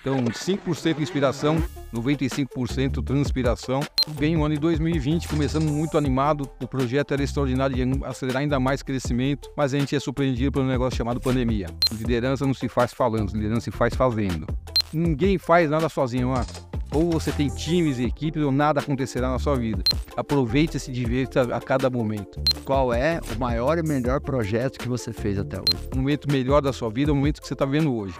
Então, 0.00 0.16
5% 0.24 1.00
inspiração, 1.00 1.60
95% 1.92 3.04
transpiração. 3.04 3.80
Vem 4.06 4.36
o 4.36 4.44
ano 4.44 4.54
de 4.54 4.60
2020, 4.60 5.26
começamos 5.26 5.70
muito 5.70 5.98
animado. 5.98 6.48
O 6.62 6.68
projeto 6.68 7.12
era 7.12 7.22
extraordinário 7.22 7.74
de 7.74 8.04
acelerar 8.04 8.42
ainda 8.42 8.60
mais 8.60 8.80
crescimento, 8.80 9.50
mas 9.56 9.74
a 9.74 9.78
gente 9.78 9.96
é 9.96 10.00
surpreendido 10.00 10.52
por 10.52 10.62
um 10.62 10.68
negócio 10.68 10.96
chamado 10.96 11.20
pandemia. 11.20 11.66
Liderança 11.92 12.46
não 12.46 12.54
se 12.54 12.68
faz 12.68 12.94
falando, 12.94 13.32
liderança 13.32 13.62
se 13.62 13.70
faz 13.72 13.92
fazendo. 13.94 14.46
Ninguém 14.92 15.36
faz 15.36 15.68
nada 15.68 15.88
sozinho, 15.88 16.28
Marcos. 16.28 16.68
Ou 16.94 17.10
você 17.10 17.32
tem 17.32 17.48
times 17.48 17.98
e 17.98 18.04
equipes 18.04 18.42
ou 18.42 18.52
nada 18.52 18.80
acontecerá 18.80 19.28
na 19.28 19.38
sua 19.38 19.56
vida. 19.56 19.82
Aproveite 20.16 20.76
e 20.76 20.80
se 20.80 20.92
divirta 20.92 21.54
a 21.54 21.60
cada 21.60 21.90
momento. 21.90 22.40
Qual 22.64 22.94
é 22.94 23.20
o 23.34 23.38
maior 23.38 23.78
e 23.78 23.82
melhor 23.82 24.20
projeto 24.20 24.78
que 24.78 24.88
você 24.88 25.12
fez 25.12 25.38
até 25.38 25.58
hoje? 25.58 25.88
O 25.92 25.96
momento 25.96 26.30
melhor 26.30 26.62
da 26.62 26.72
sua 26.72 26.88
vida 26.88 27.10
é 27.10 27.12
o 27.12 27.16
momento 27.16 27.40
que 27.42 27.46
você 27.46 27.54
está 27.54 27.66
vendo 27.66 27.94
hoje. 27.94 28.14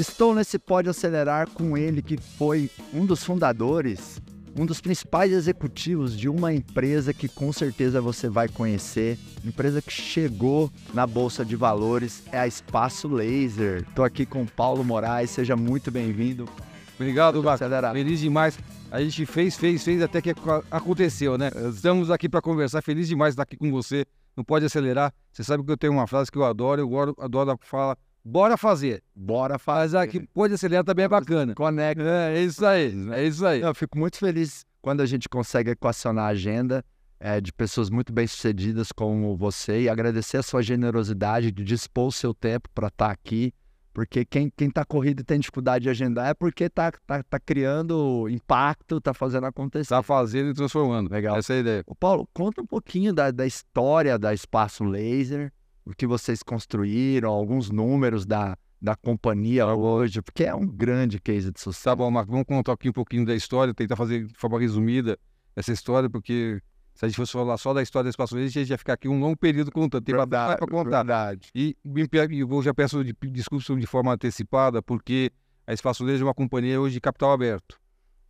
Estou 0.00 0.34
nesse 0.34 0.58
Pode 0.58 0.88
Acelerar 0.88 1.50
com 1.50 1.76
ele, 1.76 2.00
que 2.00 2.16
foi 2.16 2.70
um 2.94 3.04
dos 3.04 3.22
fundadores, 3.22 4.18
um 4.58 4.64
dos 4.64 4.80
principais 4.80 5.30
executivos 5.30 6.16
de 6.16 6.26
uma 6.26 6.54
empresa 6.54 7.12
que 7.12 7.28
com 7.28 7.52
certeza 7.52 8.00
você 8.00 8.26
vai 8.26 8.48
conhecer, 8.48 9.18
empresa 9.44 9.82
que 9.82 9.92
chegou 9.92 10.72
na 10.94 11.06
Bolsa 11.06 11.44
de 11.44 11.54
Valores, 11.54 12.22
é 12.32 12.38
a 12.38 12.46
Espaço 12.46 13.08
Laser. 13.08 13.84
Estou 13.86 14.02
aqui 14.02 14.24
com 14.24 14.46
Paulo 14.46 14.82
Moraes, 14.82 15.28
seja 15.28 15.54
muito 15.54 15.90
bem-vindo. 15.90 16.48
Obrigado, 16.94 17.42
Marcos. 17.42 17.68
Feliz 17.92 18.20
demais. 18.20 18.58
A 18.90 19.02
gente 19.02 19.26
fez, 19.26 19.54
fez, 19.58 19.84
fez 19.84 20.02
até 20.02 20.22
que 20.22 20.34
aconteceu, 20.70 21.36
né? 21.36 21.50
Estamos 21.74 22.10
aqui 22.10 22.26
para 22.26 22.40
conversar. 22.40 22.80
Feliz 22.80 23.06
demais 23.06 23.32
estar 23.32 23.42
aqui 23.42 23.56
com 23.56 23.70
você. 23.70 24.06
Não 24.34 24.44
pode 24.44 24.64
acelerar. 24.64 25.12
Você 25.30 25.44
sabe 25.44 25.62
que 25.62 25.70
eu 25.70 25.76
tenho 25.76 25.92
uma 25.92 26.06
frase 26.06 26.32
que 26.32 26.38
eu 26.38 26.44
adoro. 26.44 26.80
Eu 26.80 26.86
adoro, 26.86 27.14
adoro 27.18 27.58
falar 27.60 27.98
Bora 28.24 28.56
fazer. 28.56 29.02
Bora 29.14 29.58
fazer. 29.58 29.96
Mas 29.96 30.08
aqui, 30.08 30.26
pode 30.34 30.54
acelerar 30.54 30.84
também 30.84 31.04
é 31.04 31.08
bacana. 31.08 31.54
Conecta. 31.54 32.02
É, 32.02 32.38
é 32.38 32.42
isso 32.42 32.64
aí. 32.64 32.94
É 33.12 33.24
isso 33.24 33.44
aí. 33.46 33.60
Eu 33.60 33.74
fico 33.74 33.98
muito 33.98 34.18
feliz 34.18 34.64
quando 34.82 35.00
a 35.00 35.06
gente 35.06 35.28
consegue 35.28 35.70
equacionar 35.70 36.26
a 36.26 36.28
agenda 36.28 36.84
é, 37.18 37.40
de 37.40 37.52
pessoas 37.52 37.90
muito 37.90 38.12
bem-sucedidas 38.12 38.92
como 38.92 39.36
você 39.36 39.82
e 39.82 39.88
agradecer 39.88 40.38
a 40.38 40.42
sua 40.42 40.62
generosidade 40.62 41.52
de 41.52 41.64
dispor 41.64 42.08
o 42.08 42.12
seu 42.12 42.34
tempo 42.34 42.68
para 42.74 42.88
estar 42.88 43.06
tá 43.06 43.12
aqui. 43.12 43.52
Porque 43.92 44.24
quem, 44.24 44.50
quem 44.56 44.70
tá 44.70 44.84
corrido 44.84 45.20
e 45.20 45.24
tem 45.24 45.40
dificuldade 45.40 45.82
de 45.82 45.90
agendar 45.90 46.28
é 46.28 46.34
porque 46.34 46.70
tá, 46.70 46.92
tá, 47.06 47.22
tá 47.22 47.40
criando 47.40 48.28
impacto, 48.28 49.00
tá 49.00 49.12
fazendo 49.12 49.46
acontecer. 49.46 49.88
Tá 49.88 50.02
fazendo 50.02 50.50
e 50.50 50.54
transformando. 50.54 51.10
Legal. 51.10 51.36
Essa 51.36 51.54
é 51.54 51.56
a 51.56 51.60
ideia. 51.60 51.84
Ô 51.86 51.94
Paulo, 51.94 52.28
conta 52.32 52.62
um 52.62 52.66
pouquinho 52.66 53.12
da, 53.12 53.30
da 53.30 53.44
história 53.44 54.16
da 54.16 54.32
Espaço 54.32 54.84
Laser 54.84 55.52
o 55.84 55.94
que 55.94 56.06
vocês 56.06 56.42
construíram, 56.42 57.30
alguns 57.30 57.70
números 57.70 58.26
da, 58.26 58.56
da 58.80 58.96
companhia 58.96 59.66
hoje, 59.66 60.22
porque 60.22 60.44
é 60.44 60.54
um 60.54 60.66
grande 60.66 61.20
case 61.20 61.50
de 61.50 61.60
sucesso. 61.60 61.84
Tá 61.84 61.96
bom, 61.96 62.10
Marco, 62.10 62.30
vamos 62.30 62.46
contar 62.46 62.72
aqui 62.72 62.88
um 62.88 62.92
pouquinho 62.92 63.24
da 63.26 63.34
história, 63.34 63.74
tentar 63.74 63.96
fazer 63.96 64.26
de 64.26 64.34
forma 64.34 64.58
resumida 64.58 65.18
essa 65.56 65.72
história, 65.72 66.08
porque 66.08 66.60
se 66.94 67.04
a 67.04 67.08
gente 67.08 67.16
fosse 67.16 67.32
falar 67.32 67.56
só 67.56 67.72
da 67.72 67.82
história 67.82 68.04
da 68.04 68.10
Espaço 68.10 68.34
Verde, 68.34 68.58
a 68.58 68.62
gente 68.62 68.70
ia 68.70 68.78
ficar 68.78 68.94
aqui 68.94 69.08
um 69.08 69.18
longo 69.18 69.36
período 69.36 69.72
contando. 69.72 70.04
Tem 70.04 70.14
verdade, 70.14 70.58
para 70.58 70.66
contar. 70.66 70.98
Verdade. 70.98 71.48
E 71.54 71.76
eu 71.84 72.62
já 72.62 72.74
peço 72.74 73.02
de, 73.02 73.14
desculpas 73.30 73.80
de 73.80 73.86
forma 73.86 74.12
antecipada, 74.12 74.82
porque 74.82 75.32
a 75.66 75.72
Espaço 75.72 76.04
Verde 76.04 76.22
é 76.22 76.26
uma 76.26 76.34
companhia 76.34 76.80
hoje 76.80 76.94
de 76.94 77.00
capital 77.00 77.32
aberto. 77.32 77.80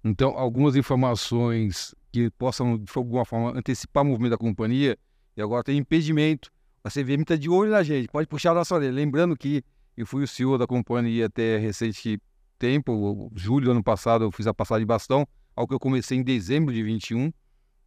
Então, 0.05 0.31
algumas 0.37 0.77
informações 0.77 1.95
que 2.13 2.31
possam, 2.31 2.79
de 2.79 2.91
alguma 2.95 3.25
forma, 3.25 3.59
antecipar 3.59 4.03
o 4.03 4.07
movimento 4.07 4.31
da 4.31 4.39
companhia, 4.39 4.97
e 5.37 5.43
agora 5.43 5.63
tem 5.63 5.77
impedimento 5.77 6.51
a 6.83 6.91
CVM 6.91 7.23
está 7.23 7.37
de 7.37 7.49
olho 7.49 7.71
na 7.71 7.83
gente, 7.83 8.09
pode 8.09 8.27
puxar 8.27 8.53
a 8.53 8.55
nossa 8.55 8.75
orelha. 8.75 8.93
Lembrando 8.93 9.37
que 9.37 9.63
eu 9.97 10.07
fui 10.07 10.23
o 10.23 10.29
CEO 10.29 10.57
da 10.57 10.67
companhia 10.67 11.27
até 11.27 11.59
recente 11.59 12.21
tempo, 12.59 13.31
julho 13.35 13.67
do 13.67 13.71
ano 13.73 13.83
passado 13.83 14.25
eu 14.25 14.31
fiz 14.31 14.47
a 14.47 14.55
passagem 14.55 14.83
de 14.83 14.87
bastão, 14.87 15.27
ao 15.57 15.67
que 15.67 15.75
eu 15.75 15.81
comecei 15.81 16.19
em 16.19 16.23
dezembro 16.23 16.73
de 16.73 16.83
21, 16.83 17.33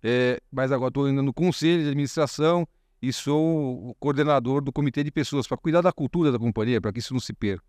é, 0.01 0.39
mas 0.51 0.71
agora 0.71 0.89
estou 0.89 1.05
ainda 1.05 1.21
no 1.21 1.33
conselho 1.33 1.83
de 1.83 1.89
administração 1.89 2.67
e 3.01 3.11
sou 3.13 3.89
o 3.89 3.95
coordenador 3.95 4.61
do 4.61 4.71
comitê 4.71 5.03
de 5.03 5.11
pessoas 5.11 5.47
para 5.47 5.57
cuidar 5.57 5.81
da 5.81 5.91
cultura 5.91 6.31
da 6.31 6.39
companhia, 6.39 6.81
para 6.81 6.91
que 6.91 6.99
isso 6.99 7.13
não 7.13 7.19
se 7.19 7.33
perca. 7.33 7.63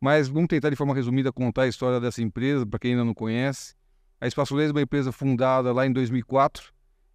Mas 0.00 0.28
vamos 0.28 0.48
tentar 0.48 0.70
de 0.70 0.76
forma 0.76 0.94
resumida 0.94 1.32
contar 1.32 1.62
a 1.62 1.68
história 1.68 2.00
dessa 2.00 2.20
empresa, 2.20 2.66
para 2.66 2.78
quem 2.78 2.92
ainda 2.92 3.04
não 3.04 3.14
conhece. 3.14 3.74
A 4.20 4.26
Espaço 4.26 4.54
Laser 4.54 4.70
é 4.70 4.72
uma 4.74 4.82
empresa 4.82 5.12
fundada 5.12 5.72
lá 5.72 5.86
em 5.86 5.92
2004. 5.92 6.72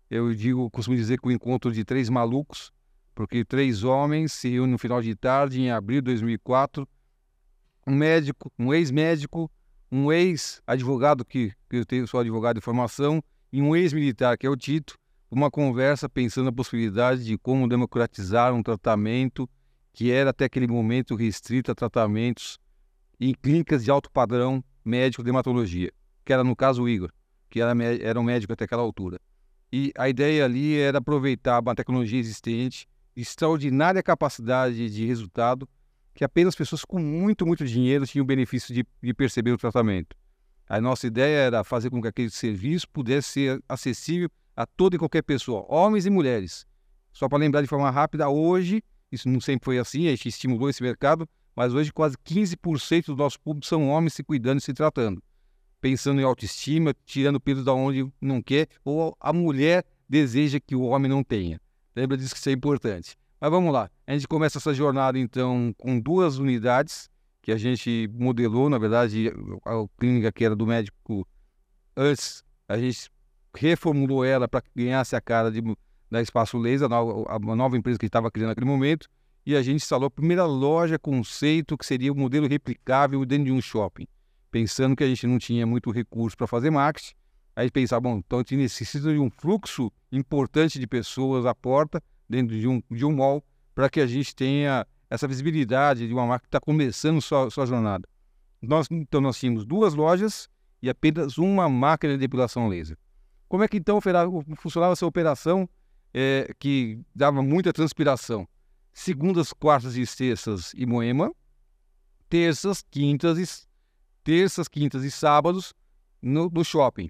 Eu 0.10 0.34
digo, 0.34 0.70
costumo 0.70 0.96
dizer 0.96 1.20
que 1.20 1.28
o 1.28 1.32
encontro 1.32 1.72
de 1.72 1.84
três 1.84 2.10
malucos, 2.10 2.72
porque 3.18 3.44
três 3.44 3.84
homens 3.84 4.32
se 4.32 4.48
reúnem 4.48 4.74
no 4.74 4.78
final 4.78 5.02
de 5.02 5.16
tarde, 5.16 5.60
em 5.60 5.72
abril 5.72 6.02
de 6.02 6.06
2004. 6.06 6.88
Um 7.88 7.96
médico, 7.96 8.54
um 8.60 8.72
ex-médico, 8.72 9.52
um 9.92 10.12
ex-advogado, 10.12 11.26
que, 11.26 11.52
que 11.68 11.78
eu 11.78 11.84
tenho, 11.84 12.08
sou 12.08 12.20
advogado 12.20 12.58
de 12.58 12.62
formação, 12.62 13.20
e 13.52 13.60
um 13.60 13.76
ex-militar, 13.76 14.38
que 14.38 14.46
é 14.46 14.50
o 14.52 14.56
Tito, 14.56 15.00
uma 15.32 15.50
conversa 15.50 16.08
pensando 16.08 16.46
na 16.46 16.52
possibilidade 16.52 17.26
de 17.26 17.40
como 17.40 17.68
democratizar 17.68 18.54
um 18.54 18.62
tratamento 18.62 19.50
que 19.92 20.12
era 20.12 20.30
até 20.30 20.46
aquele 20.46 20.68
momento 20.68 21.16
restrito 21.16 21.72
a 21.72 21.76
tratamentos 21.76 22.60
em 23.20 23.34
clínicas 23.34 23.84
de 23.84 23.90
alto 23.90 24.12
padrão 24.12 24.64
médico 24.86 25.24
de 25.24 25.32
hematologia, 25.32 25.92
que 26.24 26.32
era 26.32 26.44
no 26.44 26.56
caso 26.56 26.84
o 26.84 26.88
Igor, 26.88 27.12
que 27.50 27.60
era, 27.60 27.74
era 27.84 28.20
um 28.20 28.24
médico 28.24 28.54
até 28.54 28.66
aquela 28.66 28.84
altura. 28.84 29.20
E 29.74 29.92
a 29.98 30.08
ideia 30.08 30.46
ali 30.46 30.78
era 30.78 31.00
aproveitar 31.00 31.60
uma 31.60 31.74
tecnologia 31.74 32.20
existente 32.20 32.88
extraordinária 33.18 34.04
capacidade 34.04 34.90
de 34.90 35.06
resultado 35.06 35.68
que 36.14 36.24
apenas 36.24 36.56
pessoas 36.56 36.86
com 36.86 37.00
muito, 37.00 37.46
muito 37.46 37.66
dinheiro 37.66 38.06
tinham 38.06 38.24
o 38.24 38.28
benefício 38.28 38.74
de, 38.74 38.86
de 39.02 39.14
perceber 39.14 39.52
o 39.52 39.58
tratamento. 39.58 40.16
A 40.70 40.80
nossa 40.82 41.08
ideia 41.08 41.38
era 41.38 41.64
fazer 41.64 41.90
com 41.90 42.02
que 42.02 42.08
aquele 42.08 42.30
serviço 42.30 42.88
pudesse 42.90 43.30
ser 43.30 43.64
acessível 43.68 44.30
a 44.56 44.66
toda 44.66 44.96
e 44.96 45.00
qualquer 45.00 45.22
pessoa, 45.22 45.66
homens 45.70 46.06
e 46.06 46.10
mulheres. 46.10 46.66
Só 47.12 47.28
para 47.28 47.38
lembrar 47.38 47.62
de 47.62 47.68
forma 47.68 47.90
rápida, 47.90 48.30
hoje, 48.30 48.84
isso 49.12 49.30
não 49.30 49.40
sempre 49.40 49.66
foi 49.66 49.80
assim, 49.80 50.08
a 50.08 50.12
gente 50.12 50.30
estimulou 50.30 50.70
esse 50.70 50.82
mercado, 50.82 51.28
mas 51.56 51.74
hoje 51.74 51.92
quase 51.94 52.16
15% 52.18 53.06
do 53.06 53.16
nosso 53.16 53.40
público 53.40 53.66
são 53.66 53.88
homens 53.90 54.14
se 54.14 54.24
cuidando 54.24 54.60
e 54.60 54.62
se 54.62 54.74
tratando. 54.74 55.22
Pensando 55.80 56.20
em 56.20 56.24
autoestima, 56.24 56.96
tirando 57.06 57.40
peso 57.40 57.64
da 57.64 57.74
onde 57.74 58.12
não 58.20 58.42
quer, 58.42 58.68
ou 58.84 59.16
a 59.20 59.32
mulher 59.32 59.86
deseja 60.10 60.60
que 60.60 60.76
o 60.76 60.82
homem 60.82 61.10
não 61.10 61.24
tenha. 61.24 61.62
Lembra 61.98 62.16
disso 62.16 62.36
que 62.36 62.40
isso 62.40 62.50
é 62.50 62.52
importante. 62.52 63.18
Mas 63.42 63.50
vamos 63.50 63.74
lá. 63.74 63.90
A 64.06 64.14
gente 64.14 64.28
começa 64.28 64.60
essa 64.60 64.72
jornada, 64.72 65.18
então, 65.18 65.74
com 65.80 66.00
duas 66.00 66.38
unidades 66.38 67.10
que 67.42 67.52
a 67.52 67.58
gente 67.58 68.08
modelou. 68.14 68.70
Na 68.70 68.78
verdade, 68.78 69.34
a 69.66 69.84
clínica 70.00 70.32
que 70.32 70.46
era 70.46 70.56
do 70.56 70.68
médico 70.68 71.28
antes, 71.96 72.44
a 72.70 72.78
gente 72.78 73.10
reformulou 73.52 74.24
ela 74.24 74.48
para 74.48 74.62
que 74.62 74.70
ganhasse 74.76 75.16
a 75.16 75.22
cara 75.22 75.50
de, 75.50 75.60
da 76.12 76.22
Espaço 76.22 76.60
Laser, 76.60 76.86
a 76.86 76.90
nova, 76.90 77.26
a 77.32 77.56
nova 77.56 77.76
empresa 77.76 77.98
que 77.98 78.06
estava 78.06 78.30
criando 78.30 78.50
naquele 78.50 78.68
momento. 78.68 79.10
E 79.44 79.56
a 79.56 79.64
gente 79.64 79.78
instalou 79.78 80.06
a 80.06 80.12
primeira 80.12 80.46
loja 80.46 81.00
conceito, 81.00 81.76
que 81.76 81.86
seria 81.86 82.14
um 82.14 82.16
modelo 82.16 82.48
replicável 82.48 83.26
dentro 83.26 83.46
de 83.46 83.52
um 83.52 83.60
shopping. 83.60 84.06
Pensando 84.52 84.96
que 84.96 85.04
a 85.04 85.08
gente 85.08 85.26
não 85.26 85.40
tinha 85.40 85.66
muito 85.66 85.90
recurso 85.90 86.38
para 86.38 86.46
fazer 86.46 86.70
marketing, 86.70 87.16
Aí 87.58 87.72
pensar, 87.72 88.00
bom, 88.00 88.18
então 88.20 88.38
a 88.38 88.42
gente 88.44 88.56
necessita 88.56 89.12
de 89.12 89.18
um 89.18 89.32
fluxo 89.32 89.92
importante 90.12 90.78
de 90.78 90.86
pessoas 90.86 91.44
à 91.44 91.56
porta, 91.56 92.04
dentro 92.30 92.56
de 92.56 92.68
um, 92.68 92.84
de 92.92 93.04
um 93.04 93.12
mall, 93.12 93.44
para 93.74 93.90
que 93.90 94.00
a 94.00 94.06
gente 94.06 94.36
tenha 94.36 94.86
essa 95.10 95.28
visibilidade 95.28 96.08
de 96.08 96.14
uma 96.14 96.28
marca 96.28 96.44
que 96.44 96.50
está 96.50 96.60
começando 96.60 97.20
sua, 97.20 97.50
sua 97.50 97.66
jornada. 97.66 98.08
Nós, 98.62 98.88
então 98.92 99.20
nós 99.20 99.40
tínhamos 99.40 99.66
duas 99.66 99.96
lojas 99.96 100.48
e 100.84 100.88
apenas 100.88 101.40
uma 101.40 101.68
máquina 101.68 102.14
de 102.14 102.20
depilação 102.20 102.68
laser. 102.68 102.96
Como 103.50 103.64
é 103.64 103.68
que 103.68 103.78
então 103.78 104.00
funcionava 104.58 104.94
essa 104.94 105.08
operação 105.08 105.68
é, 106.14 106.54
que 106.60 107.02
dava 107.16 107.42
muita 107.42 107.74
transpiração? 107.74 108.48
Segundas, 108.94 109.52
quartas 109.52 109.96
e 109.96 110.06
sextas 110.06 110.76
em 110.76 110.86
Moema, 110.86 111.34
terças, 112.30 112.86
quintas 112.92 113.40
e 113.40 113.68
terças, 114.24 114.68
quintas 114.68 115.04
e 115.04 115.10
sábados 115.10 115.74
no, 116.22 116.52
no 116.52 116.64
shopping. 116.64 117.10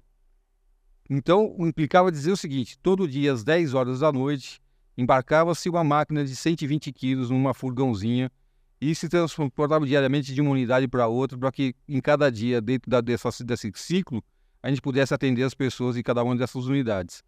Então, 1.08 1.54
implicava 1.60 2.12
dizer 2.12 2.32
o 2.32 2.36
seguinte: 2.36 2.78
todo 2.78 3.08
dia 3.08 3.32
às 3.32 3.42
10 3.42 3.74
horas 3.74 4.00
da 4.00 4.12
noite, 4.12 4.60
embarcava-se 4.96 5.68
uma 5.68 5.82
máquina 5.82 6.24
de 6.24 6.36
120 6.36 6.92
quilos 6.92 7.30
numa 7.30 7.54
furgãozinha 7.54 8.30
e 8.80 8.94
se 8.94 9.08
transportava 9.08 9.86
diariamente 9.86 10.34
de 10.34 10.40
uma 10.40 10.50
unidade 10.50 10.86
para 10.86 11.08
outra, 11.08 11.36
para 11.36 11.50
que 11.50 11.74
em 11.88 12.00
cada 12.00 12.30
dia, 12.30 12.60
dentro 12.60 12.90
da, 12.90 13.00
dessa, 13.00 13.30
desse 13.44 13.72
ciclo, 13.74 14.22
a 14.62 14.68
gente 14.68 14.80
pudesse 14.80 15.14
atender 15.14 15.42
as 15.42 15.54
pessoas 15.54 15.96
em 15.96 16.02
cada 16.02 16.22
uma 16.22 16.36
dessas 16.36 16.66
unidades. 16.66 17.22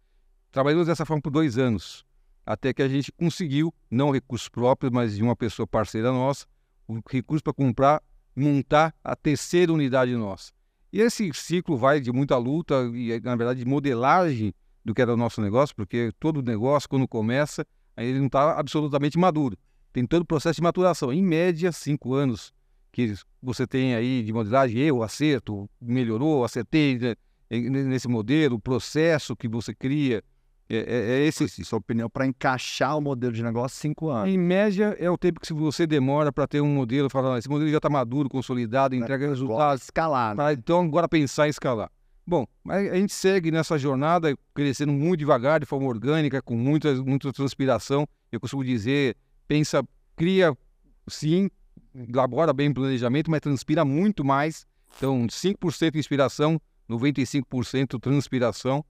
Trabalhamos 0.51 0.87
dessa 0.87 1.05
forma 1.05 1.21
por 1.21 1.31
dois 1.31 1.57
anos, 1.57 2.05
até 2.45 2.73
que 2.73 2.81
a 2.81 2.87
gente 2.87 3.11
conseguiu, 3.11 3.73
não 3.89 4.11
recursos 4.11 4.49
próprios, 4.49 4.91
mas 4.91 5.15
de 5.15 5.23
uma 5.23 5.35
pessoa 5.35 5.65
parceira 5.65 6.11
nossa, 6.11 6.45
o 6.87 6.99
recurso 7.09 7.43
para 7.43 7.53
comprar, 7.53 8.03
montar 8.35 8.93
a 9.03 9.15
terceira 9.15 9.71
unidade 9.71 10.15
nossa. 10.15 10.51
E 10.91 10.99
esse 10.99 11.31
ciclo 11.33 11.77
vai 11.77 11.99
de 11.99 12.11
muita 12.11 12.37
luta 12.37 12.89
e, 12.93 13.19
na 13.21 13.35
verdade, 13.35 13.59
de 13.59 13.65
modelagem 13.65 14.53
do 14.83 14.93
que 14.93 15.01
era 15.01 15.13
o 15.13 15.17
nosso 15.17 15.41
negócio, 15.41 15.75
porque 15.75 16.11
todo 16.19 16.41
negócio, 16.41 16.89
quando 16.89 17.07
começa, 17.07 17.65
ele 17.95 18.19
não 18.19 18.25
está 18.25 18.59
absolutamente 18.59 19.17
maduro. 19.17 19.57
tem 19.93 20.05
todo 20.05 20.23
o 20.23 20.25
processo 20.25 20.57
de 20.57 20.63
maturação. 20.63 21.13
Em 21.13 21.21
média, 21.21 21.71
cinco 21.71 22.13
anos 22.13 22.53
que 22.91 23.13
você 23.41 23.65
tem 23.65 23.95
aí 23.95 24.21
de 24.23 24.33
modelagem, 24.33 24.79
eu 24.79 25.01
acerto, 25.01 25.69
melhorou, 25.79 26.43
acertei 26.43 26.97
né, 26.97 27.15
nesse 27.49 28.07
modelo, 28.07 28.55
o 28.55 28.59
processo 28.59 29.35
que 29.35 29.47
você 29.47 29.73
cria. 29.73 30.23
É, 30.73 30.77
é, 30.77 31.19
é 31.19 31.25
esse. 31.25 31.65
Sua 31.65 31.79
opinião 31.79 32.09
para 32.09 32.25
encaixar 32.25 32.97
o 32.97 33.01
modelo 33.01 33.33
de 33.33 33.43
negócio 33.43 33.77
cinco 33.77 34.09
anos. 34.09 34.33
Em 34.33 34.37
média, 34.37 34.95
é 34.97 35.09
o 35.09 35.17
tempo 35.17 35.41
que 35.41 35.51
você 35.51 35.85
demora 35.85 36.31
para 36.31 36.47
ter 36.47 36.61
um 36.61 36.73
modelo, 36.73 37.09
falar, 37.09 37.37
esse 37.37 37.49
modelo 37.49 37.69
já 37.69 37.77
está 37.77 37.89
maduro, 37.89 38.29
consolidado, 38.29 38.95
entrega 38.95 39.27
resultados. 39.27 39.83
Escalar. 39.83 40.33
Né? 40.33 40.53
então, 40.53 40.81
agora 40.81 41.09
pensar 41.09 41.47
em 41.47 41.49
escalar. 41.49 41.91
Bom, 42.25 42.47
a 42.69 42.95
gente 42.95 43.13
segue 43.13 43.51
nessa 43.51 43.77
jornada, 43.77 44.33
crescendo 44.53 44.93
muito 44.93 45.19
devagar, 45.19 45.59
de 45.59 45.65
forma 45.65 45.87
orgânica, 45.87 46.41
com 46.41 46.55
muita, 46.55 46.93
muita 47.03 47.33
transpiração. 47.33 48.07
Eu 48.31 48.39
costumo 48.39 48.63
dizer, 48.63 49.17
pensa, 49.49 49.83
cria, 50.15 50.55
sim, 51.09 51.49
elabora 51.93 52.53
bem 52.53 52.69
o 52.69 52.73
planejamento, 52.73 53.29
mas 53.29 53.41
transpira 53.41 53.83
muito 53.83 54.23
mais. 54.23 54.65
Então, 54.95 55.27
5% 55.27 55.95
inspiração, 55.95 56.61
95% 56.89 57.99
transpiração. 57.99 58.85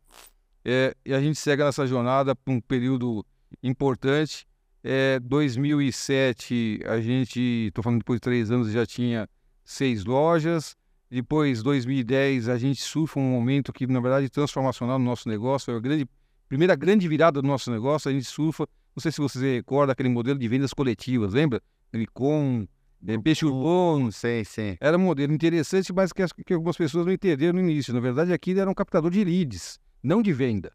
É, 0.64 0.96
e 1.06 1.14
a 1.14 1.20
gente 1.20 1.40
segue 1.40 1.64
nessa 1.64 1.86
jornada 1.88 2.36
por 2.36 2.52
um 2.52 2.62
período 2.62 3.26
importante. 3.64 4.46
É, 4.84 5.20
2007, 5.20 6.82
a 6.86 7.00
gente, 7.00 7.40
estou 7.68 7.84
falando 7.84 8.00
depois 8.00 8.18
de 8.18 8.22
três 8.22 8.52
anos, 8.52 8.72
já 8.72 8.86
tinha 8.86 9.28
seis 9.64 10.06
lojas. 10.06 10.76
Depois, 11.10 11.62
2010, 11.62 12.48
a 12.48 12.58
gente 12.58 12.82
surfa 12.82 13.20
um 13.20 13.32
momento 13.32 13.74
que, 13.74 13.86
na 13.86 14.00
verdade, 14.00 14.30
transformacional 14.30 14.98
no 14.98 15.06
nosso 15.06 15.28
negócio. 15.28 15.66
Foi 15.66 15.76
a 15.76 15.80
grande, 15.80 16.08
primeira 16.48 16.76
grande 16.76 17.08
virada 17.08 17.42
do 17.42 17.48
nosso 17.48 17.70
negócio. 17.70 18.10
A 18.10 18.14
gente 18.14 18.26
surfa, 18.26 18.68
não 18.96 19.02
sei 19.02 19.12
se 19.12 19.20
você 19.20 19.58
recorda, 19.58 19.92
aquele 19.92 20.10
modelo 20.10 20.40
de 20.40 20.48
vendas 20.48 20.74
coletivas, 20.74 21.34
lembra? 21.34 21.62
Glicom, 21.94 22.66
é, 23.06 23.18
Peixe 23.18 23.46
Urbano. 23.46 24.12
Sim, 24.12 24.44
sim. 24.46 24.78
Era 24.80 24.98
um 24.98 25.02
modelo 25.02 25.34
interessante, 25.34 25.92
mas 25.92 26.14
que, 26.14 26.26
que 26.46 26.54
algumas 26.54 26.78
pessoas 26.78 27.06
não 27.06 27.12
entenderam 27.12 27.54
no 27.54 27.60
início. 27.60 27.94
Na 27.94 28.00
verdade, 28.00 28.32
aquilo 28.32 28.62
era 28.62 28.70
um 28.70 28.74
captador 28.74 29.12
de 29.12 29.24
leads, 29.24 29.80
não 30.04 30.22
de 30.22 30.34
venda. 30.34 30.72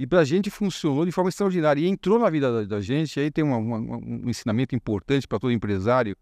E 0.00 0.06
para 0.06 0.20
a 0.20 0.24
gente 0.24 0.48
funcionou 0.48 1.04
de 1.04 1.12
forma 1.12 1.28
extraordinária. 1.28 1.78
E 1.78 1.86
entrou 1.86 2.18
na 2.18 2.30
vida 2.30 2.50
da, 2.50 2.76
da 2.76 2.80
gente. 2.80 3.20
Aí 3.20 3.30
tem 3.30 3.44
uma, 3.44 3.58
uma, 3.58 3.98
um 3.98 4.30
ensinamento 4.30 4.74
importante 4.74 5.28
para 5.28 5.38
todo 5.38 5.52
empresário 5.52 6.16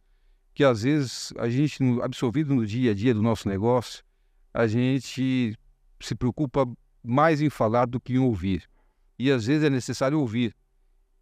que 0.53 0.65
às 0.65 0.83
vezes 0.83 1.33
a 1.39 1.49
gente, 1.49 1.79
absorvido 2.03 2.53
no 2.53 2.67
dia 2.67 2.91
a 2.91 2.95
dia 2.95 3.15
do 3.15 3.23
nosso 3.23 3.49
negócio, 3.49 4.03
a 4.53 4.67
gente 4.67 5.57
se 6.01 6.15
preocupa 6.17 6.69
mais 7.05 7.41
em 7.41 7.49
falar 7.49 7.87
do 7.87 8.01
que 8.01 8.15
em 8.15 8.19
ouvir. 8.19 8.69
E 9.17 9.31
às 9.31 9.47
vezes 9.47 9.63
é 9.63 9.71
necessário 9.71 10.19
ouvir. 10.19 10.57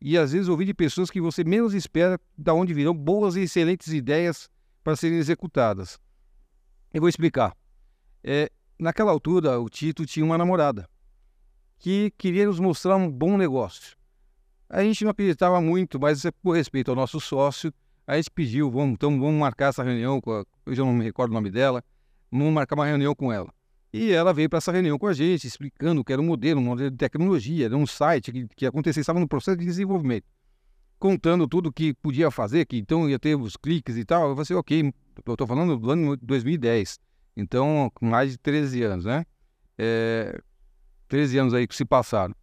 E 0.00 0.16
às 0.16 0.32
vezes 0.32 0.48
ouvir 0.48 0.64
de 0.64 0.72
pessoas 0.72 1.10
que 1.10 1.20
você 1.20 1.44
menos 1.44 1.74
espera, 1.74 2.18
da 2.38 2.54
onde 2.54 2.72
virão 2.72 2.94
boas 2.94 3.36
e 3.36 3.40
excelentes 3.40 3.92
ideias 3.92 4.48
para 4.82 4.96
serem 4.96 5.18
executadas. 5.18 5.98
Eu 6.94 7.02
vou 7.02 7.08
explicar. 7.10 7.54
É, 8.24 8.50
naquela 8.78 9.12
altura, 9.12 9.60
o 9.60 9.68
Tito 9.68 10.06
tinha 10.06 10.24
uma 10.24 10.38
namorada 10.38 10.88
que 11.78 12.12
queria 12.16 12.46
nos 12.46 12.58
mostrar 12.58 12.96
um 12.96 13.10
bom 13.10 13.36
negócio. 13.36 13.96
A 14.68 14.82
gente 14.82 15.04
não 15.04 15.10
acreditava 15.10 15.60
muito, 15.60 16.00
mas 16.00 16.22
por 16.42 16.56
respeito 16.56 16.90
ao 16.90 16.96
nosso 16.96 17.20
sócio, 17.20 17.72
a 18.06 18.16
gente 18.16 18.30
pediu, 18.30 18.70
vamos, 18.70 18.94
então 18.94 19.10
vamos 19.18 19.38
marcar 19.38 19.68
essa 19.68 19.82
reunião, 19.82 20.20
com 20.20 20.32
a, 20.32 20.44
eu 20.64 20.74
já 20.74 20.84
não 20.84 20.92
me 20.92 21.04
recordo 21.04 21.30
o 21.30 21.34
nome 21.34 21.50
dela, 21.50 21.82
vamos 22.30 22.52
marcar 22.52 22.74
uma 22.76 22.86
reunião 22.86 23.14
com 23.14 23.32
ela. 23.32 23.52
E 23.92 24.12
ela 24.12 24.32
veio 24.32 24.48
para 24.48 24.58
essa 24.58 24.72
reunião 24.72 24.98
com 24.98 25.06
a 25.06 25.12
gente, 25.12 25.46
explicando 25.46 26.04
que 26.04 26.12
era 26.12 26.20
um 26.20 26.24
modelo, 26.24 26.60
um 26.60 26.64
modelo 26.64 26.90
de 26.90 26.96
tecnologia, 26.96 27.66
era 27.66 27.76
um 27.76 27.86
site 27.86 28.30
que, 28.30 28.46
que 28.54 28.66
acontecia, 28.66 29.00
estava 29.00 29.18
no 29.18 29.28
processo 29.28 29.56
de 29.56 29.64
desenvolvimento. 29.64 30.24
Contando 30.98 31.46
tudo 31.46 31.72
que 31.72 31.94
podia 31.94 32.30
fazer, 32.30 32.66
que 32.66 32.76
então 32.76 33.08
ia 33.08 33.18
ter 33.18 33.36
os 33.36 33.56
cliques 33.56 33.96
e 33.96 34.04
tal. 34.04 34.22
Eu 34.22 34.28
falei 34.30 34.42
assim, 34.42 34.54
ok, 34.54 34.92
eu 35.24 35.32
estou 35.32 35.46
falando 35.46 35.76
do 35.76 35.90
ano 35.90 36.16
2010, 36.16 36.98
então 37.36 37.90
mais 38.00 38.32
de 38.32 38.38
13 38.38 38.82
anos, 38.82 39.04
né? 39.04 39.24
É, 39.78 40.40
13 41.08 41.38
anos 41.38 41.54
aí 41.54 41.66
que 41.66 41.74
se 41.74 41.84
passaram. 41.84 42.34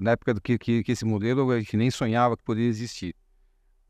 Na 0.00 0.12
época 0.12 0.40
que, 0.40 0.58
que, 0.58 0.82
que 0.82 0.92
esse 0.92 1.04
modelo 1.04 1.50
a 1.50 1.58
gente 1.58 1.76
nem 1.76 1.90
sonhava 1.90 2.36
que 2.36 2.42
poderia 2.42 2.68
existir. 2.68 3.14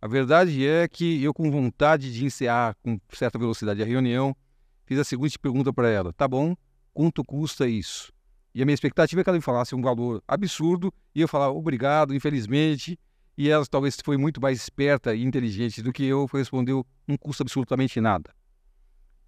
A 0.01 0.09
verdade 0.09 0.67
é 0.67 0.89
que 0.89 1.23
eu, 1.23 1.33
com 1.33 1.51
vontade 1.51 2.13
de 2.13 2.25
encerrar 2.25 2.77
com 2.83 3.01
certa 3.11 3.39
velocidade 3.39 3.83
a 3.83 3.87
reunião, 3.87 4.37
fiz 4.85 4.99
a 4.99 5.05
seguinte 5.05 5.39
pergunta 5.39 5.73
para 5.73 5.89
ela: 5.89 6.13
tá 6.13 6.27
bom, 6.27 6.57
quanto 6.93 7.25
custa 7.25 7.69
isso? 7.69 8.13
E 8.55 8.61
a 8.61 8.67
minha 8.67 8.75
expectativa 8.75 9.21
é 9.21 9.25
que 9.25 9.31
ela 9.31 9.39
me 9.39 9.43
falasse 9.43 9.75
um 9.75 9.81
valor 9.81 10.23
absurdo 10.29 10.93
e 11.15 11.21
eu 11.21 11.29
falar 11.29 11.51
obrigado, 11.51 12.15
infelizmente. 12.15 12.99
E 13.39 13.49
ela 13.49 13.65
talvez 13.65 13.97
foi 14.05 14.19
muito 14.19 14.43
mais 14.43 14.61
esperta 14.61 15.15
e 15.15 15.23
inteligente 15.23 15.81
do 15.81 15.93
que 15.93 16.05
eu, 16.05 16.27
respondeu: 16.27 16.85
não 17.07 17.17
custa 17.17 17.45
absolutamente 17.45 18.01
nada. 18.01 18.35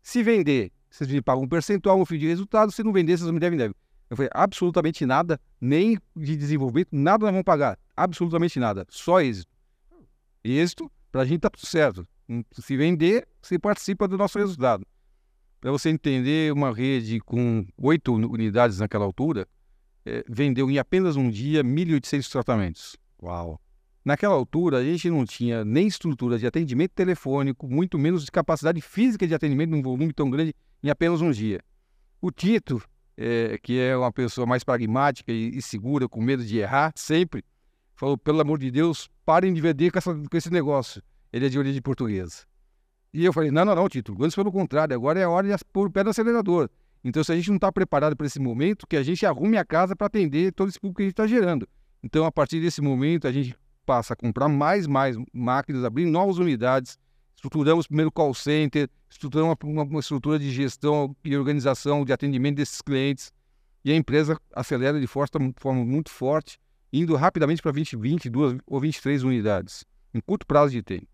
Se 0.02 0.22
vender, 0.22 0.70
vocês 0.90 1.08
me 1.08 1.22
pagam 1.22 1.44
um 1.44 1.48
percentual, 1.48 1.98
um 1.98 2.04
fio 2.04 2.18
de 2.18 2.26
resultado. 2.26 2.70
Se 2.70 2.82
não 2.82 2.92
vender, 2.92 3.16
vocês 3.16 3.26
não 3.26 3.32
me 3.32 3.40
devem 3.40 3.58
nada. 3.58 3.74
Eu 4.10 4.16
falei: 4.16 4.30
absolutamente 4.32 5.04
nada, 5.06 5.40
nem 5.60 5.98
de 6.16 6.36
desenvolvimento, 6.36 6.88
nada 6.92 7.24
nós 7.24 7.32
vamos 7.32 7.44
pagar. 7.44 7.78
Absolutamente 7.96 8.58
nada, 8.58 8.86
só 8.88 9.20
êxito. 9.20 9.52
Êxito, 10.42 10.90
para 11.10 11.22
a 11.22 11.24
gente 11.24 11.40
tá 11.40 11.50
tudo 11.50 11.66
certo. 11.66 12.06
Se 12.52 12.76
vender, 12.76 13.26
você 13.40 13.58
participa 13.58 14.08
do 14.08 14.16
nosso 14.16 14.38
resultado. 14.38 14.86
Para 15.60 15.70
você 15.70 15.88
entender, 15.88 16.52
uma 16.52 16.74
rede 16.74 17.20
com 17.20 17.66
oito 17.78 18.12
unidades 18.14 18.78
naquela 18.78 19.04
altura 19.04 19.48
é, 20.04 20.22
vendeu 20.28 20.70
em 20.70 20.78
apenas 20.78 21.16
um 21.16 21.30
dia 21.30 21.64
1.800 21.64 22.30
tratamentos. 22.30 22.96
Uau! 23.22 23.60
Naquela 24.04 24.34
altura, 24.34 24.78
a 24.78 24.84
gente 24.84 25.08
não 25.08 25.24
tinha 25.24 25.64
nem 25.64 25.86
estrutura 25.86 26.38
de 26.38 26.46
atendimento 26.46 26.92
telefônico, 26.92 27.66
muito 27.66 27.98
menos 27.98 28.22
de 28.24 28.30
capacidade 28.30 28.78
física 28.82 29.26
de 29.26 29.34
atendimento 29.34 29.70
num 29.70 29.80
volume 29.80 30.12
tão 30.12 30.28
grande 30.28 30.54
em 30.82 30.90
apenas 30.90 31.22
um 31.22 31.30
dia. 31.30 31.60
O 32.20 32.30
Tito, 32.30 32.82
é, 33.16 33.58
que 33.62 33.78
é 33.78 33.96
uma 33.96 34.12
pessoa 34.12 34.46
mais 34.46 34.64
pragmática 34.64 35.32
e, 35.32 35.56
e 35.56 35.62
segura, 35.62 36.08
com 36.08 36.20
medo 36.20 36.44
de 36.44 36.58
errar 36.58 36.92
sempre, 36.96 37.44
falou: 37.94 38.18
pelo 38.18 38.40
amor 38.40 38.58
de 38.58 38.70
Deus, 38.70 39.08
parem 39.24 39.52
de 39.52 39.60
vender 39.60 39.90
com, 39.90 39.98
essa, 39.98 40.14
com 40.14 40.36
esse 40.36 40.50
negócio. 40.50 41.02
Ele 41.32 41.46
é 41.46 41.48
de 41.48 41.58
origem 41.58 41.82
portuguesa. 41.82 42.44
E 43.12 43.24
eu 43.24 43.32
falei: 43.32 43.50
não, 43.50 43.64
não, 43.64 43.74
não, 43.74 43.88
Tito, 43.88 44.16
antes 44.20 44.34
pelo 44.34 44.50
contrário, 44.50 44.94
agora 44.94 45.20
é 45.20 45.24
a 45.24 45.30
hora 45.30 45.46
de 45.46 45.64
pôr 45.72 45.86
o 45.86 45.90
pé 45.90 46.02
no 46.02 46.10
acelerador. 46.10 46.68
Então, 47.02 47.22
se 47.22 47.30
a 47.32 47.36
gente 47.36 47.48
não 47.50 47.56
está 47.56 47.70
preparado 47.70 48.16
para 48.16 48.26
esse 48.26 48.40
momento, 48.40 48.86
que 48.86 48.96
a 48.96 49.02
gente 49.02 49.26
arrume 49.26 49.58
a 49.58 49.64
casa 49.64 49.94
para 49.94 50.06
atender 50.06 50.52
todo 50.52 50.68
esse 50.68 50.80
público 50.80 50.96
que 50.96 51.02
a 51.02 51.06
gente 51.06 51.12
está 51.12 51.26
gerando. 51.26 51.68
Então, 52.02 52.24
a 52.24 52.32
partir 52.32 52.60
desse 52.60 52.80
momento, 52.80 53.28
a 53.28 53.32
gente 53.32 53.54
passa 53.84 54.14
a 54.14 54.16
comprar 54.16 54.48
mais 54.48 54.86
mais 54.86 55.16
máquinas, 55.32 55.84
abrir 55.84 56.06
novas 56.06 56.38
unidades, 56.38 56.98
estruturamos 57.44 57.86
primeiro 57.86 58.10
call 58.10 58.32
center, 58.32 58.88
estruturamos 59.08 59.56
uma, 59.62 59.82
uma, 59.82 60.00
estrutura 60.00 60.38
de 60.38 60.50
gestão 60.50 61.14
e 61.22 61.36
organização 61.36 62.04
de 62.04 62.12
atendimento 62.12 62.56
desses 62.56 62.80
clientes, 62.80 63.30
e 63.84 63.92
a 63.92 63.94
empresa 63.94 64.40
acelera 64.54 64.98
de 64.98 65.06
forma 65.06 65.84
muito 65.84 66.10
forte 66.10 66.58
indo 66.90 67.14
rapidamente 67.16 67.60
para 67.60 67.72
20, 67.72 67.96
22 67.96 68.58
ou 68.66 68.80
23 68.80 69.24
unidades, 69.24 69.84
em 70.14 70.20
curto 70.20 70.46
prazo 70.46 70.72
de 70.72 70.82
tempo. 70.82 71.06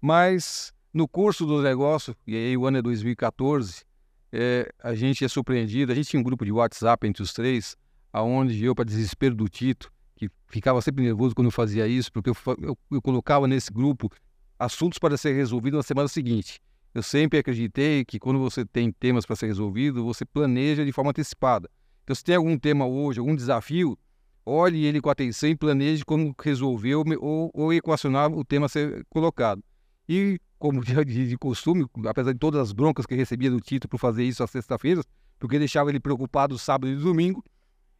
Mas 0.00 0.72
no 0.92 1.08
curso 1.08 1.46
do 1.46 1.62
negócio, 1.62 2.14
e 2.26 2.36
aí 2.36 2.56
o 2.56 2.66
ano 2.66 2.78
é 2.78 2.82
2014, 2.82 3.84
é, 4.32 4.70
a 4.82 4.94
gente 4.94 5.24
é 5.24 5.28
surpreendido, 5.28 5.92
a 5.92 5.94
gente 5.94 6.10
tinha 6.10 6.20
um 6.20 6.24
grupo 6.24 6.44
de 6.44 6.52
WhatsApp 6.52 7.06
entre 7.06 7.22
os 7.22 7.32
três, 7.32 7.74
aonde 8.12 8.62
eu, 8.62 8.74
para 8.74 8.84
desespero 8.84 9.34
do 9.34 9.48
Tito, 9.48 9.90
que 10.16 10.28
ficava 10.48 10.82
sempre 10.82 11.04
nervoso 11.04 11.34
quando 11.34 11.46
eu 11.46 11.52
fazia 11.52 11.86
isso, 11.86 12.12
porque 12.12 12.28
eu, 12.28 12.36
eu, 12.60 12.78
eu 12.90 13.00
colocava 13.00 13.46
nesse 13.46 13.72
grupo 13.72 14.10
assuntos 14.58 14.98
para 14.98 15.16
ser 15.16 15.34
resolvidos 15.34 15.78
na 15.78 15.82
semana 15.82 16.08
seguinte. 16.08 16.60
Eu 16.94 17.02
sempre 17.02 17.38
acreditei 17.38 18.04
que 18.04 18.18
quando 18.18 18.38
você 18.38 18.64
tem 18.64 18.92
temas 18.92 19.26
para 19.26 19.34
ser 19.34 19.46
resolvido, 19.46 20.04
você 20.04 20.24
planeja 20.24 20.84
de 20.84 20.92
forma 20.92 21.10
antecipada. 21.10 21.68
Então, 22.04 22.14
se 22.14 22.22
tem 22.22 22.36
algum 22.36 22.56
tema 22.56 22.86
hoje, 22.86 23.18
algum 23.18 23.34
desafio, 23.34 23.98
olhe 24.46 24.84
ele 24.84 25.00
com 25.00 25.10
atenção 25.10 25.48
e 25.48 25.56
planeje 25.56 26.04
como 26.04 26.34
resolver 26.40 26.94
ou, 26.94 27.50
ou 27.52 27.72
equacionar 27.72 28.30
o 28.30 28.44
tema 28.44 28.66
a 28.66 28.68
ser 28.68 29.04
colocado. 29.08 29.62
E, 30.08 30.38
como 30.58 30.84
de, 30.84 31.28
de, 31.28 31.36
costume, 31.36 31.86
apesar 32.06 32.32
de 32.32 32.38
todas 32.38 32.60
as 32.60 32.72
broncas 32.72 33.06
que 33.06 33.14
recebia 33.14 33.50
do 33.50 33.60
Tito 33.60 33.88
por 33.88 33.98
fazer 33.98 34.24
isso 34.24 34.42
às 34.44 34.50
sexta-feiras, 34.50 35.04
porque 35.38 35.58
deixava 35.58 35.90
ele 35.90 35.98
preocupado 35.98 36.58
sábado 36.58 36.92
e 36.92 36.96
domingo, 36.96 37.42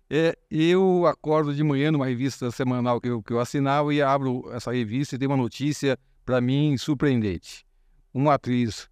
é, 0.09 0.37
eu 0.51 1.07
acordo 1.07 1.55
de 1.55 1.65
manhã 1.65 1.91
numa 1.91 2.07
revista 2.07 2.51
semanal 2.51 3.01
que 3.01 3.09
eu, 3.09 3.23
que 3.23 3.33
eu 3.33 3.41
assinava 3.41 3.93
e 3.93 4.03
abro 4.03 4.45
essa 4.53 4.71
revista 4.71 5.17
e 5.17 5.19
tem 5.19 5.27
uma 5.27 5.37
notícia, 5.37 5.99
para 6.25 6.41
mim, 6.41 6.77
surpreendente. 6.77 7.67
Uma 8.13 8.35
atriz 8.35 8.89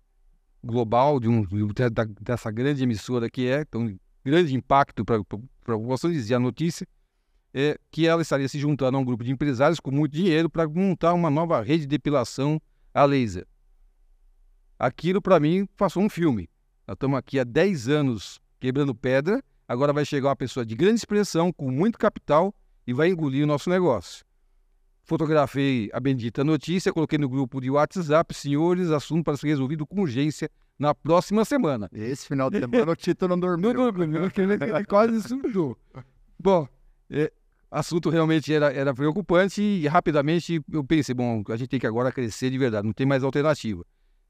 global 0.63 1.19
de 1.19 1.29
um, 1.29 1.43
de, 1.45 1.67
dessa 2.21 2.51
grande 2.51 2.83
emissora 2.83 3.29
que 3.29 3.49
é, 3.49 3.63
então, 3.63 3.95
grande 4.25 4.55
impacto 4.55 5.05
para 5.05 5.23
população, 5.65 6.11
dizia 6.11 6.37
a 6.37 6.41
notícia, 6.41 6.87
é, 7.55 7.79
que 7.91 8.07
ela 8.07 8.23
estaria 8.23 8.49
se 8.49 8.59
juntando 8.59 8.97
a 8.97 9.01
um 9.01 9.05
grupo 9.05 9.25
de 9.25 9.33
empresários 9.33 9.81
com 9.81 9.91
muito 9.91 10.13
dinheiro 10.13 10.49
para 10.49 10.69
montar 10.69 11.13
uma 11.13 11.31
nova 11.31 11.61
rede 11.63 11.83
de 11.83 11.89
depilação 11.89 12.61
a 12.95 13.05
laser. 13.05 13.47
Aquilo, 14.79 15.21
para 15.21 15.39
mim, 15.39 15.67
passou 15.77 16.03
um 16.03 16.09
filme. 16.09 16.49
Nós 16.87 16.95
estamos 16.95 17.19
aqui 17.19 17.39
há 17.39 17.45
10 17.45 17.89
anos 17.89 18.41
quebrando 18.59 18.95
pedra, 18.95 19.43
agora 19.69 19.93
vai 19.93 20.05
chegar 20.05 20.29
uma 20.29 20.37
pessoa 20.37 20.65
de 20.65 20.75
grande 20.75 20.97
expressão, 20.97 21.53
com 21.53 21.71
muito 21.71 21.99
capital, 21.99 22.55
e 22.87 22.93
vai 22.93 23.09
engolir 23.09 23.45
o 23.45 23.47
nosso 23.47 23.71
negócio. 23.71 24.25
Fotografei 25.13 25.91
a 25.93 26.01
bendita 26.01 26.43
notícia, 26.43 26.91
coloquei 26.91 27.19
no 27.19 27.29
grupo 27.29 27.61
de 27.61 27.71
WhatsApp, 27.71 28.33
senhores, 28.33 28.91
assunto 28.91 29.23
para 29.23 29.37
ser 29.37 29.49
resolvido 29.49 29.87
com 29.87 30.01
urgência 30.01 30.51
na 30.79 30.95
próxima 30.95 31.45
semana. 31.45 31.87
Esse 31.93 32.27
final 32.27 32.49
de 32.49 32.59
semana 32.59 32.93
o 32.93 32.97
Tito 32.97 33.29
não 33.29 33.39
dormiu. 33.39 33.75
Não 33.75 33.93
dormiu, 33.93 34.23
ele 34.23 34.85
quase 34.87 35.21
surtou. 35.21 35.77
Bom, 36.39 36.67
é, 37.11 37.31
assunto 37.71 38.09
realmente 38.09 38.55
era, 38.55 38.73
era 38.73 38.95
preocupante 38.95 39.61
e 39.61 39.87
rapidamente 39.87 40.63
eu 40.73 40.83
pensei, 40.83 41.15
bom, 41.15 41.45
a 41.51 41.57
gente 41.57 41.69
tem 41.69 41.79
que 41.79 41.87
agora 41.87 42.11
crescer 42.11 42.49
de 42.49 42.57
verdade, 42.57 42.87
não 42.87 42.95
tem 42.95 43.07
mais 43.07 43.23
alternativa. 43.23 43.85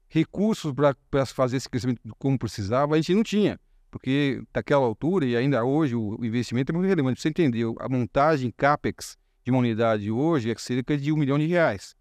Recursos 0.09 0.73
para 1.09 1.25
fazer 1.25 1.55
esse 1.55 1.69
crescimento 1.69 2.01
como 2.19 2.37
precisava, 2.37 2.93
a 2.93 2.97
gente 2.97 3.15
não 3.15 3.23
tinha, 3.23 3.57
porque 3.89 4.43
naquela 4.53 4.83
altura 4.83 5.25
e 5.25 5.37
ainda 5.37 5.63
hoje 5.63 5.95
o 5.95 6.19
investimento 6.25 6.73
é 6.73 6.75
muito 6.75 6.89
relevante. 6.89 7.21
Você 7.21 7.29
entendeu? 7.29 7.73
A 7.79 7.87
montagem 7.87 8.51
CAPEX 8.51 9.17
de 9.43 9.51
uma 9.51 9.59
unidade 9.59 10.09
hoje 10.09 10.51
é 10.51 10.55
cerca 10.55 10.97
de 10.97 11.11
um 11.11 11.17
milhão 11.17 11.37
de 11.37 11.45
reais. 11.45 11.95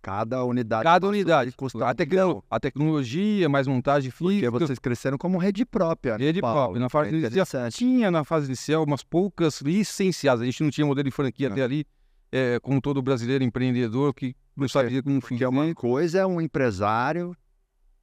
Cada 0.00 0.44
unidade. 0.44 0.84
Cada 0.84 1.08
unidade. 1.08 1.50
Custa 1.52 1.88
a, 1.88 1.92
tecno, 1.92 2.44
a 2.48 2.60
tecnologia, 2.60 3.48
mais 3.48 3.66
montagem 3.66 4.10
física. 4.10 4.52
Porque 4.52 4.66
vocês 4.66 4.78
cresceram 4.78 5.18
como 5.18 5.36
rede 5.36 5.64
própria. 5.64 6.16
Rede 6.16 6.40
própria. 6.40 6.78
Na 6.78 6.88
fase 6.88 7.10
inicial, 7.10 7.46
tinha 7.72 8.08
na 8.08 8.22
fase 8.22 8.46
inicial 8.46 8.84
umas 8.84 9.02
poucas 9.02 9.60
licenciadas. 9.60 10.42
A 10.42 10.44
gente 10.44 10.62
não 10.62 10.70
tinha 10.70 10.86
modelo 10.86 11.08
de 11.08 11.10
franquia 11.10 11.48
até 11.48 11.60
ali, 11.60 11.84
é, 12.30 12.60
como 12.60 12.80
todo 12.80 13.02
brasileiro 13.02 13.42
empreendedor 13.42 14.14
que 14.14 14.36
não 14.56 14.68
sabia 14.68 15.02
como 15.02 15.20
Porque 15.20 15.44
uma 15.44 15.74
coisa 15.74 16.20
é 16.20 16.26
um 16.26 16.40
empresário 16.40 17.36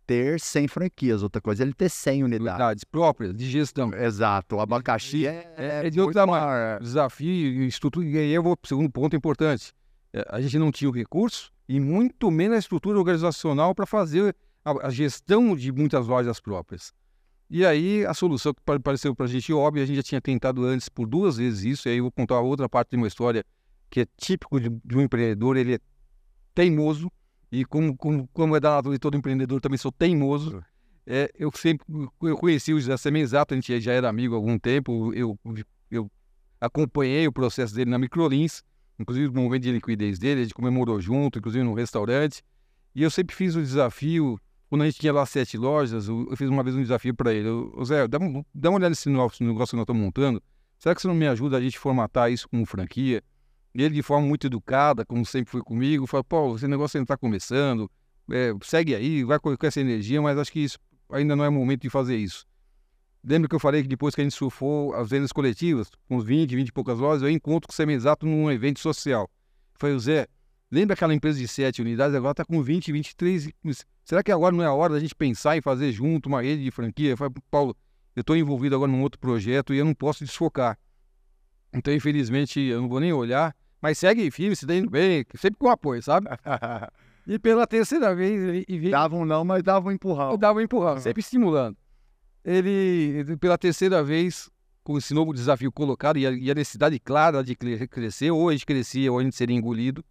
ter 0.06 0.40
100 0.40 0.68
franquias, 0.68 1.24
outra 1.24 1.42
coisa 1.42 1.64
é 1.64 1.66
ele 1.66 1.74
ter 1.74 1.90
100 1.90 2.24
unidades. 2.24 2.60
Unidades 2.60 2.84
próprias 2.84 3.34
de 3.34 3.50
gestão. 3.50 3.94
Exato. 3.94 4.58
O 4.58 4.60
abacaxi 4.60 5.28
é, 5.28 5.54
é, 5.58 5.88
é 5.88 5.90
de 5.90 6.00
outro 6.00 6.16
tamanho. 6.16 6.80
Desafio, 6.82 7.64
estrutura. 7.64 8.06
E 8.06 8.18
aí 8.18 8.32
eu 8.32 8.44
vou 8.44 8.56
para 8.56 8.66
o 8.66 8.68
segundo 8.68 8.90
ponto 8.90 9.16
importante. 9.16 9.74
É, 10.14 10.26
a 10.30 10.42
gente 10.42 10.58
não 10.60 10.72
tinha 10.72 10.90
o 10.90 10.94
recurso 10.94 11.52
e 11.68 11.80
muito 11.80 12.30
menos 12.30 12.56
a 12.56 12.60
estrutura 12.60 12.98
organizacional 13.00 13.74
para 13.74 13.86
fazer 13.86 14.36
a, 14.64 14.88
a, 14.88 14.90
gestão 14.90 15.56
de 15.56 15.72
muitas 15.72 16.08
lojas 16.08 16.40
próprias. 16.40 16.94
E 17.50 17.66
aí 17.66 18.06
a 18.06 18.14
solução 18.14 18.54
que 18.54 18.62
pareceu 18.80 19.16
para 19.16 19.26
a 19.26 19.30
gente 19.30 19.52
óbvia, 19.54 19.84
a 19.84 19.86
gente 19.86 19.98
já 19.98 20.04
tinha 20.04 20.22
tentado 20.22 20.66
antes 20.66 20.90
por 20.90 21.08
duas 21.08 21.38
vezes 21.38 21.64
isso, 21.64 21.88
e 21.88 21.92
aí 21.92 21.98
eu 21.98 22.04
vou 22.04 22.12
contar 22.12 22.40
outra 22.40 22.68
parte 22.68 22.92
de 22.92 22.98
uma 22.98 23.08
história 23.08 23.44
que 23.90 24.02
é 24.02 24.08
típico 24.18 24.60
de, 24.60 24.70
de 24.70 24.98
um 24.98 25.02
empreendedor, 25.02 25.56
ele 25.56 25.76
é 25.76 25.80
teimoso, 26.56 27.12
e 27.54 27.64
como, 27.64 27.96
como, 27.96 28.28
como 28.34 28.56
é 28.56 28.60
da 28.60 28.72
natureza 28.72 28.96
de 28.96 29.00
todo 29.00 29.16
empreendedor, 29.16 29.62
também 29.62 29.78
sou 29.78 29.92
teimoso. 29.92 30.60
É, 31.06 31.30
eu 31.38 31.52
sempre 31.56 31.86
eu 32.24 32.36
conheci 32.36 32.74
o 32.74 32.80
José 32.80 32.98
Semenzato, 32.98 33.54
a 33.54 33.58
gente 33.58 33.80
já 33.80 33.94
era 33.94 34.10
amigo 34.10 34.34
há 34.34 34.38
algum 34.38 34.58
tempo, 34.58 35.14
eu, 35.14 35.38
eu 35.92 36.10
acompanhei 36.60 37.28
o 37.28 37.32
processo 37.32 37.76
dele 37.76 37.92
na 37.92 38.00
Microlins, 38.00 38.64
inclusive 38.98 39.32
no 39.32 39.44
momento 39.44 39.62
de 39.62 39.72
liquidez 39.72 40.18
dele, 40.18 40.40
a 40.42 40.44
gente 40.46 40.56
comemorou 40.56 41.00
junto, 41.00 41.38
inclusive 41.38 41.64
no 41.64 41.76
restaurante. 41.76 42.42
E 42.96 43.04
eu 43.04 43.12
sempre 43.12 43.36
fiz 43.36 43.56
o 43.56 43.62
desafio, 43.62 44.40
quando 44.68 44.82
a 44.82 44.86
gente 44.86 45.00
tinha 45.00 45.14
lá 45.14 45.24
sete 45.24 45.56
lojas, 45.56 46.08
eu 46.08 46.36
fiz 46.36 46.50
uma 46.50 46.64
vez 46.64 46.76
um 46.76 46.82
desafio 46.82 47.14
para 47.14 47.32
ele. 47.32 47.50
Eu, 47.50 47.86
Zé, 47.86 48.08
dá, 48.08 48.18
dá 48.56 48.70
uma 48.70 48.78
olhada 48.78 48.90
nesse 48.90 49.10
negócio 49.10 49.38
que 49.38 49.44
nós 49.44 49.72
estamos 49.72 50.02
montando. 50.02 50.42
Será 50.80 50.96
que 50.96 51.02
você 51.02 51.08
não 51.08 51.16
me 51.16 51.28
ajuda 51.28 51.58
a 51.58 51.62
gente 51.62 51.78
formatar 51.78 52.32
isso 52.32 52.50
como 52.50 52.66
franquia? 52.66 53.22
Ele, 53.74 53.96
de 53.96 54.04
forma 54.04 54.28
muito 54.28 54.48
educada, 54.48 55.04
como 55.06 55.26
sempre 55.26 55.52
foi 55.52 55.62
comigo, 55.62 56.06
falou: 56.06 56.24
Paulo, 56.24 56.56
esse 56.56 56.68
negócio 56.68 56.98
ainda 56.98 57.06
está 57.06 57.18
começando, 57.18 57.90
é, 58.32 58.54
segue 58.62 58.94
aí, 58.96 59.24
vai 59.24 59.40
com 59.40 59.56
essa 59.62 59.82
energia, 59.82 60.22
mas 60.22 60.38
acho 60.38 60.52
que 60.52 60.60
isso 60.60 60.78
ainda 61.12 61.36
não 61.36 61.44
é 61.44 61.50
momento 61.50 61.82
de 61.82 61.90
fazer 61.90 62.18
isso. 62.18 62.46
Lembra 63.24 63.48
que 63.48 63.56
eu 63.56 63.60
falei 63.60 63.82
que 63.82 63.88
depois 63.88 64.14
que 64.14 64.22
a 64.22 64.24
gente 64.24 64.36
surfou 64.36 64.94
as 64.94 65.10
vendas 65.10 65.32
coletivas, 65.32 65.90
com 66.10 66.20
20, 66.20 66.56
20 66.56 66.68
e 66.68 66.72
poucas 66.74 67.00
lojas, 67.00 67.24
eu 67.24 67.30
encontro 67.30 67.68
com 67.68 67.72
o 67.72 67.76
Semenzato 67.76 68.26
num 68.26 68.52
evento 68.52 68.80
social. 68.80 69.30
Falei, 69.76 69.98
Zé, 69.98 70.28
lembra 70.70 70.94
aquela 70.94 71.14
empresa 71.14 71.40
de 71.40 71.48
7 71.48 71.82
unidades? 71.82 72.16
Agora 72.16 72.32
está 72.32 72.44
com 72.44 72.62
20, 72.62 72.92
23. 72.92 73.50
Será 74.04 74.22
que 74.22 74.32
agora 74.32 74.54
não 74.54 74.62
é 74.62 74.68
a 74.68 74.74
hora 74.74 74.94
da 74.94 75.00
gente 75.00 75.16
pensar 75.16 75.56
em 75.56 75.62
fazer 75.62 75.94
junto 75.94 76.28
uma 76.28 76.42
rede 76.42 76.64
de 76.64 76.72
franquia? 76.72 77.12
Eu 77.12 77.18
falei, 77.18 77.34
Paulo, 77.50 77.76
eu 78.14 78.22
estou 78.22 78.36
envolvido 78.36 78.76
agora 78.76 78.92
num 78.92 79.02
outro 79.02 79.20
projeto 79.20 79.74
e 79.74 79.78
eu 79.78 79.86
não 79.86 79.94
posso 79.94 80.26
desfocar. 80.26 80.78
Então, 81.74 81.94
infelizmente, 81.94 82.60
eu 82.60 82.82
não 82.82 82.90
vou 82.90 83.00
nem 83.00 83.14
olhar, 83.14 83.56
mas 83.84 84.00
segue 84.00 84.32
firme, 84.32 84.56
se 84.56 84.66
indo 84.74 84.90
bem, 84.90 85.24
sempre 85.36 85.60
com 85.60 85.70
apoio, 85.70 86.02
sabe? 86.02 86.28
e 87.28 87.38
pela 87.38 87.68
terceira 87.68 88.16
vez. 88.16 88.66
E, 88.68 88.74
e, 88.74 88.90
dava 88.90 89.16
um 89.16 89.26
não, 89.26 89.46
mas 89.46 89.62
dava 89.62 89.90
um 89.90 89.92
empurrão. 89.92 90.36
Dava 90.38 90.58
um 90.58 90.62
empurrão, 90.62 90.98
sempre 90.98 91.20
estimulando 91.20 91.78
ele, 92.44 93.38
pela 93.38 93.58
terceira 93.58 94.04
vez, 94.04 94.50
com 94.84 94.98
esse 94.98 95.14
novo 95.14 95.34
desafio 95.34 95.72
colocado 95.72 96.18
e 96.18 96.28
a, 96.28 96.32
e 96.32 96.52
a 96.52 96.56
necessidade 96.56 97.00
clara 97.00 97.44
de 97.44 97.56
crescer, 97.56 98.32
ou 98.32 98.50
a 98.50 98.52
gente 98.52 98.66
crescia 98.66 99.12
ou 99.12 99.20
a 99.20 99.24
gente 99.24 99.36
seria 99.36 99.56
engolido, 99.56 100.04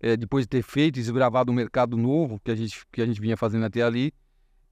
é, 0.00 0.16
depois 0.16 0.44
de 0.44 0.48
ter 0.48 0.62
feito 0.62 0.98
e 0.98 1.02
desbravado 1.02 1.52
um 1.52 1.54
mercado 1.54 1.96
novo 1.96 2.40
que 2.42 2.50
a 2.50 2.54
gente, 2.54 2.86
que 2.90 3.02
a 3.02 3.06
gente 3.06 3.20
vinha 3.20 3.36
fazendo 3.36 3.66
até 3.66 3.82
ali, 3.82 4.12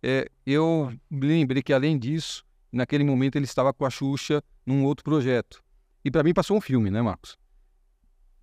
é, 0.02 0.30
eu 0.46 0.92
lembrei 1.10 1.62
que, 1.62 1.72
além 1.72 1.98
disso, 1.98 2.44
naquele 2.72 3.04
momento 3.04 3.36
ele 3.36 3.44
estava 3.44 3.72
com 3.72 3.84
a 3.84 3.90
Xuxa 3.90 4.42
num 4.64 4.84
outro 4.84 5.04
projeto. 5.04 5.62
E 6.04 6.10
para 6.10 6.22
mim 6.22 6.32
passou 6.32 6.56
um 6.56 6.60
filme, 6.60 6.90
né, 6.90 7.02
Marcos? 7.02 7.36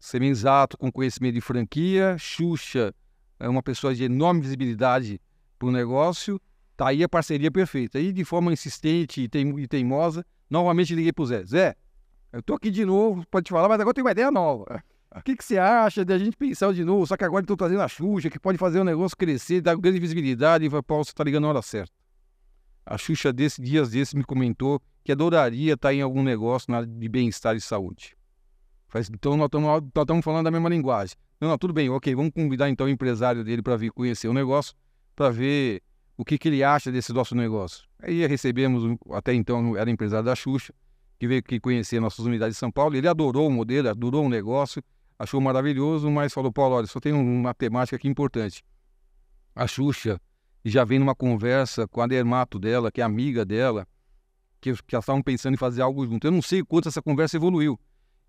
Semenzato, 0.04 0.78
com 0.78 0.92
conhecimento 0.92 1.36
de 1.36 1.42
franquia, 1.42 2.18
Xuxa 2.18 2.94
é 3.40 3.48
uma 3.48 3.64
pessoa 3.64 3.96
de 3.96 4.04
enorme 4.04 4.42
visibilidade 4.42 5.20
para 5.58 5.70
o 5.70 5.72
negócio, 5.72 6.42
Tá 6.76 6.88
aí 6.88 7.04
a 7.04 7.10
parceria 7.10 7.52
perfeita. 7.52 8.00
Aí, 8.00 8.12
de 8.12 8.26
forma 8.26 8.52
insistente 8.52 9.22
e, 9.22 9.30
teim, 9.30 9.58
e 9.60 9.68
teimosa, 9.68 10.26
novamente 10.50 10.96
liguei 10.96 11.14
pro 11.14 11.26
Zé. 11.26 11.44
Zé, 11.46 11.76
eu 12.32 12.42
tô 12.42 12.56
aqui 12.56 12.72
de 12.72 12.84
novo, 12.84 13.26
pode 13.30 13.46
te 13.46 13.52
falar, 13.52 13.70
mas 13.70 13.80
agora 13.80 13.94
tem 13.94 14.04
uma 14.04 14.12
ideia 14.12 14.32
nova. 14.32 14.84
O 15.16 15.22
que, 15.22 15.36
que 15.36 15.46
você 15.46 15.60
acha 15.60 16.04
de 16.04 16.12
a 16.12 16.18
gente 16.18 16.36
pensar 16.36 16.74
de 16.74 16.84
novo? 16.84 17.06
Só 17.06 17.16
que 17.16 17.24
agora 17.24 17.44
estou 17.44 17.56
trazendo 17.56 17.82
a 17.82 17.88
Xuxa, 17.88 18.32
que 18.32 18.40
pode 18.40 18.58
fazer 18.58 18.80
o 18.80 18.84
negócio 18.84 19.16
crescer, 19.16 19.62
dar 19.62 19.76
grande 19.76 20.00
visibilidade. 20.00 20.66
E 20.66 20.68
vai, 20.68 20.82
Paulo, 20.82 21.06
você 21.06 21.14
tá 21.14 21.24
ligando 21.24 21.44
na 21.44 21.50
hora 21.50 21.62
certa. 21.62 21.94
A 22.84 22.98
Xuxa, 22.98 23.32
desse, 23.32 23.62
dias 23.62 23.92
desses, 23.92 24.16
me 24.16 24.24
comentou 24.24 24.82
que 25.04 25.12
adoraria 25.12 25.76
estar 25.76 25.90
tá 25.90 25.94
em 25.94 26.02
algum 26.02 26.24
negócio 26.24 26.72
na, 26.72 26.84
de 26.84 27.08
bem-estar 27.08 27.56
e 27.56 27.62
saúde. 27.62 28.18
Então, 29.12 29.36
nós 29.38 29.82
estamos 29.96 30.24
falando 30.24 30.46
da 30.46 30.52
mesma 30.52 30.70
linguagem. 30.70 31.16
Não, 31.40 31.50
não, 31.50 31.58
tudo 31.58 31.74
bem, 31.74 31.90
ok, 31.90 32.16
vamos 32.16 32.32
convidar 32.32 32.70
então 32.70 32.86
o 32.86 32.90
empresário 32.90 33.44
dele 33.44 33.62
para 33.62 33.76
vir 33.76 33.92
conhecer 33.92 34.28
o 34.28 34.34
negócio, 34.34 34.74
para 35.16 35.30
ver 35.30 35.82
o 36.18 36.24
que, 36.24 36.38
que 36.38 36.48
ele 36.48 36.64
acha 36.64 36.92
desse 36.92 37.12
nosso 37.12 37.36
negócio. 37.36 37.86
Aí 38.00 38.26
recebemos, 38.28 38.98
até 39.12 39.34
então 39.34 39.76
era 39.76 39.90
empresário 39.90 40.26
da 40.26 40.36
Xuxa, 40.36 40.74
que 41.20 41.28
veio 41.28 41.40
aqui 41.40 41.60
conhecer 41.60 42.00
nossas 42.00 42.26
unidades 42.26 42.56
de 42.56 42.60
São 42.60 42.72
Paulo. 42.72 42.96
Ele 42.96 43.08
adorou 43.08 43.48
o 43.48 43.52
modelo, 43.52 43.90
adorou 43.90 44.26
o 44.26 44.30
negócio, 44.30 44.84
achou 45.18 45.42
maravilhoso, 45.42 46.10
mas 46.10 46.34
falou: 46.34 46.52
Paulo, 46.52 46.76
olha, 46.76 46.88
só 46.88 47.00
tem 47.00 47.14
uma 47.14 47.54
temática 47.54 47.96
aqui 47.96 48.08
importante. 48.08 48.64
A 49.56 49.68
Xuxa 49.68 50.20
já 50.64 50.84
vem 50.84 51.00
numa 51.00 51.16
conversa 51.16 51.88
com 51.88 52.02
a 52.02 52.08
Dermato 52.08 52.60
dela, 52.60 52.92
que 52.92 53.02
é 53.02 53.04
amiga 53.04 53.44
dela, 53.44 53.88
que, 54.62 54.74
que 54.74 54.96
elas 54.96 55.04
estavam 55.04 55.22
pensando 55.22 55.56
em 55.56 55.58
fazer 55.58 55.82
algo 55.82 56.06
junto. 56.06 56.26
Eu 56.26 56.32
não 56.32 56.42
sei 56.42 56.64
quanto 56.64 56.88
essa 56.88 57.02
conversa 57.02 57.38
evoluiu. 57.38 57.80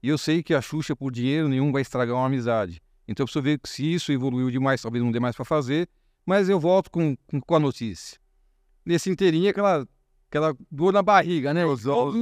E 0.04 0.08
eu 0.10 0.18
sei 0.18 0.42
que 0.42 0.52
a 0.52 0.60
Xuxa, 0.60 0.94
por 0.94 1.10
dinheiro 1.10 1.48
nenhum, 1.48 1.72
vai 1.72 1.80
estragar 1.80 2.14
uma 2.14 2.26
amizade. 2.26 2.78
Então 3.08 3.24
eu 3.24 3.26
preciso 3.26 3.42
ver 3.42 3.58
se 3.64 3.94
isso 3.94 4.12
evoluiu 4.12 4.50
demais, 4.50 4.82
talvez 4.82 5.02
não 5.02 5.10
dê 5.10 5.18
mais 5.18 5.34
para 5.34 5.46
fazer, 5.46 5.88
mas 6.26 6.46
eu 6.46 6.60
volto 6.60 6.90
com, 6.90 7.16
com, 7.26 7.40
com 7.40 7.54
a 7.54 7.58
notícia. 7.58 8.18
Nesse 8.84 9.08
inteirinho, 9.08 9.48
aquela, 9.48 9.88
aquela 10.28 10.54
dor 10.70 10.92
na 10.92 11.02
barriga, 11.02 11.54
né? 11.54 11.64
Os 11.64 11.86
olhos, 11.86 12.14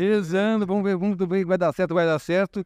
rezando, 0.00 0.66
vamos 0.66 0.82
ver, 0.82 0.96
vamos 0.96 1.16
ver, 1.16 1.44
vai 1.44 1.56
dar 1.56 1.72
certo, 1.72 1.94
vai 1.94 2.04
dar 2.04 2.18
certo. 2.18 2.64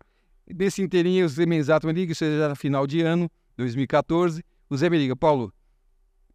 Nesse 0.48 0.80
inteirinho, 0.80 1.26
o 1.26 1.28
Zé 1.28 1.44
Menzato 1.44 1.86
me 1.86 1.92
liga, 1.92 2.12
isso 2.12 2.24
já 2.24 2.44
era 2.44 2.54
final 2.54 2.86
de 2.86 3.02
ano, 3.02 3.30
2014. 3.58 4.42
O 4.70 4.76
Zé 4.78 4.88
me 4.88 4.96
liga, 4.96 5.14
Paulo, 5.14 5.52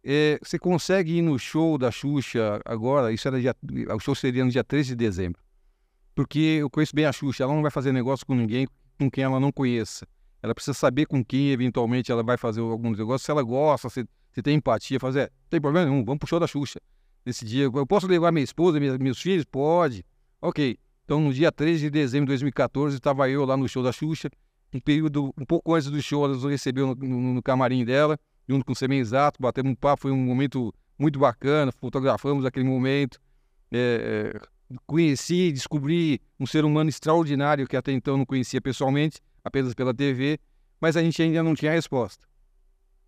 é, 0.04 0.38
você 0.40 0.56
consegue 0.56 1.14
ir 1.14 1.22
no 1.22 1.36
show 1.36 1.76
da 1.76 1.90
Xuxa 1.90 2.60
agora? 2.64 3.12
Isso 3.12 3.26
era 3.26 3.40
dia, 3.40 3.56
o 3.92 3.98
show 3.98 4.14
seria 4.14 4.44
no 4.44 4.52
dia 4.52 4.62
13 4.62 4.90
de 4.90 4.94
dezembro. 4.94 5.47
Porque 6.18 6.58
eu 6.60 6.68
conheço 6.68 6.92
bem 6.96 7.04
a 7.04 7.12
Xuxa, 7.12 7.44
ela 7.44 7.54
não 7.54 7.62
vai 7.62 7.70
fazer 7.70 7.92
negócio 7.92 8.26
com 8.26 8.34
ninguém 8.34 8.66
com 8.98 9.08
quem 9.08 9.22
ela 9.22 9.38
não 9.38 9.52
conheça. 9.52 10.04
Ela 10.42 10.52
precisa 10.52 10.74
saber 10.74 11.06
com 11.06 11.24
quem 11.24 11.52
eventualmente 11.52 12.10
ela 12.10 12.24
vai 12.24 12.36
fazer 12.36 12.60
algum 12.60 12.90
negócio, 12.90 13.24
se 13.24 13.30
ela 13.30 13.40
gosta, 13.40 13.88
se, 13.88 14.04
se 14.32 14.42
tem 14.42 14.56
empatia, 14.56 14.98
fazer, 14.98 15.20
é, 15.20 15.30
tem 15.48 15.60
problema 15.60 15.88
nenhum, 15.88 16.04
vamos 16.04 16.18
pro 16.18 16.28
show 16.28 16.40
da 16.40 16.48
Xuxa. 16.48 16.80
Nesse 17.24 17.44
dia, 17.44 17.66
eu 17.66 17.86
posso 17.86 18.08
levar 18.08 18.32
minha 18.32 18.42
esposa, 18.42 18.80
minha, 18.80 18.98
meus 18.98 19.22
filhos? 19.22 19.44
Pode. 19.44 20.04
Ok. 20.42 20.76
Então, 21.04 21.20
no 21.20 21.32
dia 21.32 21.52
13 21.52 21.82
de 21.82 21.90
dezembro 21.90 22.26
de 22.26 22.30
2014, 22.30 22.96
estava 22.96 23.30
eu 23.30 23.44
lá 23.44 23.56
no 23.56 23.68
show 23.68 23.84
da 23.84 23.92
Xuxa. 23.92 24.28
Um 24.74 24.80
período, 24.80 25.32
um 25.38 25.44
pouco 25.44 25.72
antes 25.72 25.88
do 25.88 26.02
show, 26.02 26.24
ela 26.24 26.34
nos 26.34 26.42
recebeu 26.42 26.88
no, 26.88 26.94
no, 26.96 27.34
no 27.34 27.42
camarim 27.44 27.84
dela, 27.84 28.18
junto 28.48 28.64
com 28.64 28.72
o 28.72 28.74
Semen 28.74 28.98
Exato, 28.98 29.40
batemos 29.40 29.70
um 29.70 29.76
papo, 29.76 30.02
foi 30.02 30.10
um 30.10 30.16
momento 30.16 30.74
muito 30.98 31.16
bacana, 31.16 31.70
fotografamos 31.70 32.44
aquele 32.44 32.66
momento. 32.66 33.20
É, 33.70 34.34
é, 34.34 34.57
conheci, 34.86 35.50
descobri 35.52 36.20
um 36.38 36.46
ser 36.46 36.64
humano 36.64 36.90
extraordinário 36.90 37.66
que 37.66 37.76
até 37.76 37.92
então 37.92 38.16
não 38.16 38.26
conhecia 38.26 38.60
pessoalmente 38.60 39.18
apenas 39.44 39.74
pela 39.74 39.94
TV, 39.94 40.38
mas 40.80 40.96
a 40.96 41.02
gente 41.02 41.20
ainda 41.22 41.42
não 41.42 41.54
tinha 41.54 41.70
a 41.70 41.74
resposta. 41.74 42.26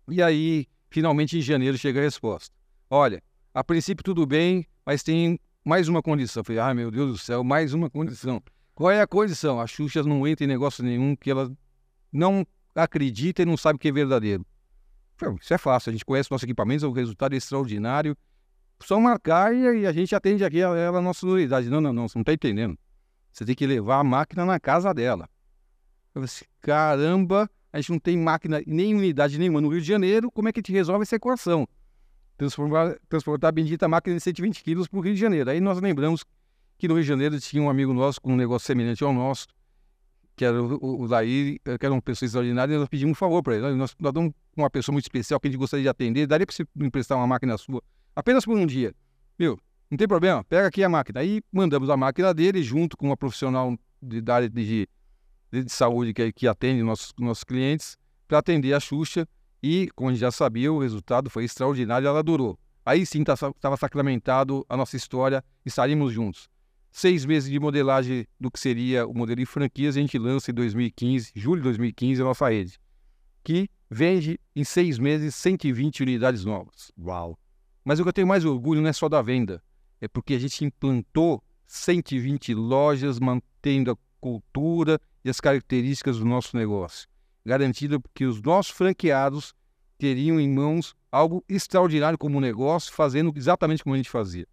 E 0.09 0.21
aí, 0.21 0.67
finalmente 0.89 1.37
em 1.37 1.41
janeiro 1.41 1.77
chega 1.77 1.99
a 1.99 2.03
resposta. 2.03 2.55
Olha, 2.89 3.21
a 3.53 3.63
princípio 3.63 4.03
tudo 4.03 4.25
bem, 4.25 4.65
mas 4.85 5.03
tem 5.03 5.39
mais 5.63 5.87
uma 5.87 6.01
condição. 6.01 6.41
Eu 6.41 6.45
falei, 6.45 6.59
ah, 6.59 6.73
meu 6.73 6.89
Deus 6.89 7.11
do 7.11 7.17
céu, 7.17 7.43
mais 7.43 7.73
uma 7.73 7.89
condição. 7.89 8.41
Qual 8.73 8.89
é 8.89 9.01
a 9.01 9.07
condição? 9.07 9.59
A 9.59 9.67
Xuxa 9.67 10.01
não 10.03 10.27
entra 10.27 10.43
em 10.43 10.47
negócio 10.47 10.83
nenhum 10.83 11.15
que 11.15 11.29
ela 11.29 11.51
não 12.11 12.45
acredita 12.73 13.41
e 13.43 13.45
não 13.45 13.55
sabe 13.55 13.77
que 13.77 13.87
é 13.87 13.91
verdadeiro. 13.91 14.45
Isso 15.39 15.53
é 15.53 15.57
fácil, 15.57 15.91
a 15.91 15.93
gente 15.93 16.03
conhece 16.03 16.31
nossos 16.31 16.43
equipamentos, 16.43 16.83
o 16.83 16.91
resultado 16.91 17.33
é 17.33 17.37
extraordinário. 17.37 18.17
Só 18.83 18.99
marcar 18.99 19.53
e, 19.53 19.85
a 19.85 19.91
gente 19.91 20.15
atende 20.15 20.43
aqui 20.43 20.61
a, 20.61 20.89
a 20.89 21.01
nossa 21.01 21.25
unidade. 21.25 21.69
Não, 21.69 21.81
não, 21.81 21.93
não, 21.93 22.07
você 22.07 22.17
não 22.17 22.21
está 22.21 22.33
entendendo. 22.33 22.77
Você 23.31 23.45
tem 23.45 23.55
que 23.55 23.65
levar 23.65 23.99
a 23.99 24.03
máquina 24.03 24.45
na 24.45 24.59
casa 24.59 24.93
dela. 24.93 25.29
Eu 26.13 26.21
falei 26.21 26.25
assim, 26.25 26.45
caramba, 26.59 27.49
a 27.71 27.79
gente 27.79 27.91
não 27.91 27.99
tem 27.99 28.17
máquina, 28.17 28.61
nem 28.67 28.93
unidade 28.93 29.39
nenhuma 29.39 29.61
no 29.61 29.69
Rio 29.69 29.81
de 29.81 29.87
Janeiro, 29.87 30.29
como 30.29 30.49
é 30.49 30.51
que 30.51 30.59
a 30.59 30.61
gente 30.61 30.73
resolve 30.73 31.03
essa 31.03 31.15
equação? 31.15 31.67
Transformar, 32.37 32.97
transportar 33.07 33.49
a 33.49 33.51
bendita 33.51 33.87
máquina 33.87 34.15
de 34.15 34.21
120 34.21 34.63
quilos 34.63 34.87
para 34.87 34.99
o 34.99 35.01
Rio 35.01 35.13
de 35.13 35.19
Janeiro. 35.19 35.49
Aí 35.49 35.61
nós 35.61 35.79
lembramos 35.79 36.25
que 36.77 36.87
no 36.87 36.95
Rio 36.95 37.03
de 37.03 37.07
Janeiro 37.07 37.39
tinha 37.39 37.61
um 37.63 37.69
amigo 37.69 37.93
nosso 37.93 38.19
com 38.19 38.33
um 38.33 38.35
negócio 38.35 38.65
semelhante 38.65 39.03
ao 39.03 39.13
nosso, 39.13 39.47
que 40.35 40.43
era 40.43 40.61
o, 40.61 41.05
o 41.05 41.07
que 41.07 41.85
era 41.85 41.93
uma 41.93 42.01
pessoa 42.01 42.25
extraordinária, 42.27 42.73
e 42.73 42.77
nós 42.77 42.89
pedimos 42.89 43.11
um 43.11 43.15
favor 43.15 43.41
para 43.41 43.55
ele. 43.55 43.75
Nós, 43.75 43.95
nós 43.97 44.13
damos 44.13 44.33
uma 44.57 44.69
pessoa 44.69 44.91
muito 44.91 45.05
especial 45.05 45.39
que 45.39 45.47
a 45.47 45.51
gente 45.51 45.59
gostaria 45.59 45.83
de 45.83 45.89
atender, 45.89 46.27
daria 46.27 46.45
para 46.45 46.55
você 46.55 46.65
emprestar 46.77 47.17
uma 47.17 47.27
máquina 47.27 47.57
sua, 47.57 47.81
apenas 48.15 48.45
por 48.45 48.57
um 48.57 48.65
dia. 48.65 48.93
Meu, 49.37 49.57
não 49.89 49.97
tem 49.97 50.07
problema, 50.07 50.43
pega 50.43 50.67
aqui 50.67 50.83
a 50.83 50.89
máquina. 50.89 51.19
Aí 51.19 51.41
mandamos 51.51 51.89
a 51.89 51.97
máquina 51.97 52.33
dele 52.33 52.63
junto 52.63 52.95
com 52.95 53.07
uma 53.07 53.17
profissional 53.17 53.77
de, 54.01 54.21
da 54.21 54.35
área 54.35 54.49
de, 54.49 54.87
de, 55.51 55.63
de 55.63 55.71
saúde 55.71 56.13
que, 56.13 56.31
que 56.31 56.47
atende 56.47 56.81
nossos, 56.81 57.13
nossos 57.19 57.43
clientes 57.43 57.97
para 58.27 58.39
atender 58.39 58.73
a 58.73 58.79
Xuxa. 58.79 59.27
E, 59.61 59.89
como 59.95 60.09
a 60.09 60.13
gente 60.13 60.21
já 60.21 60.31
sabia, 60.31 60.71
o 60.71 60.79
resultado 60.79 61.29
foi 61.29 61.43
extraordinário 61.43 62.05
e 62.05 62.07
ela 62.07 62.23
durou. 62.23 62.57
Aí 62.85 63.05
sim 63.05 63.21
estava 63.21 63.53
tá, 63.53 63.77
sacramentado 63.77 64.65
a 64.67 64.75
nossa 64.75 64.95
história, 64.97 65.43
estaríamos 65.65 66.13
juntos. 66.13 66.49
Seis 66.91 67.25
meses 67.25 67.49
de 67.49 67.59
modelagem 67.59 68.25
do 68.39 68.49
que 68.49 68.59
seria 68.59 69.05
o 69.05 69.13
modelo 69.13 69.39
de 69.39 69.45
franquias, 69.45 69.95
a 69.95 69.99
gente 69.99 70.17
lança 70.17 70.51
em 70.51 70.53
2015, 70.53 71.31
julho 71.35 71.61
de 71.61 71.63
2015, 71.65 72.21
a 72.21 72.25
nossa 72.25 72.49
rede, 72.49 72.79
que 73.43 73.69
vende 73.89 74.39
em 74.55 74.63
seis 74.63 74.97
meses 74.97 75.35
120 75.35 76.01
unidades 76.01 76.43
novas. 76.43 76.91
Uau! 76.97 77.37
Mas 77.83 77.99
o 77.99 78.03
que 78.03 78.09
eu 78.09 78.13
tenho 78.13 78.27
mais 78.27 78.45
orgulho 78.45 78.81
não 78.81 78.89
é 78.89 78.93
só 78.93 79.09
da 79.09 79.21
venda, 79.21 79.63
é 79.99 80.07
porque 80.07 80.33
a 80.33 80.39
gente 80.39 80.63
implantou 80.63 81.43
120 81.67 82.53
lojas 82.53 83.19
mantendo 83.19 83.91
a 83.91 83.97
cultura 84.19 84.99
e 85.23 85.29
as 85.29 85.39
características 85.39 86.19
do 86.19 86.25
nosso 86.25 86.55
negócio, 86.55 87.07
garantindo 87.45 88.01
que 88.13 88.25
os 88.25 88.41
nossos 88.41 88.71
franqueados 88.71 89.53
teriam 89.97 90.39
em 90.39 90.49
mãos 90.49 90.95
algo 91.11 91.43
extraordinário 91.47 92.17
como 92.17 92.39
negócio, 92.39 92.93
fazendo 92.93 93.31
exatamente 93.35 93.83
como 93.83 93.93
a 93.93 93.97
gente 93.97 94.09
fazia. 94.09 94.47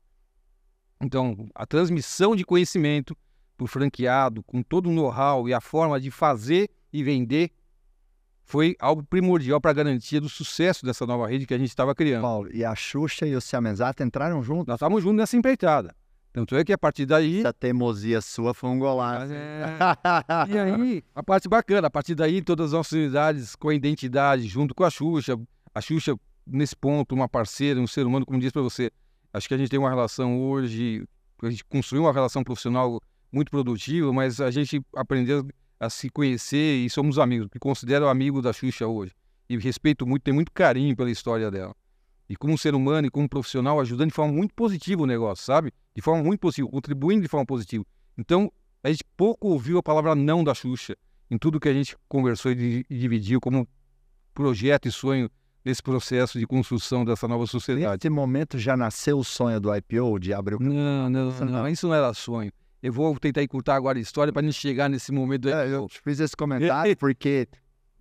Então, 1.01 1.49
a 1.55 1.65
transmissão 1.65 2.35
de 2.35 2.45
conhecimento 2.45 3.17
para 3.57 3.65
o 3.65 3.69
franqueado, 3.69 4.43
com 4.43 4.63
todo 4.63 4.89
o 4.89 4.93
know-how 4.93 5.49
e 5.49 5.55
a 5.55 5.61
forma 5.61 6.01
de 6.01 6.11
fazer 6.11 6.69
e 6.93 7.03
vender, 7.03 7.51
foi 8.49 8.75
algo 8.81 9.05
primordial 9.05 9.61
para 9.61 9.73
a 9.73 9.75
garantia 9.75 10.19
do 10.23 10.29
sucesso 10.29 10.85
dessa 10.85 11.05
nova 11.05 11.29
rede 11.29 11.47
que 11.47 11.53
a 11.53 11.59
gente 11.59 11.69
estava 11.69 11.95
criando. 11.95 12.23
Paulo, 12.23 12.49
e 12.51 12.65
a 12.65 12.75
Xuxa 12.75 13.27
e 13.27 13.37
o 13.37 13.43
Siamesata 13.43 14.03
entraram 14.03 14.43
juntos? 14.43 14.67
Nós 14.67 14.77
estávamos 14.77 15.03
juntos 15.03 15.19
nessa 15.19 15.37
empreitada. 15.37 15.95
Tanto 16.33 16.57
é 16.57 16.65
que 16.65 16.73
a 16.73 16.79
partir 16.79 17.05
daí. 17.05 17.41
Essa 17.41 17.53
teimosia 17.53 18.23
sua 18.23 18.55
foi 18.55 18.71
um 18.71 18.79
golaço. 18.79 19.35
É... 19.35 19.77
e 20.49 20.59
aí, 20.59 21.05
a 21.15 21.23
parte 21.23 21.47
bacana, 21.47 21.89
a 21.89 21.91
partir 21.91 22.15
daí, 22.15 22.41
todas 22.41 22.67
as 22.67 22.73
nossas 22.73 22.93
unidades 22.93 23.55
com 23.55 23.69
a 23.69 23.75
identidade, 23.75 24.49
junto 24.49 24.75
com 24.75 24.83
a 24.83 24.91
Xuxa. 24.91 25.39
A 25.75 25.81
Xuxa, 25.83 26.17
nesse 26.47 26.75
ponto, 26.75 27.15
uma 27.15 27.29
parceira, 27.29 27.79
um 27.79 27.87
ser 27.87 28.07
humano, 28.07 28.25
como 28.25 28.41
disse 28.41 28.53
para 28.53 28.63
você. 28.63 28.91
Acho 29.31 29.47
que 29.47 29.53
a 29.53 29.59
gente 29.59 29.69
tem 29.69 29.79
uma 29.79 29.91
relação 29.91 30.41
hoje, 30.41 31.07
a 31.43 31.51
gente 31.51 31.63
construiu 31.67 32.05
uma 32.05 32.15
relação 32.15 32.43
profissional 32.43 32.99
muito 33.31 33.51
produtiva, 33.51 34.11
mas 34.11 34.41
a 34.41 34.51
gente 34.51 34.81
aprendeu 34.97 35.47
a 35.81 35.89
se 35.89 36.11
conhecer 36.11 36.85
e 36.85 36.91
somos 36.91 37.19
amigos, 37.19 37.49
me 37.53 37.61
considero 37.61 38.09
amigo 38.09 38.43
da 38.43 38.53
Xuxa 38.53 38.87
hoje. 38.87 39.13
E 39.49 39.57
respeito 39.57 40.07
muito, 40.07 40.23
tenho 40.23 40.35
muito 40.35 40.53
carinho 40.53 40.95
pela 40.95 41.11
história 41.11 41.51
dela. 41.51 41.75
E 42.29 42.37
como 42.37 42.59
ser 42.59 42.75
humano 42.75 43.07
e 43.07 43.11
como 43.11 43.29
profissional, 43.29 43.81
ajudando 43.81 44.09
de 44.09 44.15
forma 44.15 44.33
muito 44.33 44.55
positiva 44.55 45.03
o 45.03 45.07
negócio, 45.07 45.45
sabe? 45.45 45.73
De 45.95 46.03
forma 46.03 46.23
muito 46.23 46.41
positiva, 46.41 46.69
contribuindo 46.69 47.23
de 47.23 47.29
forma 47.29 47.47
positiva. 47.47 47.85
Então, 48.17 48.53
a 48.83 48.91
gente 48.91 49.05
pouco 49.17 49.49
ouviu 49.49 49.79
a 49.79 49.83
palavra 49.83 50.15
não 50.15 50.45
da 50.45 50.55
Xuxa 50.55 50.97
em 51.31 51.39
tudo 51.39 51.61
que 51.61 51.69
a 51.69 51.73
gente 51.73 51.97
conversou 52.09 52.53
e 52.53 52.85
dividiu 52.89 53.41
como 53.41 53.67
projeto 54.35 54.87
e 54.87 54.93
sonho 54.93 55.31
nesse 55.65 55.83
processo 55.83 56.39
de 56.39 56.47
construção 56.47 57.05
dessa 57.05 57.27
nova 57.27 57.47
sociedade. 57.47 58.01
Nesse 58.05 58.11
momento 58.11 58.59
já 58.59 58.77
nasceu 58.77 59.19
o 59.19 59.25
sonho 59.25 59.61
do 59.61 59.75
IPO, 59.75 60.19
de 60.19 60.33
abrir 60.33 60.57
o... 60.57 60.61
Não, 60.61 61.11
não, 61.11 61.31
não, 61.31 61.47
não, 61.47 61.69
isso 61.69 61.87
não 61.87 61.95
era 61.95 62.13
sonho. 62.15 62.53
Eu 62.83 62.93
vou 62.93 63.19
tentar 63.19 63.43
encurtar 63.43 63.75
agora 63.75 63.99
a 63.99 64.01
história 64.01 64.33
para 64.33 64.41
a 64.41 64.45
gente 64.45 64.59
chegar 64.59 64.89
nesse 64.89 65.11
momento. 65.11 65.49
É, 65.49 65.75
eu 65.75 65.89
fiz 65.89 66.21
esse 66.21 66.37
comentário 66.37 66.95
porque 66.99 67.49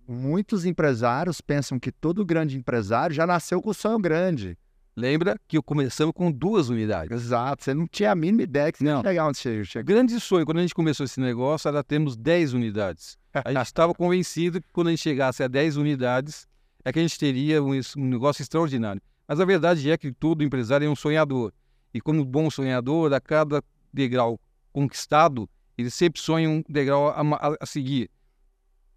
muitos 0.06 0.64
empresários 0.64 1.40
pensam 1.40 1.78
que 1.78 1.90
todo 1.90 2.24
grande 2.24 2.56
empresário 2.56 3.14
já 3.14 3.26
nasceu 3.26 3.60
com 3.60 3.70
o 3.70 3.74
sonho 3.74 3.98
grande. 3.98 4.56
Lembra 4.96 5.36
que 5.46 5.56
eu 5.56 5.62
começamos 5.62 6.12
com 6.12 6.30
duas 6.30 6.68
unidades. 6.68 7.12
Exato, 7.12 7.62
você 7.62 7.72
não 7.72 7.86
tinha 7.86 8.10
a 8.10 8.14
mínima 8.16 8.42
ideia 8.42 8.72
que 8.72 8.78
você 8.78 8.84
não. 8.84 8.98
ia 8.98 9.02
chegar 9.04 9.28
onde 9.28 9.38
você 9.38 9.64
chegou. 9.64 9.86
Grande 9.86 10.18
sonho, 10.18 10.44
quando 10.44 10.58
a 10.58 10.60
gente 10.60 10.74
começou 10.74 11.04
esse 11.04 11.20
negócio, 11.20 11.68
era 11.68 11.84
termos 11.84 12.16
10 12.16 12.52
unidades. 12.54 13.16
A 13.32 13.52
gente 13.52 13.66
estava 13.66 13.94
convencido 13.94 14.60
que 14.60 14.66
quando 14.72 14.88
a 14.88 14.90
gente 14.90 15.02
chegasse 15.02 15.42
a 15.42 15.46
10 15.46 15.76
unidades, 15.76 16.48
é 16.84 16.92
que 16.92 16.98
a 16.98 17.02
gente 17.02 17.16
teria 17.16 17.62
um, 17.62 17.70
um 17.96 18.04
negócio 18.08 18.42
extraordinário. 18.42 19.00
Mas 19.26 19.38
a 19.38 19.44
verdade 19.44 19.88
é 19.88 19.96
que 19.96 20.10
todo 20.10 20.42
empresário 20.42 20.86
é 20.86 20.90
um 20.90 20.96
sonhador. 20.96 21.52
E 21.94 22.00
como 22.00 22.24
bom 22.24 22.50
sonhador, 22.50 23.12
a 23.12 23.20
cada 23.20 23.62
degrau 23.92 24.40
conquistado, 24.72 25.48
ele 25.76 25.90
sempre 25.90 26.20
sonha 26.20 26.48
um 26.48 26.62
degrau 26.68 27.08
a, 27.08 27.20
a, 27.20 27.56
a 27.60 27.66
seguir. 27.66 28.10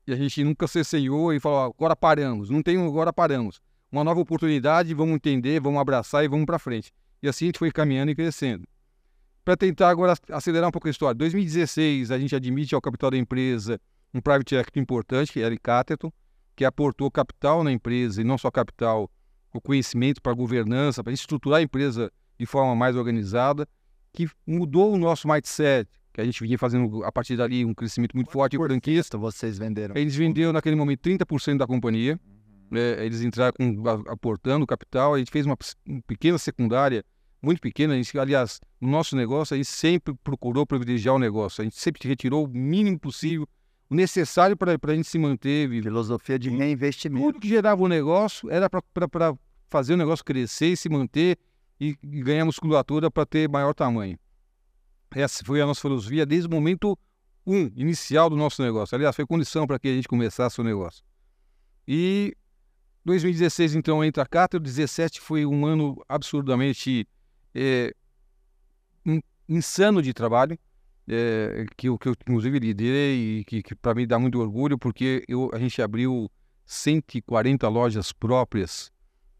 E 0.07 0.13
a 0.13 0.15
gente 0.15 0.43
nunca 0.43 0.67
cesseiou 0.67 1.33
e 1.33 1.39
falou, 1.39 1.73
agora 1.75 1.95
paramos. 1.95 2.49
Não 2.49 2.61
tem 2.61 2.83
agora 2.83 3.13
paramos. 3.13 3.61
Uma 3.91 4.03
nova 4.03 4.19
oportunidade, 4.19 4.93
vamos 4.93 5.15
entender, 5.15 5.59
vamos 5.59 5.79
abraçar 5.79 6.23
e 6.23 6.27
vamos 6.27 6.45
para 6.45 6.57
frente. 6.57 6.91
E 7.21 7.27
assim 7.27 7.45
a 7.45 7.47
gente 7.49 7.59
foi 7.59 7.71
caminhando 7.71 8.11
e 8.11 8.15
crescendo. 8.15 8.67
Para 9.43 9.57
tentar 9.57 9.89
agora 9.89 10.13
acelerar 10.31 10.69
um 10.69 10.71
pouco 10.71 10.87
a 10.87 10.91
história, 10.91 11.15
2016 11.15 12.11
a 12.11 12.17
gente 12.17 12.35
admite 12.35 12.73
ao 12.73 12.81
capital 12.81 13.11
da 13.11 13.17
empresa 13.17 13.79
um 14.13 14.21
private 14.21 14.55
equity 14.55 14.79
importante, 14.79 15.31
que 15.31 15.39
era 15.39 15.55
Cateton, 15.57 16.11
que 16.55 16.65
aportou 16.65 17.09
capital 17.09 17.63
na 17.63 17.71
empresa 17.71 18.21
e 18.21 18.23
não 18.23 18.37
só 18.37 18.51
capital, 18.51 19.09
o 19.53 19.59
conhecimento 19.59 20.21
para 20.21 20.33
governança, 20.33 21.03
para 21.03 21.13
estruturar 21.13 21.59
a 21.59 21.63
empresa 21.63 22.11
de 22.39 22.45
forma 22.45 22.75
mais 22.75 22.95
organizada 22.95 23.67
que 24.13 24.27
mudou 24.45 24.93
o 24.93 24.97
nosso 24.97 25.27
mindset, 25.27 25.89
que 26.13 26.21
a 26.21 26.25
gente 26.25 26.43
vinha 26.43 26.57
fazendo 26.57 27.03
a 27.03 27.11
partir 27.11 27.37
dali 27.37 27.63
um 27.63 27.73
crescimento 27.73 28.15
muito 28.15 28.31
forte 28.31 28.55
em 28.55 28.59
franquias. 28.59 29.09
vocês 29.13 29.57
venderam? 29.57 29.95
Eles 29.95 30.15
venderam 30.15 30.51
naquele 30.51 30.75
momento 30.75 31.01
30% 31.01 31.57
da 31.57 31.67
companhia. 31.67 32.19
Uhum. 32.71 32.77
É, 32.77 33.05
eles 33.05 33.21
entraram 33.21 33.53
com, 33.53 33.89
aportando 34.09 34.65
capital. 34.67 35.13
A 35.13 35.19
gente 35.19 35.31
fez 35.31 35.45
uma, 35.45 35.57
uma, 35.85 36.01
pequena 36.05 36.37
secundária, 36.37 37.03
muito 37.41 37.61
pequena. 37.61 37.93
A 37.93 37.97
gente, 37.97 38.17
aliás, 38.19 38.59
no 38.79 38.89
nosso 38.89 39.15
negócio, 39.15 39.53
a 39.53 39.57
gente 39.57 39.69
sempre 39.69 40.13
procurou 40.23 40.65
privilegiar 40.65 41.15
o 41.15 41.19
negócio. 41.19 41.61
A 41.61 41.63
gente 41.63 41.77
sempre 41.77 42.05
retirou 42.07 42.45
o 42.45 42.47
mínimo 42.47 42.99
possível, 42.99 43.47
o 43.89 43.95
necessário 43.95 44.57
para 44.57 44.73
a 44.73 44.95
gente 44.95 45.07
se 45.07 45.17
manter. 45.17 45.69
Filosofia 45.69 46.37
de 46.37 46.49
reinvestimento. 46.49 47.25
Tudo 47.25 47.39
que 47.39 47.47
gerava 47.47 47.81
o 47.81 47.87
negócio 47.87 48.49
era 48.49 48.69
para 48.69 48.81
fazer 49.69 49.93
o 49.93 49.97
negócio 49.97 50.25
crescer 50.25 50.67
e 50.67 50.77
se 50.77 50.89
manter 50.89 51.37
e, 51.81 51.97
ganhar 52.03 52.45
musculatura 52.45 53.09
para 53.09 53.25
ter 53.25 53.49
maior 53.49 53.73
tamanho. 53.73 54.17
Essa 55.15 55.43
foi 55.43 55.59
a 55.59 55.65
nossa 55.65 55.81
filosofia 55.81 56.25
desde 56.27 56.47
o 56.47 56.51
momento 56.51 56.97
um, 57.45 57.71
inicial 57.75 58.29
do 58.29 58.35
nosso 58.35 58.61
negócio. 58.61 58.95
Aliás, 58.95 59.15
foi 59.15 59.25
condição 59.25 59.65
para 59.65 59.79
que 59.79 59.87
a 59.87 59.93
gente 59.93 60.07
começasse 60.07 60.61
o 60.61 60.63
negócio. 60.63 61.03
E 61.87 62.37
2016, 63.03 63.73
então, 63.73 64.03
entra 64.05 64.21
a 64.21 64.25
Cátedra. 64.27 64.63
2017 64.63 65.19
foi 65.19 65.43
um 65.43 65.65
ano 65.65 65.99
absurdamente 66.07 67.07
é, 67.55 67.93
insano 69.49 70.03
de 70.03 70.13
trabalho, 70.13 70.57
é, 71.07 71.65
que, 71.75 71.97
que 71.97 72.07
eu, 72.07 72.15
inclusive, 72.21 72.59
liderei 72.59 73.39
e 73.39 73.43
que, 73.43 73.63
que 73.63 73.75
para 73.75 73.95
mim 73.95 74.05
dá 74.05 74.19
muito 74.19 74.39
orgulho, 74.39 74.77
porque 74.77 75.25
eu, 75.27 75.49
a 75.51 75.57
gente 75.57 75.81
abriu 75.81 76.31
140 76.63 77.67
lojas 77.67 78.13
próprias, 78.13 78.91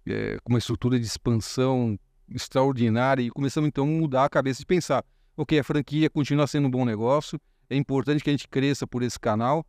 é, 0.07 0.39
com 0.43 0.53
uma 0.53 0.59
estrutura 0.59 0.99
de 0.99 1.05
expansão 1.05 1.97
extraordinária 2.33 3.21
e 3.21 3.29
começamos 3.29 3.67
então 3.67 3.83
a 3.83 3.87
mudar 3.87 4.25
a 4.25 4.29
cabeça 4.29 4.59
de 4.59 4.65
pensar, 4.65 5.03
ok, 5.35 5.59
a 5.59 5.63
franquia 5.63 6.09
continua 6.09 6.47
sendo 6.47 6.67
um 6.67 6.71
bom 6.71 6.85
negócio, 6.85 7.39
é 7.69 7.75
importante 7.75 8.23
que 8.23 8.29
a 8.29 8.33
gente 8.33 8.47
cresça 8.47 8.85
por 8.85 9.03
esse 9.03 9.19
canal, 9.19 9.65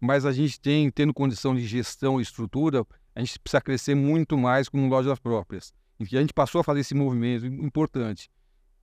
mas 0.00 0.26
a 0.26 0.32
gente 0.32 0.60
tem, 0.60 0.90
tendo 0.90 1.14
condição 1.14 1.54
de 1.54 1.66
gestão 1.66 2.18
e 2.18 2.22
estrutura, 2.22 2.84
a 3.14 3.20
gente 3.20 3.38
precisa 3.38 3.60
crescer 3.60 3.94
muito 3.94 4.36
mais 4.36 4.68
com 4.68 4.88
lojas 4.88 5.18
próprias. 5.18 5.72
Enfim, 5.98 6.16
a 6.16 6.20
gente 6.20 6.34
passou 6.34 6.60
a 6.60 6.64
fazer 6.64 6.80
esse 6.80 6.94
movimento 6.94 7.46
importante. 7.46 8.28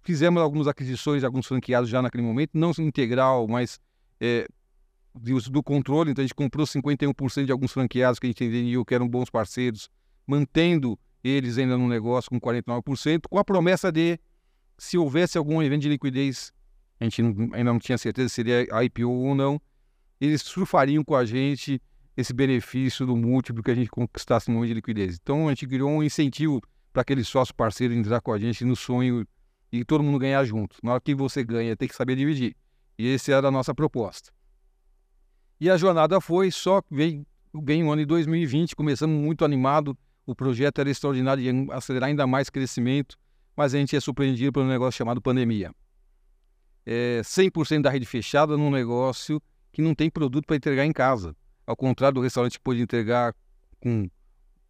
Fizemos 0.01 0.41
algumas 0.41 0.67
aquisições 0.67 1.21
de 1.21 1.25
alguns 1.25 1.45
franqueados 1.45 1.89
já 1.89 2.01
naquele 2.01 2.23
momento, 2.23 2.51
não 2.53 2.71
integral, 2.79 3.47
mas 3.47 3.79
é, 4.19 4.47
do 5.13 5.61
controle. 5.61 6.11
Então 6.11 6.23
a 6.23 6.25
gente 6.25 6.33
comprou 6.33 6.65
51% 6.65 7.45
de 7.45 7.51
alguns 7.51 7.71
franqueados 7.71 8.19
que 8.19 8.25
a 8.25 8.29
gente 8.29 8.43
entendia 8.43 8.83
que 8.85 8.95
eram 8.95 9.07
bons 9.07 9.29
parceiros, 9.29 9.89
mantendo 10.25 10.97
eles 11.23 11.57
ainda 11.57 11.77
no 11.77 11.87
negócio 11.87 12.29
com 12.29 12.39
49%, 12.39 13.23
com 13.29 13.37
a 13.37 13.43
promessa 13.43 13.91
de, 13.91 14.19
se 14.77 14.97
houvesse 14.97 15.37
algum 15.37 15.61
evento 15.61 15.81
de 15.81 15.89
liquidez, 15.89 16.51
a 16.99 17.03
gente 17.03 17.21
não, 17.21 17.53
ainda 17.53 17.71
não 17.71 17.79
tinha 17.79 17.97
certeza 17.97 18.29
se 18.29 18.35
seria 18.35 18.67
IPO 18.83 19.09
ou 19.09 19.35
não, 19.35 19.61
eles 20.19 20.41
surfariam 20.41 21.03
com 21.03 21.15
a 21.15 21.25
gente 21.25 21.81
esse 22.15 22.33
benefício 22.33 23.05
do 23.05 23.15
múltiplo 23.15 23.63
que 23.63 23.71
a 23.71 23.75
gente 23.75 23.89
conquistasse 23.89 24.49
no 24.49 24.55
momento 24.55 24.69
de 24.69 24.73
liquidez. 24.75 25.17
Então, 25.21 25.47
a 25.47 25.51
gente 25.51 25.67
criou 25.67 25.89
um 25.89 26.03
incentivo 26.03 26.61
para 26.91 27.01
aquele 27.01 27.23
sócio 27.23 27.55
parceiro 27.55 27.93
entrar 27.93 28.21
com 28.21 28.33
a 28.33 28.37
gente 28.37 28.65
no 28.65 28.75
sonho 28.75 29.25
e 29.71 29.85
todo 29.85 30.03
mundo 30.03 30.19
ganhar 30.19 30.43
junto. 30.43 30.77
Na 30.83 30.93
hora 30.93 31.01
que 31.01 31.15
você 31.15 31.43
ganha, 31.43 31.75
tem 31.75 31.87
que 31.87 31.95
saber 31.95 32.15
dividir. 32.15 32.55
E 32.97 33.07
esse 33.07 33.31
era 33.31 33.47
a 33.47 33.51
nossa 33.51 33.73
proposta. 33.73 34.31
E 35.59 35.69
a 35.69 35.77
jornada 35.77 36.19
foi, 36.19 36.51
só 36.51 36.81
veio, 36.89 37.25
veio 37.63 37.87
o 37.87 37.91
ano 37.91 38.01
de 38.01 38.05
2020, 38.05 38.75
começamos 38.75 39.19
muito 39.19 39.45
animado, 39.45 39.97
o 40.25 40.35
projeto 40.35 40.79
era 40.79 40.89
extraordinário, 40.89 41.43
ia 41.43 41.75
acelerar 41.75 42.09
ainda 42.09 42.27
mais 42.27 42.49
crescimento, 42.49 43.17
mas 43.55 43.73
a 43.73 43.77
gente 43.77 43.95
é 43.95 43.99
surpreendido 43.99 44.51
por 44.51 44.63
um 44.63 44.67
negócio 44.67 44.97
chamado 44.97 45.21
pandemia. 45.21 45.73
É 46.85 47.21
100% 47.23 47.81
da 47.81 47.89
rede 47.89 48.05
fechada 48.05 48.57
num 48.57 48.71
negócio 48.71 49.41
que 49.71 49.81
não 49.81 49.93
tem 49.93 50.09
produto 50.09 50.45
para 50.45 50.55
entregar 50.55 50.85
em 50.85 50.91
casa. 50.91 51.35
Ao 51.65 51.75
contrário 51.75 52.15
do 52.15 52.21
restaurante 52.21 52.53
que 52.53 52.63
pôde 52.63 52.81
entregar 52.81 53.33
com, 53.79 54.09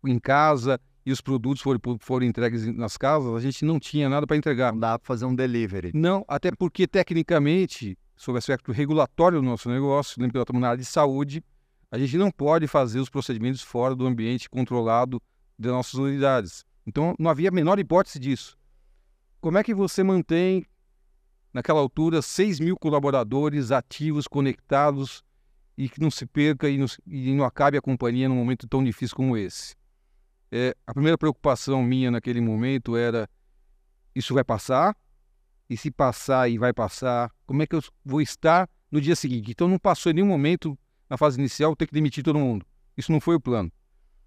em 0.06 0.20
casa 0.20 0.80
e 1.06 1.12
os 1.12 1.22
produtos 1.22 1.62
foram, 1.62 1.80
foram 2.00 2.26
entregues 2.26 2.66
nas 2.76 2.98
casas, 2.98 3.34
a 3.34 3.40
gente 3.40 3.66
não 3.66 3.80
tinha 3.80 4.08
nada 4.08 4.28
para 4.28 4.38
entregar. 4.38 4.72
Não 4.72 4.80
dá 4.80 5.00
para 5.00 5.08
fazer 5.08 5.26
um 5.26 5.34
delivery. 5.34 5.92
Não, 5.94 6.24
até 6.28 6.52
porque 6.52 6.86
tecnicamente, 6.86 7.98
sob 8.16 8.36
o 8.36 8.38
aspecto 8.38 8.72
regulatório 8.72 9.40
do 9.40 9.46
nosso 9.46 9.70
negócio, 9.70 10.18
pela 10.32 10.46
na 10.60 10.70
área 10.70 10.78
de 10.78 10.86
saúde, 10.86 11.44
a 11.90 11.98
gente 11.98 12.18
não 12.18 12.30
pode 12.32 12.68
fazer 12.68 13.00
os 13.00 13.10
procedimentos 13.10 13.62
fora 13.62 13.96
do 13.96 14.06
ambiente 14.06 14.50
controlado 14.50 15.22
das 15.62 15.72
nossas 15.72 15.94
unidades. 15.94 16.66
Então, 16.86 17.16
não 17.18 17.30
havia 17.30 17.50
a 17.50 17.52
menor 17.52 17.80
hipótese 17.80 18.20
disso. 18.20 18.58
Como 19.40 19.58
é 19.58 19.64
que 19.64 19.74
você 19.74 20.04
mantém, 20.04 20.66
naquela 21.54 21.80
altura, 21.80 22.22
6 22.22 22.60
mil 22.60 22.76
colaboradores 22.76 23.72
ativos, 23.72 24.28
conectados, 24.28 25.24
e 25.78 25.88
que 25.88 26.02
não 26.02 26.12
se 26.12 26.26
perca 26.26 26.70
e 26.70 26.78
não, 26.78 26.86
e 27.08 27.34
não 27.34 27.46
acabe 27.46 27.78
a 27.78 27.82
companhia 27.82 28.28
num 28.28 28.36
momento 28.36 28.68
tão 28.68 28.84
difícil 28.84 29.16
como 29.16 29.38
esse? 29.38 29.76
É, 30.52 30.76
a 30.86 30.94
primeira 30.94 31.18
preocupação 31.18 31.82
minha 31.82 32.12
naquele 32.12 32.42
momento 32.42 32.98
era: 32.98 33.30
isso 34.14 34.34
vai 34.34 34.44
passar? 34.44 34.96
E 35.70 35.78
se 35.78 35.90
passar 35.90 36.50
e 36.50 36.58
vai 36.58 36.74
passar, 36.74 37.32
como 37.46 37.64
é 37.64 37.68
que 37.68 37.76
eu 37.76 37.82
vou 38.04 38.22
estar 38.22 38.70
no 38.92 39.00
dia 39.00 39.16
seguinte? 39.16 39.52
Então, 39.52 39.68
não 39.70 39.80
passou 39.80 40.12
em 40.12 40.16
nenhum 40.16 40.28
momento, 40.28 40.78
na 41.10 41.18
fase 41.18 41.40
inicial, 41.40 41.76
ter 41.76 41.88
que 41.88 41.94
demitir 41.94 42.24
todo 42.24 42.38
mundo. 42.38 42.66
Isso 42.98 43.12
não 43.12 43.22
foi 43.22 43.36
o 43.36 43.40
plano. 43.40 43.72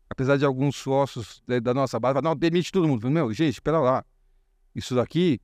Apesar 0.09 0.37
de 0.37 0.45
alguns 0.45 0.77
sócios 0.77 1.43
da 1.63 1.75
nossa 1.75 1.99
base 1.99 2.21
não, 2.21 2.37
demite 2.37 2.71
todo 2.71 2.87
mundo. 2.87 3.11
Meu, 3.11 3.33
gente, 3.33 3.55
espera 3.55 3.81
lá 3.81 4.05
isso 4.75 4.95
daqui 4.95 5.41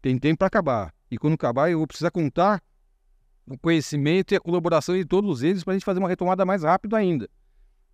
tem 0.00 0.18
tempo 0.18 0.38
para 0.38 0.48
acabar. 0.48 0.94
E 1.10 1.16
quando 1.16 1.34
acabar, 1.34 1.70
eu 1.70 1.78
vou 1.78 1.86
precisar 1.86 2.10
contar 2.10 2.62
o 3.46 3.58
conhecimento 3.58 4.32
e 4.32 4.36
a 4.36 4.40
colaboração 4.40 4.94
de 4.94 5.04
todos 5.04 5.42
eles 5.42 5.64
para 5.64 5.72
a 5.72 5.76
gente 5.76 5.84
fazer 5.84 5.98
uma 5.98 6.08
retomada 6.08 6.44
mais 6.44 6.62
rápido 6.62 6.94
ainda. 6.94 7.28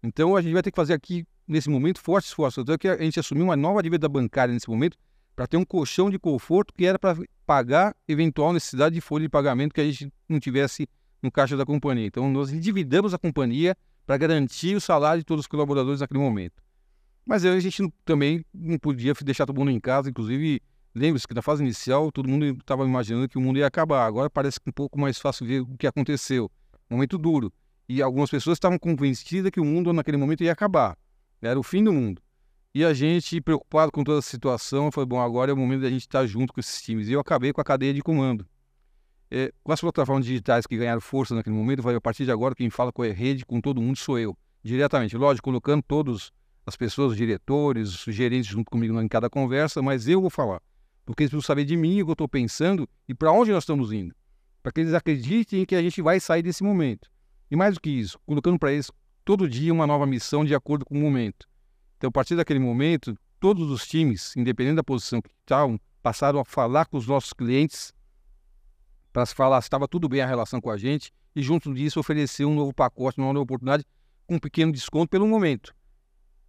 Então 0.02 0.34
a 0.34 0.42
gente 0.42 0.52
vai 0.52 0.62
ter 0.62 0.70
que 0.70 0.76
fazer 0.76 0.94
aqui, 0.94 1.24
nesse 1.46 1.68
momento, 1.68 2.00
forte 2.00 2.26
esforço. 2.26 2.60
Então 2.60 2.76
que 2.76 2.88
a 2.88 2.96
gente 2.96 3.20
assumiu 3.20 3.44
uma 3.44 3.56
nova 3.56 3.82
dívida 3.82 4.08
bancária 4.08 4.52
nesse 4.52 4.68
momento 4.68 4.96
para 5.36 5.46
ter 5.46 5.56
um 5.56 5.64
colchão 5.64 6.10
de 6.10 6.18
conforto 6.18 6.74
que 6.74 6.84
era 6.84 6.98
para 6.98 7.16
pagar 7.46 7.94
eventual 8.08 8.52
necessidade 8.52 8.94
de 8.94 9.00
folha 9.00 9.22
de 9.22 9.28
pagamento 9.28 9.72
que 9.72 9.80
a 9.80 9.84
gente 9.84 10.12
não 10.28 10.40
tivesse 10.40 10.88
no 11.22 11.30
caixa 11.30 11.56
da 11.56 11.64
companhia. 11.64 12.06
Então 12.06 12.30
nós 12.30 12.52
endividamos 12.52 13.14
a 13.14 13.18
companhia 13.18 13.76
para 14.10 14.18
garantir 14.18 14.74
o 14.74 14.80
salário 14.80 15.22
de 15.22 15.24
todos 15.24 15.44
os 15.44 15.46
colaboradores 15.46 16.00
naquele 16.00 16.18
momento. 16.18 16.60
Mas 17.24 17.44
a 17.44 17.60
gente 17.60 17.88
também 18.04 18.44
não 18.52 18.76
podia 18.76 19.14
deixar 19.22 19.46
todo 19.46 19.56
mundo 19.56 19.70
em 19.70 19.78
casa, 19.78 20.10
inclusive 20.10 20.60
Lembre-se 20.92 21.28
que 21.28 21.34
na 21.34 21.40
fase 21.40 21.62
inicial 21.62 22.10
todo 22.10 22.28
mundo 22.28 22.44
estava 22.44 22.84
imaginando 22.84 23.28
que 23.28 23.38
o 23.38 23.40
mundo 23.40 23.60
ia 23.60 23.68
acabar. 23.68 24.04
Agora 24.04 24.28
parece 24.28 24.58
um 24.66 24.72
pouco 24.72 24.98
mais 24.98 25.20
fácil 25.20 25.46
ver 25.46 25.60
o 25.60 25.76
que 25.78 25.86
aconteceu. 25.86 26.50
Momento 26.90 27.16
duro. 27.16 27.52
E 27.88 28.02
algumas 28.02 28.28
pessoas 28.28 28.56
estavam 28.56 28.76
convencidas 28.76 29.52
que 29.52 29.60
o 29.60 29.64
mundo 29.64 29.92
naquele 29.92 30.16
momento 30.16 30.42
ia 30.42 30.50
acabar. 30.50 30.98
Era 31.40 31.60
o 31.60 31.62
fim 31.62 31.84
do 31.84 31.92
mundo. 31.92 32.20
E 32.74 32.84
a 32.84 32.92
gente, 32.92 33.40
preocupado 33.40 33.92
com 33.92 34.02
toda 34.02 34.18
a 34.18 34.22
situação, 34.22 34.90
falou: 34.90 35.06
bom, 35.06 35.20
agora 35.20 35.52
é 35.52 35.54
o 35.54 35.56
momento 35.56 35.82
da 35.82 35.88
gente 35.88 36.00
estar 36.00 36.26
junto 36.26 36.52
com 36.52 36.58
esses 36.58 36.82
times. 36.82 37.06
E 37.06 37.12
eu 37.12 37.20
acabei 37.20 37.52
com 37.52 37.60
a 37.60 37.64
cadeia 37.64 37.94
de 37.94 38.02
comando. 38.02 38.44
É, 39.30 39.52
com 39.62 39.72
as 39.72 39.80
plataformas 39.80 40.26
digitais 40.26 40.66
que 40.66 40.76
ganharam 40.76 41.00
força 41.00 41.34
naquele 41.34 41.54
momento, 41.54 41.82
falei: 41.82 41.98
a 41.98 42.00
partir 42.00 42.24
de 42.24 42.32
agora, 42.32 42.54
quem 42.54 42.68
fala 42.68 42.92
com 42.92 43.02
a 43.02 43.12
rede, 43.12 43.46
com 43.46 43.60
todo 43.60 43.80
mundo, 43.80 43.96
sou 43.96 44.18
eu. 44.18 44.36
Diretamente. 44.62 45.16
Lógico, 45.16 45.44
colocando 45.44 45.82
todos 45.82 46.32
as 46.66 46.76
pessoas, 46.76 47.12
os 47.12 47.16
diretores, 47.16 48.06
os 48.06 48.14
gerentes 48.14 48.50
junto 48.50 48.70
comigo 48.70 49.00
em 49.00 49.08
cada 49.08 49.30
conversa, 49.30 49.80
mas 49.80 50.06
eu 50.08 50.20
vou 50.20 50.30
falar 50.30 50.60
porque 51.10 51.24
eles 51.24 51.30
precisam 51.30 51.46
saber 51.46 51.64
de 51.64 51.76
mim, 51.76 52.00
o 52.00 52.04
que 52.04 52.10
eu 52.10 52.12
estou 52.12 52.28
pensando 52.28 52.88
e 53.08 53.14
para 53.14 53.32
onde 53.32 53.50
nós 53.50 53.64
estamos 53.64 53.92
indo. 53.92 54.14
Para 54.62 54.72
que 54.72 54.80
eles 54.80 54.94
acreditem 54.94 55.64
que 55.64 55.74
a 55.74 55.82
gente 55.82 56.00
vai 56.00 56.20
sair 56.20 56.42
desse 56.42 56.62
momento. 56.62 57.10
E 57.50 57.56
mais 57.56 57.74
do 57.74 57.80
que 57.80 57.90
isso, 57.90 58.18
colocando 58.24 58.58
para 58.58 58.72
eles 58.72 58.90
todo 59.24 59.48
dia 59.48 59.72
uma 59.72 59.86
nova 59.86 60.06
missão 60.06 60.44
de 60.44 60.54
acordo 60.54 60.84
com 60.84 60.94
o 60.94 61.00
momento. 61.00 61.48
Então, 61.96 62.08
a 62.08 62.12
partir 62.12 62.36
daquele 62.36 62.60
momento, 62.60 63.16
todos 63.40 63.70
os 63.70 63.86
times, 63.86 64.36
independente 64.36 64.76
da 64.76 64.84
posição 64.84 65.20
que 65.20 65.30
estavam, 65.40 65.80
passaram 66.02 66.38
a 66.38 66.44
falar 66.44 66.86
com 66.86 66.96
os 66.96 67.06
nossos 67.08 67.32
clientes 67.32 67.92
para 69.12 69.26
se 69.26 69.34
falar 69.34 69.60
se 69.60 69.66
estava 69.66 69.88
tudo 69.88 70.08
bem 70.08 70.20
a 70.20 70.26
relação 70.26 70.60
com 70.60 70.70
a 70.70 70.76
gente 70.76 71.12
e, 71.34 71.42
junto 71.42 71.72
disso, 71.74 72.00
oferecer 72.00 72.44
um 72.44 72.54
novo 72.54 72.72
pacote, 72.72 73.18
uma 73.18 73.32
nova 73.32 73.44
oportunidade 73.44 73.84
com 74.26 74.36
um 74.36 74.38
pequeno 74.38 74.72
desconto 74.72 75.08
pelo 75.08 75.26
momento. 75.26 75.74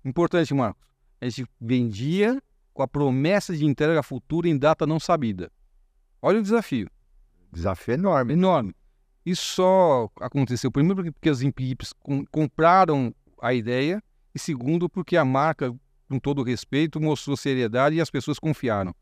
Importante, 0.04 0.54
Marcos. 0.54 0.90
A 1.20 1.26
gente 1.30 1.48
vendia 1.60 2.42
com 2.74 2.82
a 2.82 2.88
promessa 2.88 3.56
de 3.56 3.66
entrega 3.66 4.02
futura 4.02 4.48
em 4.48 4.58
data 4.58 4.88
não 4.88 5.00
sabida. 5.00 5.52
Olha 6.22 6.40
o 6.40 6.42
desafio. 6.42 6.90
Desafio 7.52 7.96
enorme. 7.96 8.34
Enorme. 8.34 8.76
Isso 9.26 9.44
só 9.44 10.10
aconteceu, 10.20 10.72
primeiro, 10.72 11.12
porque 11.14 11.30
as 11.30 11.42
equipes 11.42 11.94
compraram 12.32 13.14
a 13.42 13.54
ideia, 13.54 14.02
e 14.34 14.40
segundo, 14.40 14.90
porque 14.90 15.18
a 15.18 15.26
marca, 15.26 15.76
com 16.10 16.20
todo 16.20 16.44
respeito, 16.44 17.00
mostrou 17.00 17.38
seriedade 17.38 17.96
e 17.96 18.02
as 18.02 18.10
pessoas 18.10 18.40
confiaram. 18.40 18.96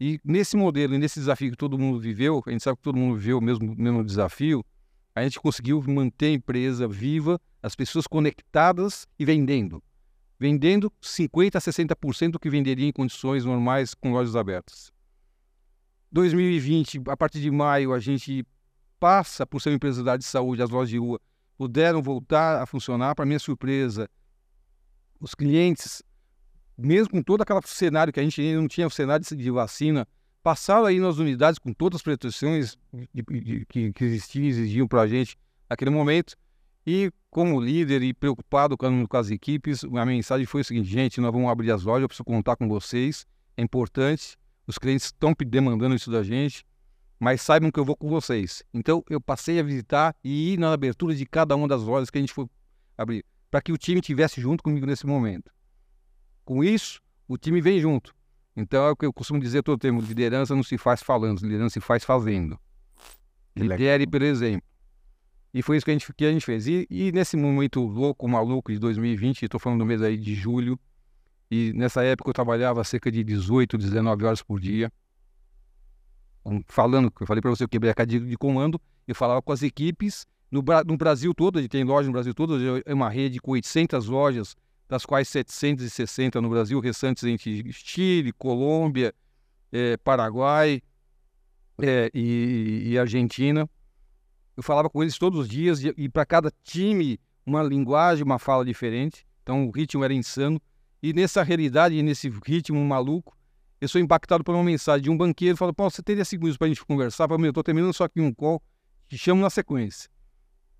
E 0.00 0.20
nesse 0.24 0.56
modelo, 0.56 0.98
nesse 0.98 1.20
desafio 1.20 1.50
que 1.50 1.56
todo 1.56 1.78
mundo 1.78 2.00
viveu, 2.00 2.42
a 2.46 2.50
gente 2.50 2.62
sabe 2.62 2.76
que 2.76 2.82
todo 2.82 2.96
mundo 2.96 3.16
viveu 3.16 3.38
o 3.38 3.40
mesmo, 3.40 3.74
mesmo 3.76 4.04
desafio, 4.04 4.64
a 5.14 5.22
gente 5.22 5.38
conseguiu 5.38 5.82
manter 5.86 6.26
a 6.26 6.32
empresa 6.32 6.88
viva, 6.88 7.40
as 7.62 7.76
pessoas 7.76 8.06
conectadas 8.06 9.06
e 9.18 9.24
vendendo 9.24 9.82
vendendo 10.38 10.92
50% 11.02 11.56
a 11.56 11.60
60% 11.60 12.32
do 12.32 12.38
que 12.38 12.50
venderia 12.50 12.88
em 12.88 12.92
condições 12.92 13.44
normais 13.44 13.94
com 13.94 14.12
lojas 14.12 14.36
abertas. 14.36 14.92
2020, 16.12 17.02
a 17.08 17.16
partir 17.16 17.40
de 17.40 17.50
maio, 17.50 17.92
a 17.92 17.98
gente 17.98 18.46
passa 19.00 19.46
por 19.46 19.60
ser 19.60 19.70
uma 19.70 19.76
empresa 19.76 20.18
de 20.18 20.24
saúde, 20.24 20.62
as 20.62 20.70
lojas 20.70 20.90
de 20.90 20.98
rua 20.98 21.20
puderam 21.56 22.02
voltar 22.02 22.62
a 22.62 22.66
funcionar. 22.66 23.14
Para 23.14 23.24
minha 23.24 23.38
surpresa, 23.38 24.08
os 25.20 25.34
clientes, 25.34 26.02
mesmo 26.76 27.10
com 27.10 27.22
todo 27.22 27.42
aquele 27.42 27.60
cenário 27.64 28.12
que 28.12 28.20
a 28.20 28.22
gente 28.22 28.40
ainda 28.40 28.60
não 28.60 28.68
tinha 28.68 28.86
o 28.86 28.90
cenário 28.90 29.24
de 29.24 29.50
vacina, 29.50 30.06
passaram 30.42 30.84
aí 30.84 31.00
nas 31.00 31.18
unidades 31.18 31.58
com 31.58 31.72
todas 31.72 31.98
as 31.98 32.02
proteções 32.02 32.76
de, 32.92 33.22
de, 33.22 33.66
que, 33.66 33.92
que 33.92 34.04
existiam 34.04 34.44
exigiam 34.44 34.86
para 34.86 35.02
a 35.02 35.06
gente 35.06 35.36
naquele 35.68 35.90
momento. 35.90 36.36
E 36.86 37.10
como 37.30 37.58
líder 37.60 38.02
e 38.02 38.12
preocupado 38.12 38.76
com, 38.76 39.06
com 39.06 39.16
as 39.16 39.30
equipes, 39.30 39.84
a 39.84 40.04
mensagem 40.04 40.44
foi 40.44 40.60
o 40.60 40.64
seguinte: 40.64 40.88
gente, 40.88 41.20
nós 41.20 41.32
vamos 41.32 41.48
abrir 41.48 41.70
as 41.70 41.82
lojas, 41.82 42.02
eu 42.02 42.08
preciso 42.08 42.24
contar 42.24 42.56
com 42.56 42.68
vocês, 42.68 43.26
é 43.56 43.62
importante, 43.62 44.36
os 44.66 44.76
clientes 44.76 45.06
estão 45.06 45.34
demandando 45.46 45.94
isso 45.94 46.10
da 46.10 46.22
gente, 46.22 46.64
mas 47.18 47.40
saibam 47.40 47.70
que 47.70 47.80
eu 47.80 47.84
vou 47.84 47.96
com 47.96 48.08
vocês. 48.08 48.62
Então 48.74 49.02
eu 49.08 49.20
passei 49.20 49.58
a 49.58 49.62
visitar 49.62 50.14
e 50.22 50.52
ir 50.52 50.58
na 50.58 50.72
abertura 50.72 51.14
de 51.14 51.24
cada 51.24 51.56
uma 51.56 51.66
das 51.66 51.82
lojas 51.82 52.10
que 52.10 52.18
a 52.18 52.20
gente 52.20 52.34
foi 52.34 52.46
abrir, 52.98 53.24
para 53.50 53.62
que 53.62 53.72
o 53.72 53.78
time 53.78 54.00
estivesse 54.00 54.42
junto 54.42 54.62
comigo 54.62 54.84
nesse 54.84 55.06
momento. 55.06 55.53
Com 56.44 56.62
isso, 56.62 57.00
o 57.26 57.36
time 57.38 57.60
vem 57.60 57.80
junto. 57.80 58.14
Então 58.56 58.86
é 58.86 58.90
o 58.90 58.96
que 58.96 59.06
eu 59.06 59.12
costumo 59.12 59.40
dizer 59.40 59.62
todo 59.62 59.78
tempo: 59.78 60.00
liderança 60.00 60.54
não 60.54 60.62
se 60.62 60.78
faz 60.78 61.02
falando, 61.02 61.40
liderança 61.40 61.74
se 61.74 61.80
faz 61.80 62.04
fazendo. 62.04 62.58
Lidere 63.56 64.06
por 64.06 64.22
exemplo. 64.22 64.66
E 65.52 65.62
foi 65.62 65.76
isso 65.76 65.84
que 65.84 65.90
a 65.90 65.94
gente, 65.94 66.12
que 66.12 66.24
a 66.24 66.32
gente 66.32 66.44
fez. 66.44 66.66
E, 66.66 66.86
e 66.90 67.12
nesse 67.12 67.36
momento 67.36 67.80
louco, 67.80 68.26
maluco 68.28 68.72
de 68.72 68.78
2020, 68.78 69.44
estou 69.44 69.60
falando 69.60 69.78
do 69.78 69.86
mês 69.86 70.02
aí 70.02 70.16
de 70.16 70.34
julho, 70.34 70.78
e 71.48 71.72
nessa 71.74 72.02
época 72.02 72.30
eu 72.30 72.34
trabalhava 72.34 72.82
cerca 72.82 73.10
de 73.10 73.22
18, 73.22 73.78
19 73.78 74.24
horas 74.24 74.42
por 74.42 74.58
dia. 74.58 74.92
Falando, 76.66 77.12
eu 77.20 77.26
falei 77.26 77.40
para 77.40 77.50
você, 77.50 77.64
eu 77.64 77.68
quebrei 77.68 77.90
a 77.92 77.94
cadeia 77.94 78.20
de 78.20 78.36
comando, 78.36 78.80
eu 79.06 79.14
falava 79.14 79.40
com 79.40 79.52
as 79.52 79.62
equipes 79.62 80.26
no, 80.50 80.62
no 80.86 80.96
Brasil 80.96 81.32
todo, 81.32 81.58
a 81.58 81.62
gente 81.62 81.70
tem 81.70 81.84
loja 81.84 82.06
no 82.06 82.12
Brasil 82.12 82.34
todo, 82.34 82.56
é 82.84 82.92
uma 82.92 83.08
rede 83.08 83.40
com 83.40 83.52
800 83.52 84.08
lojas, 84.08 84.54
das 84.88 85.04
quais 85.06 85.28
760 85.28 86.40
no 86.40 86.48
Brasil, 86.48 86.78
restantes 86.80 87.24
entre 87.24 87.72
Chile, 87.72 88.32
Colômbia, 88.32 89.14
é, 89.72 89.96
Paraguai 89.96 90.82
é, 91.80 92.10
e, 92.14 92.82
e 92.86 92.98
Argentina 92.98 93.68
eu 94.56 94.62
falava 94.62 94.88
com 94.88 95.02
eles 95.02 95.18
todos 95.18 95.40
os 95.40 95.48
dias 95.48 95.82
e, 95.82 95.92
e 95.96 96.08
para 96.08 96.24
cada 96.24 96.52
time 96.62 97.18
uma 97.44 97.62
linguagem, 97.62 98.24
uma 98.24 98.38
fala 98.38 98.64
diferente. 98.64 99.26
Então 99.42 99.66
o 99.66 99.70
ritmo 99.70 100.04
era 100.04 100.14
insano. 100.14 100.60
E 101.02 101.12
nessa 101.12 101.42
realidade, 101.42 102.00
nesse 102.02 102.32
ritmo 102.44 102.82
maluco, 102.84 103.36
eu 103.80 103.88
sou 103.88 104.00
impactado 104.00 104.42
por 104.42 104.54
uma 104.54 104.64
mensagem 104.64 105.02
de 105.02 105.10
um 105.10 105.16
banqueiro. 105.16 105.56
Fala, 105.56 105.74
Paulo, 105.74 105.90
você 105.90 106.02
teria 106.02 106.24
cinco 106.24 106.42
minutos 106.42 106.56
para 106.56 106.66
a 106.66 106.68
gente 106.68 106.84
conversar? 106.84 107.24
Eu 107.24 107.28
falo, 107.28 107.40
meu, 107.40 107.48
eu 107.48 107.50
estou 107.50 107.64
terminando 107.64 107.92
só 107.92 108.04
aqui 108.04 108.20
um 108.20 108.32
call, 108.32 108.62
te 109.08 109.18
chamo 109.18 109.42
na 109.42 109.50
sequência. 109.50 110.08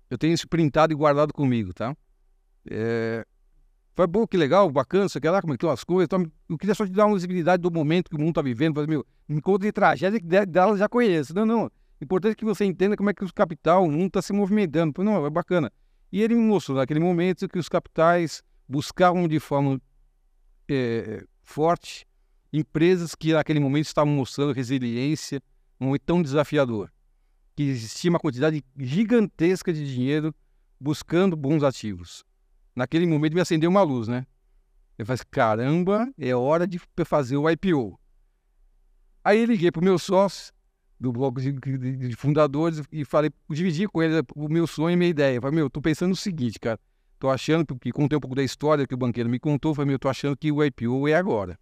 Eu 0.09 0.17
tenho 0.17 0.33
isso 0.33 0.47
printado 0.47 0.93
e 0.93 0.95
guardado 0.95 1.33
comigo, 1.33 1.73
tá? 1.73 1.95
É, 2.67 3.25
foi 3.95 4.07
bom, 4.07 4.27
que 4.27 4.35
legal, 4.35 4.69
bacana, 4.69 5.07
quer 5.09 5.31
lá, 5.31 5.41
como 5.41 5.53
é 5.53 5.55
que 5.55 5.63
estão 5.63 5.71
as 5.71 5.83
coisas. 5.83 6.05
Então, 6.05 6.29
eu 6.49 6.57
queria 6.57 6.75
só 6.75 6.85
te 6.85 6.91
dar 6.91 7.05
uma 7.05 7.15
visibilidade 7.15 7.61
do 7.61 7.71
momento 7.71 8.09
que 8.09 8.15
o 8.15 8.19
mundo 8.19 8.29
está 8.29 8.41
vivendo. 8.41 8.75
Falei, 8.75 8.89
meu, 8.89 9.05
me 9.27 9.41
conta 9.41 9.65
de 9.65 9.71
tragédia 9.71 10.19
que 10.19 10.25
dela 10.45 10.77
já 10.77 10.89
conheço. 10.89 11.33
Não, 11.33 11.45
não. 11.45 11.71
Importante 12.01 12.35
que 12.35 12.43
você 12.43 12.65
entenda 12.65 12.97
como 12.97 13.09
é 13.09 13.13
que 13.13 13.23
o 13.23 13.33
capital, 13.33 13.85
o 13.85 13.91
mundo 13.91 14.07
está 14.07 14.21
se 14.21 14.33
movimentando. 14.33 14.93
Falei, 14.93 15.13
não, 15.13 15.25
é 15.25 15.29
bacana. 15.29 15.71
E 16.11 16.21
ele 16.21 16.35
me 16.35 16.41
mostrou 16.41 16.77
naquele 16.77 16.99
momento 16.99 17.47
que 17.47 17.57
os 17.57 17.69
capitais 17.69 18.43
buscavam 18.67 19.29
de 19.29 19.39
forma 19.39 19.79
é, 20.67 21.23
forte 21.41 22.05
empresas 22.51 23.15
que 23.15 23.33
naquele 23.33 23.59
momento 23.59 23.85
estavam 23.85 24.11
mostrando 24.13 24.53
resiliência, 24.53 25.41
um 25.79 25.85
momento 25.85 26.03
tão 26.05 26.21
desafiador, 26.21 26.89
que 27.55 27.63
existia 27.63 28.09
uma 28.09 28.19
quantidade 28.19 28.63
gigantesca 28.77 29.73
de 29.73 29.85
dinheiro 29.93 30.33
buscando 30.79 31.35
bons 31.35 31.63
ativos. 31.63 32.23
Naquele 32.75 33.05
momento 33.05 33.33
me 33.33 33.41
acendeu 33.41 33.69
uma 33.69 33.81
luz, 33.81 34.07
né? 34.07 34.27
Eu 34.97 35.05
falei, 35.05 35.21
caramba, 35.31 36.11
é 36.17 36.35
hora 36.35 36.67
de 36.67 36.79
fazer 37.05 37.37
o 37.37 37.49
IPO. 37.49 37.99
Aí 39.23 39.39
eu 39.39 39.45
liguei 39.45 39.71
para 39.71 39.81
o 39.81 39.83
meu 39.83 39.97
sócio, 39.97 40.53
do 40.99 41.11
bloco 41.11 41.41
de, 41.41 41.51
de, 41.51 41.77
de, 41.77 42.15
fundadores, 42.15 42.81
e 42.91 43.03
falei, 43.03 43.31
dividi 43.49 43.87
com 43.87 44.01
ele 44.01 44.21
o 44.35 44.47
meu 44.47 44.67
sonho 44.67 44.93
e 44.93 44.95
minha 44.95 45.09
ideia. 45.09 45.35
Eu 45.35 45.41
falei, 45.41 45.55
meu, 45.55 45.69
tô 45.69 45.81
pensando 45.81 46.09
no 46.09 46.15
seguinte, 46.15 46.59
cara, 46.59 46.79
tô 47.19 47.29
achando, 47.29 47.65
que 47.77 47.91
contei 47.91 48.17
um 48.17 48.21
pouco 48.21 48.35
da 48.35 48.43
história 48.43 48.85
que 48.87 48.93
o 48.93 48.97
banqueiro 48.97 49.29
me 49.29 49.39
contou, 49.39 49.73
falei, 49.73 49.89
meu, 49.89 49.99
tô 49.99 50.07
achando 50.07 50.37
que 50.37 50.51
o 50.51 50.63
IPO 50.63 51.07
é 51.07 51.15
agora. 51.15 51.57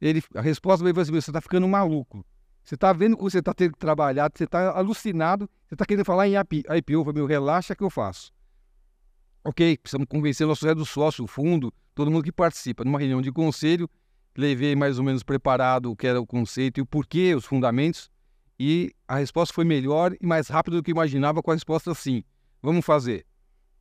Ele, 0.00 0.22
a 0.34 0.40
resposta 0.40 0.84
veio 0.84 0.98
assim, 0.98 1.12
você 1.12 1.32
tá 1.32 1.40
ficando 1.40 1.66
maluco. 1.68 2.24
Você 2.62 2.76
tá 2.76 2.92
vendo 2.92 3.16
como 3.16 3.30
você 3.30 3.42
tá 3.42 3.52
tendo 3.54 3.72
que 3.72 3.78
trabalhar, 3.78 4.30
você 4.32 4.46
tá 4.46 4.76
alucinado, 4.76 5.48
você 5.68 5.76
tá 5.76 5.84
querendo 5.84 6.04
falar 6.04 6.28
em 6.28 6.34
IPO. 6.36 6.92
Eu 6.92 7.04
falei, 7.04 7.14
meu, 7.14 7.26
relaxa 7.26 7.74
que 7.74 7.82
eu 7.82 7.90
faço. 7.90 8.32
Ok, 9.44 9.76
precisamos 9.78 10.06
convencer 10.08 10.46
nosso 10.46 10.72
do 10.74 10.86
sócio, 10.86 11.24
o 11.24 11.26
fundo, 11.26 11.72
todo 11.94 12.10
mundo 12.10 12.22
que 12.22 12.30
participa. 12.30 12.84
Numa 12.84 12.98
reunião 12.98 13.20
de 13.20 13.32
conselho, 13.32 13.90
levei 14.36 14.76
mais 14.76 14.98
ou 14.98 15.04
menos 15.04 15.22
preparado 15.22 15.90
o 15.90 15.96
que 15.96 16.06
era 16.06 16.20
o 16.20 16.26
conceito 16.26 16.78
e 16.78 16.80
o 16.80 16.86
porquê, 16.86 17.34
os 17.34 17.44
fundamentos, 17.44 18.08
e 18.58 18.94
a 19.08 19.16
resposta 19.16 19.52
foi 19.52 19.64
melhor 19.64 20.14
e 20.20 20.24
mais 20.24 20.46
rápida 20.46 20.76
do 20.76 20.82
que 20.82 20.92
imaginava 20.92 21.42
com 21.42 21.50
a 21.50 21.54
resposta 21.54 21.92
sim. 21.94 22.22
Vamos 22.62 22.84
fazer. 22.84 23.26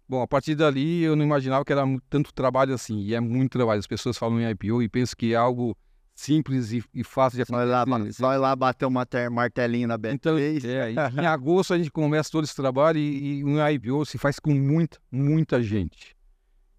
Bom, 0.10 0.22
a 0.24 0.28
partir 0.28 0.56
dali 0.56 1.04
eu 1.04 1.16
não 1.16 1.24
imaginava 1.24 1.64
que 1.64 1.72
era 1.72 1.84
tanto 2.10 2.34
trabalho 2.34 2.74
assim, 2.74 3.00
e 3.00 3.14
é 3.14 3.20
muito 3.20 3.52
trabalho. 3.52 3.80
As 3.80 3.88
pessoas 3.88 4.18
falam 4.18 4.42
em 4.42 4.50
IPO 4.50 4.82
e 4.82 4.90
pensam 4.90 5.16
que 5.16 5.34
é 5.34 5.36
algo 5.36 5.78
simples 6.22 6.72
e, 6.72 6.84
e 6.94 7.04
fácil 7.04 7.38
de 7.38 7.44
acontecer. 7.44 7.66
Vai 7.66 7.66
lá, 7.66 7.86
vai 8.20 8.38
lá 8.38 8.56
bater 8.56 8.86
um 8.86 8.92
martelinho 9.32 9.88
na 9.88 9.98
BT. 9.98 10.14
Então, 10.14 10.38
é, 10.38 10.92
em 11.22 11.26
agosto 11.26 11.74
a 11.74 11.78
gente 11.78 11.92
começa 11.92 12.30
todo 12.32 12.44
esse 12.44 12.56
trabalho 12.56 13.00
e, 13.00 13.40
e 13.40 13.44
um 13.44 13.58
IPO 13.68 14.06
se 14.06 14.18
faz 14.18 14.40
com 14.40 14.54
muita, 14.54 15.00
muita 15.12 15.62
gente. 15.62 16.16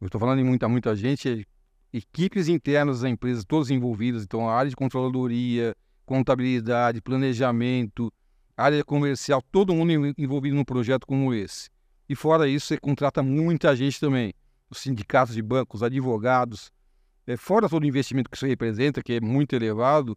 Eu 0.00 0.06
estou 0.06 0.20
falando 0.20 0.40
em 0.40 0.44
muita, 0.44 0.68
muita 0.68 0.94
gente, 0.94 1.46
equipes 1.92 2.48
internas 2.48 3.00
da 3.00 3.08
empresa, 3.08 3.44
todas 3.46 3.70
envolvidas, 3.70 4.22
então 4.22 4.48
a 4.48 4.54
área 4.54 4.70
de 4.70 4.76
controladoria, 4.76 5.74
contabilidade, 6.06 7.00
planejamento, 7.00 8.12
área 8.56 8.84
comercial, 8.84 9.42
todo 9.50 9.74
mundo 9.74 10.14
envolvido 10.18 10.56
num 10.56 10.64
projeto 10.64 11.06
como 11.06 11.34
esse. 11.34 11.68
E 12.08 12.14
fora 12.14 12.48
isso, 12.48 12.66
você 12.66 12.78
contrata 12.78 13.22
muita 13.22 13.74
gente 13.74 13.98
também, 13.98 14.34
os 14.68 14.78
sindicatos 14.78 15.34
de 15.34 15.42
bancos, 15.42 15.82
advogados, 15.82 16.70
fora 17.36 17.68
todo 17.68 17.82
o 17.82 17.86
investimento 17.86 18.28
que 18.28 18.36
isso 18.36 18.46
representa, 18.46 19.02
que 19.02 19.14
é 19.14 19.20
muito 19.20 19.54
elevado, 19.54 20.16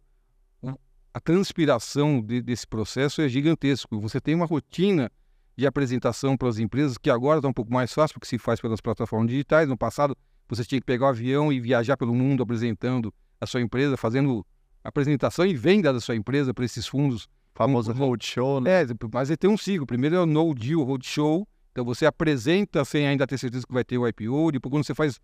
a 1.16 1.20
transpiração 1.20 2.20
de, 2.20 2.42
desse 2.42 2.66
processo 2.66 3.22
é 3.22 3.28
gigantesco. 3.28 3.98
Você 4.00 4.20
tem 4.20 4.34
uma 4.34 4.44
rotina 4.44 5.10
de 5.56 5.66
apresentação 5.66 6.36
para 6.36 6.46
as 6.46 6.58
empresas 6.58 6.98
que 6.98 7.08
agora 7.08 7.38
está 7.38 7.48
um 7.48 7.54
pouco 7.54 7.72
mais 7.72 7.90
fácil, 7.90 8.12
porque 8.12 8.26
se 8.26 8.36
faz 8.36 8.60
pelas 8.60 8.82
plataformas 8.82 9.30
digitais. 9.30 9.66
No 9.66 9.78
passado, 9.78 10.14
você 10.46 10.62
tinha 10.62 10.78
que 10.78 10.84
pegar 10.84 11.06
o 11.06 11.08
avião 11.08 11.50
e 11.50 11.58
viajar 11.58 11.96
pelo 11.96 12.14
mundo 12.14 12.42
apresentando 12.42 13.14
a 13.40 13.46
sua 13.46 13.62
empresa, 13.62 13.96
fazendo 13.96 14.46
apresentação 14.84 15.46
e 15.46 15.54
venda 15.54 15.90
da 15.90 16.00
sua 16.00 16.14
empresa 16.14 16.52
para 16.52 16.66
esses 16.66 16.86
fundos. 16.86 17.26
Famoso 17.54 17.90
roadshow, 17.92 18.60
né? 18.60 18.82
É, 18.82 18.86
mas 19.10 19.30
ele 19.30 19.38
tem 19.38 19.48
um 19.48 19.56
ciclo. 19.56 19.86
Primeiro 19.86 20.16
é 20.16 20.20
o 20.20 20.26
no 20.26 20.54
deal 20.54 20.82
roadshow. 20.82 21.48
Então 21.72 21.82
você 21.82 22.04
apresenta 22.04 22.84
sem 22.84 23.06
ainda 23.06 23.26
ter 23.26 23.38
certeza 23.38 23.66
que 23.66 23.72
vai 23.72 23.84
ter 23.84 23.96
o 23.96 24.06
IPO. 24.06 24.52
Depois, 24.52 24.70
quando 24.70 24.84
você 24.84 24.94
faz 24.94 25.18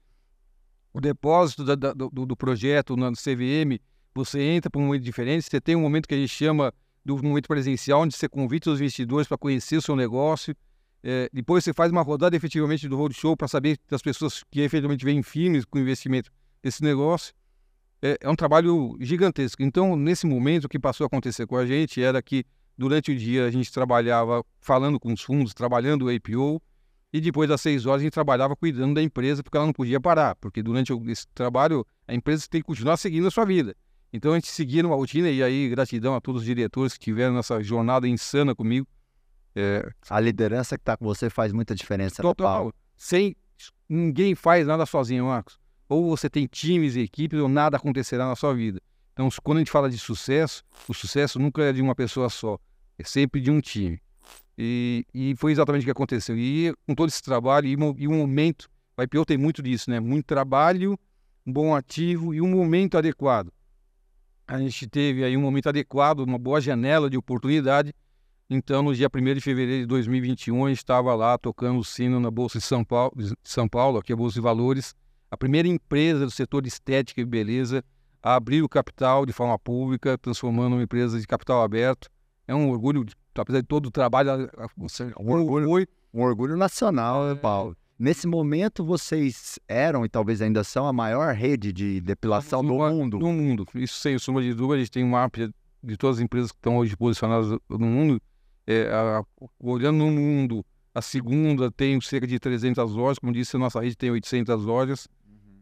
o 0.92 1.00
depósito 1.00 1.64
da, 1.64 1.74
da, 1.74 1.92
do, 1.92 2.11
do, 2.11 2.37
projeto 2.37 2.96
no 2.96 3.12
CVM, 3.12 3.81
você 4.14 4.40
entra 4.42 4.70
para 4.70 4.81
um 4.81 4.87
momento 4.87 5.02
diferente. 5.02 5.44
Você 5.44 5.61
tem 5.61 5.74
um 5.74 5.81
momento 5.81 6.07
que 6.07 6.14
a 6.14 6.18
gente 6.18 6.31
chama 6.31 6.72
do 7.05 7.16
momento 7.22 7.48
presencial, 7.48 8.02
onde 8.02 8.14
você 8.14 8.28
convida 8.28 8.70
os 8.70 8.81
investidores 8.81 9.26
para 9.26 9.38
conhecer 9.38 9.76
o 9.76 9.83
seu 9.83 9.96
negócio. 9.96 10.55
É, 11.02 11.28
depois 11.33 11.64
você 11.64 11.72
faz 11.72 11.90
uma 11.90 12.02
rodada 12.02 12.37
efetivamente 12.37 12.88
do 12.88 12.96
roadshow 12.96 13.37
para 13.37 13.48
saber 13.48 13.78
das 13.90 14.02
pessoas 14.02 14.44
que 14.50 14.61
efetivamente 14.61 15.05
vêm 15.05 15.22
firmes 15.22 15.64
com 15.64 15.78
o 15.78 15.81
investimento 15.81 16.31
desse 16.62 16.83
negócio. 16.83 17.35
É, 18.00 18.18
é 18.20 18.28
um 18.28 18.37
trabalho 18.37 18.96
gigantesco. 19.00 19.62
Então, 19.62 19.96
nesse 19.96 20.26
momento, 20.26 20.66
o 20.66 20.68
que 20.68 20.78
passou 20.78 21.05
a 21.05 21.07
acontecer 21.07 21.46
com 21.46 21.57
a 21.57 21.66
gente 21.66 22.02
era 22.02 22.22
que 22.22 22.44
durante 22.76 23.11
o 23.11 23.16
dia 23.16 23.46
a 23.46 23.50
gente 23.50 23.72
trabalhava 23.72 24.44
falando 24.61 25.00
com 25.00 25.12
os 25.12 25.22
fundos, 25.22 25.55
trabalhando 25.55 26.07
o 26.07 26.09
APO, 26.14 26.61
e 27.12 27.20
depois 27.20 27.48
das 27.48 27.61
seis 27.61 27.85
horas 27.85 28.01
a 28.01 28.05
gente 28.05 28.12
trabalhava 28.12 28.57
cuidando 28.57 28.94
da 28.94 29.03
empresa, 29.03 29.42
porque 29.42 29.57
ela 29.57 29.66
não 29.66 29.72
podia 29.72 30.01
parar, 30.01 30.35
porque 30.37 30.62
durante 30.62 30.92
esse 31.09 31.27
trabalho 31.35 31.87
a 32.09 32.14
empresa 32.14 32.46
tem 32.48 32.61
que 32.61 32.66
continuar 32.66 32.96
seguindo 32.96 33.27
a 33.27 33.31
sua 33.31 33.44
vida. 33.44 33.77
Então 34.12 34.33
a 34.33 34.35
gente 34.37 34.48
seguia 34.48 34.85
uma 34.87 34.96
rotina, 34.96 35.29
e 35.29 35.42
aí 35.42 35.68
gratidão 35.68 36.14
a 36.14 36.20
todos 36.20 36.42
os 36.42 36.46
diretores 36.46 36.94
que 36.94 37.01
tiveram 37.01 37.35
nessa 37.35 37.62
jornada 37.62 38.09
insana 38.09 38.55
comigo. 38.55 38.87
É... 39.55 39.87
A 40.09 40.18
liderança 40.18 40.77
que 40.77 40.83
está 40.83 40.96
com 40.96 41.05
você 41.05 41.29
faz 41.29 41.53
muita 41.53 41.75
diferença. 41.75 42.22
Total. 42.22 42.72
Sem, 42.96 43.37
ninguém 43.88 44.35
faz 44.35 44.66
nada 44.66 44.87
sozinho, 44.87 45.27
Marcos. 45.27 45.59
Ou 45.88 46.09
você 46.09 46.31
tem 46.31 46.46
times 46.46 46.96
e 46.96 47.01
equipes, 47.01 47.38
ou 47.38 47.48
nada 47.48 47.77
acontecerá 47.77 48.27
na 48.27 48.35
sua 48.35 48.55
vida. 48.55 48.81
Então, 49.12 49.29
quando 49.42 49.59
a 49.59 49.61
gente 49.61 49.70
fala 49.70 49.90
de 49.90 49.98
sucesso, 49.98 50.64
o 50.88 50.94
sucesso 50.94 51.38
nunca 51.38 51.62
é 51.62 51.72
de 51.72 51.83
uma 51.83 51.94
pessoa 51.94 52.31
só, 52.31 52.59
é 52.98 53.05
sempre 53.05 53.40
de 53.40 53.51
um 53.51 53.61
time. 53.61 54.01
E, 54.56 55.06
e 55.14 55.34
foi 55.36 55.52
exatamente 55.52 55.82
o 55.82 55.84
que 55.86 55.90
aconteceu. 55.90 56.36
E 56.36 56.74
com 56.86 56.94
todo 56.94 57.08
esse 57.08 57.22
trabalho 57.22 57.66
e, 57.66 57.72
e 58.02 58.08
um 58.08 58.18
momento, 58.18 58.68
o 58.96 59.02
IPO 59.02 59.24
tem 59.24 59.38
muito 59.38 59.62
disso, 59.62 59.90
né? 59.90 59.98
Muito 59.98 60.26
trabalho, 60.26 60.98
um 61.46 61.52
bom 61.52 61.74
ativo 61.74 62.34
e 62.34 62.40
um 62.40 62.48
momento 62.48 62.98
adequado. 62.98 63.52
A 64.46 64.58
gente 64.58 64.86
teve 64.86 65.24
aí 65.24 65.36
um 65.36 65.40
momento 65.40 65.68
adequado, 65.68 66.20
uma 66.20 66.38
boa 66.38 66.60
janela 66.60 67.08
de 67.08 67.16
oportunidade. 67.16 67.94
Então, 68.50 68.82
no 68.82 68.94
dia 68.94 69.08
1 69.08 69.34
de 69.34 69.40
fevereiro 69.40 69.82
de 69.82 69.86
2021, 69.86 70.66
a 70.66 70.68
gente 70.68 70.78
estava 70.78 71.14
lá 71.14 71.38
tocando 71.38 71.78
o 71.78 71.84
sino 71.84 72.20
na 72.20 72.30
Bolsa 72.30 72.58
de 72.58 72.64
São 72.64 72.84
Paulo, 72.84 73.12
de 73.16 73.34
São 73.42 73.66
Paulo, 73.66 73.98
aqui 73.98 74.12
é 74.12 74.14
a 74.14 74.16
Bolsa 74.16 74.34
de 74.34 74.40
Valores, 74.42 74.94
a 75.30 75.36
primeira 75.38 75.66
empresa 75.66 76.26
do 76.26 76.30
setor 76.30 76.60
de 76.60 76.68
estética 76.68 77.20
e 77.22 77.24
beleza 77.24 77.82
a 78.22 78.34
abrir 78.34 78.62
o 78.62 78.68
capital 78.68 79.24
de 79.24 79.32
forma 79.32 79.58
pública, 79.58 80.18
transformando 80.18 80.74
uma 80.74 80.82
empresa 80.82 81.18
de 81.18 81.26
capital 81.26 81.62
aberto. 81.62 82.10
É 82.46 82.54
um 82.54 82.68
orgulho 82.68 83.06
apesar 83.36 83.60
de 83.60 83.66
todo 83.66 83.86
o 83.86 83.90
trabalho, 83.90 84.50
um 85.18 85.30
orgulho, 85.30 85.86
um 86.12 86.22
orgulho 86.22 86.56
nacional, 86.56 87.26
né, 87.26 87.34
Paulo? 87.34 87.76
Nesse 87.98 88.26
momento, 88.26 88.84
vocês 88.84 89.60
eram 89.68 90.04
e 90.04 90.08
talvez 90.08 90.42
ainda 90.42 90.64
são 90.64 90.86
a 90.86 90.92
maior 90.92 91.32
rede 91.34 91.72
de 91.72 92.00
depilação 92.00 92.64
do 92.64 92.74
mundo. 92.74 93.18
No 93.18 93.32
mundo. 93.32 93.66
Isso 93.74 94.00
sem 94.00 94.18
sombra 94.18 94.42
de 94.42 94.52
dúvida, 94.54 94.74
a 94.74 94.78
gente 94.78 94.90
tem 94.90 95.04
um 95.04 95.10
mapa 95.10 95.52
de 95.82 95.96
todas 95.96 96.16
as 96.16 96.22
empresas 96.22 96.50
que 96.50 96.58
estão 96.58 96.78
hoje 96.78 96.96
posicionadas 96.96 97.50
no 97.68 97.86
mundo. 97.86 98.20
É, 98.66 98.88
a, 98.92 99.24
olhando 99.60 99.98
no 99.98 100.10
mundo, 100.10 100.64
a 100.94 101.00
segunda 101.00 101.70
tem 101.70 102.00
cerca 102.00 102.26
de 102.26 102.38
300 102.38 102.92
lojas, 102.92 103.18
como 103.18 103.32
disse, 103.32 103.56
a 103.56 103.58
nossa 103.58 103.80
rede 103.80 103.96
tem 103.96 104.10
800 104.10 104.64
lojas. 104.64 105.08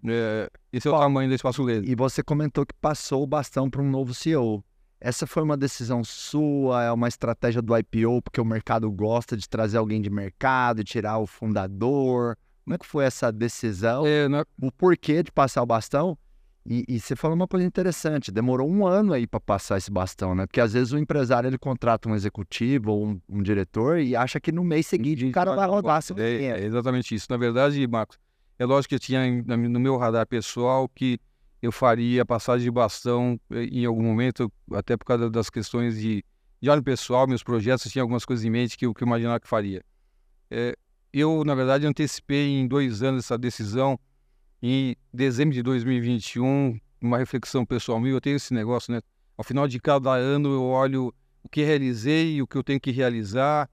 Uhum. 0.02 0.10
É, 0.10 0.50
esse 0.72 0.88
é 0.88 0.90
o 0.90 0.98
tamanho 0.98 1.28
da 1.28 1.34
espaço 1.34 1.62
laser. 1.62 1.88
E 1.88 1.94
você 1.94 2.22
comentou 2.22 2.64
que 2.64 2.74
passou 2.80 3.22
o 3.22 3.26
bastão 3.26 3.68
para 3.68 3.82
um 3.82 3.90
novo 3.90 4.14
CEO. 4.14 4.64
Essa 5.00 5.26
foi 5.26 5.42
uma 5.42 5.56
decisão 5.56 6.04
sua? 6.04 6.84
É 6.84 6.92
uma 6.92 7.08
estratégia 7.08 7.62
do 7.62 7.76
IPO 7.76 8.20
porque 8.22 8.40
o 8.40 8.44
mercado 8.44 8.90
gosta 8.90 9.36
de 9.36 9.48
trazer 9.48 9.78
alguém 9.78 10.00
de 10.00 10.10
mercado, 10.10 10.84
tirar 10.84 11.18
o 11.18 11.26
fundador? 11.26 12.36
Como 12.64 12.74
é 12.74 12.78
que 12.78 12.86
foi 12.86 13.04
essa 13.04 13.32
decisão? 13.32 14.06
É, 14.06 14.28
na... 14.28 14.44
O 14.60 14.70
porquê 14.70 15.22
de 15.22 15.32
passar 15.32 15.62
o 15.62 15.66
bastão? 15.66 16.18
E, 16.66 16.84
e, 16.86 17.00
você 17.00 17.16
falou 17.16 17.34
uma 17.34 17.48
coisa 17.48 17.66
interessante, 17.66 18.30
demorou 18.30 18.70
um 18.70 18.86
ano 18.86 19.14
aí 19.14 19.26
para 19.26 19.40
passar 19.40 19.78
esse 19.78 19.90
bastão, 19.90 20.34
né? 20.34 20.46
Porque 20.46 20.60
às 20.60 20.74
vezes 20.74 20.92
o 20.92 20.98
empresário 20.98 21.48
ele 21.48 21.56
contrata 21.56 22.06
um 22.06 22.14
executivo 22.14 22.92
ou 22.92 23.06
um, 23.06 23.20
um 23.26 23.42
diretor 23.42 23.98
e 23.98 24.14
acha 24.14 24.38
que 24.38 24.52
no 24.52 24.62
mês 24.62 24.86
seguinte 24.86 25.24
o 25.24 25.32
cara 25.32 25.56
vai 25.56 25.66
rodar 25.66 26.02
seu 26.02 26.16
é, 26.18 26.44
é 26.44 26.64
exatamente 26.64 27.14
isso. 27.14 27.26
Na 27.30 27.38
verdade, 27.38 27.86
Marcos, 27.86 28.18
é 28.58 28.66
lógico 28.66 28.90
que 28.90 28.94
eu 28.96 29.00
tinha 29.00 29.42
no 29.42 29.80
meu 29.80 29.96
radar 29.96 30.26
pessoal 30.26 30.86
que 30.86 31.18
eu 31.62 31.70
faria 31.70 32.24
passagem 32.24 32.64
de 32.64 32.70
bastão 32.70 33.38
eh, 33.50 33.64
em 33.64 33.84
algum 33.84 34.02
momento, 34.02 34.50
até 34.72 34.96
por 34.96 35.04
causa 35.04 35.28
das 35.28 35.50
questões 35.50 35.98
de, 35.98 36.24
de 36.60 36.70
óleo 36.70 36.82
pessoal, 36.82 37.26
meus 37.26 37.42
projetos, 37.42 37.90
tinha 37.90 38.02
algumas 38.02 38.24
coisas 38.24 38.44
em 38.44 38.50
mente 38.50 38.78
que 38.78 38.86
eu, 38.86 38.94
que 38.94 39.02
eu 39.02 39.06
imaginava 39.06 39.40
que 39.40 39.48
faria. 39.48 39.84
É, 40.50 40.74
eu, 41.12 41.44
na 41.44 41.54
verdade, 41.54 41.86
antecipei 41.86 42.48
em 42.48 42.66
dois 42.66 43.02
anos 43.02 43.24
essa 43.24 43.36
decisão. 43.36 43.98
Em 44.62 44.94
dezembro 45.12 45.54
de 45.54 45.62
2021, 45.62 46.78
uma 47.00 47.18
reflexão 47.18 47.64
pessoal 47.64 47.98
minha, 47.98 48.14
eu 48.14 48.20
tenho 48.20 48.36
esse 48.36 48.52
negócio, 48.52 48.92
né? 48.92 49.00
Ao 49.36 49.44
final 49.44 49.66
de 49.66 49.80
cada 49.80 50.12
ano 50.12 50.52
eu 50.52 50.62
olho 50.64 51.14
o 51.42 51.48
que 51.48 51.64
realizei 51.64 52.40
o 52.42 52.46
que 52.46 52.56
eu 52.56 52.62
tenho 52.62 52.78
que 52.78 52.90
realizar, 52.90 53.68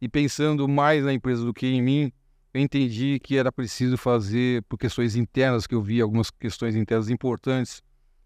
e 0.00 0.08
pensando 0.08 0.66
mais 0.66 1.04
na 1.04 1.12
empresa 1.12 1.44
do 1.44 1.52
que 1.52 1.66
em 1.66 1.82
mim, 1.82 2.12
eu 2.52 2.60
entendi 2.60 3.20
que 3.20 3.36
era 3.36 3.52
preciso 3.52 3.96
fazer 3.96 4.62
por 4.64 4.76
questões 4.76 5.14
internas, 5.14 5.66
que 5.66 5.74
eu 5.74 5.82
vi 5.82 6.00
algumas 6.00 6.30
questões 6.30 6.74
internas 6.74 7.08
importantes 7.08 7.82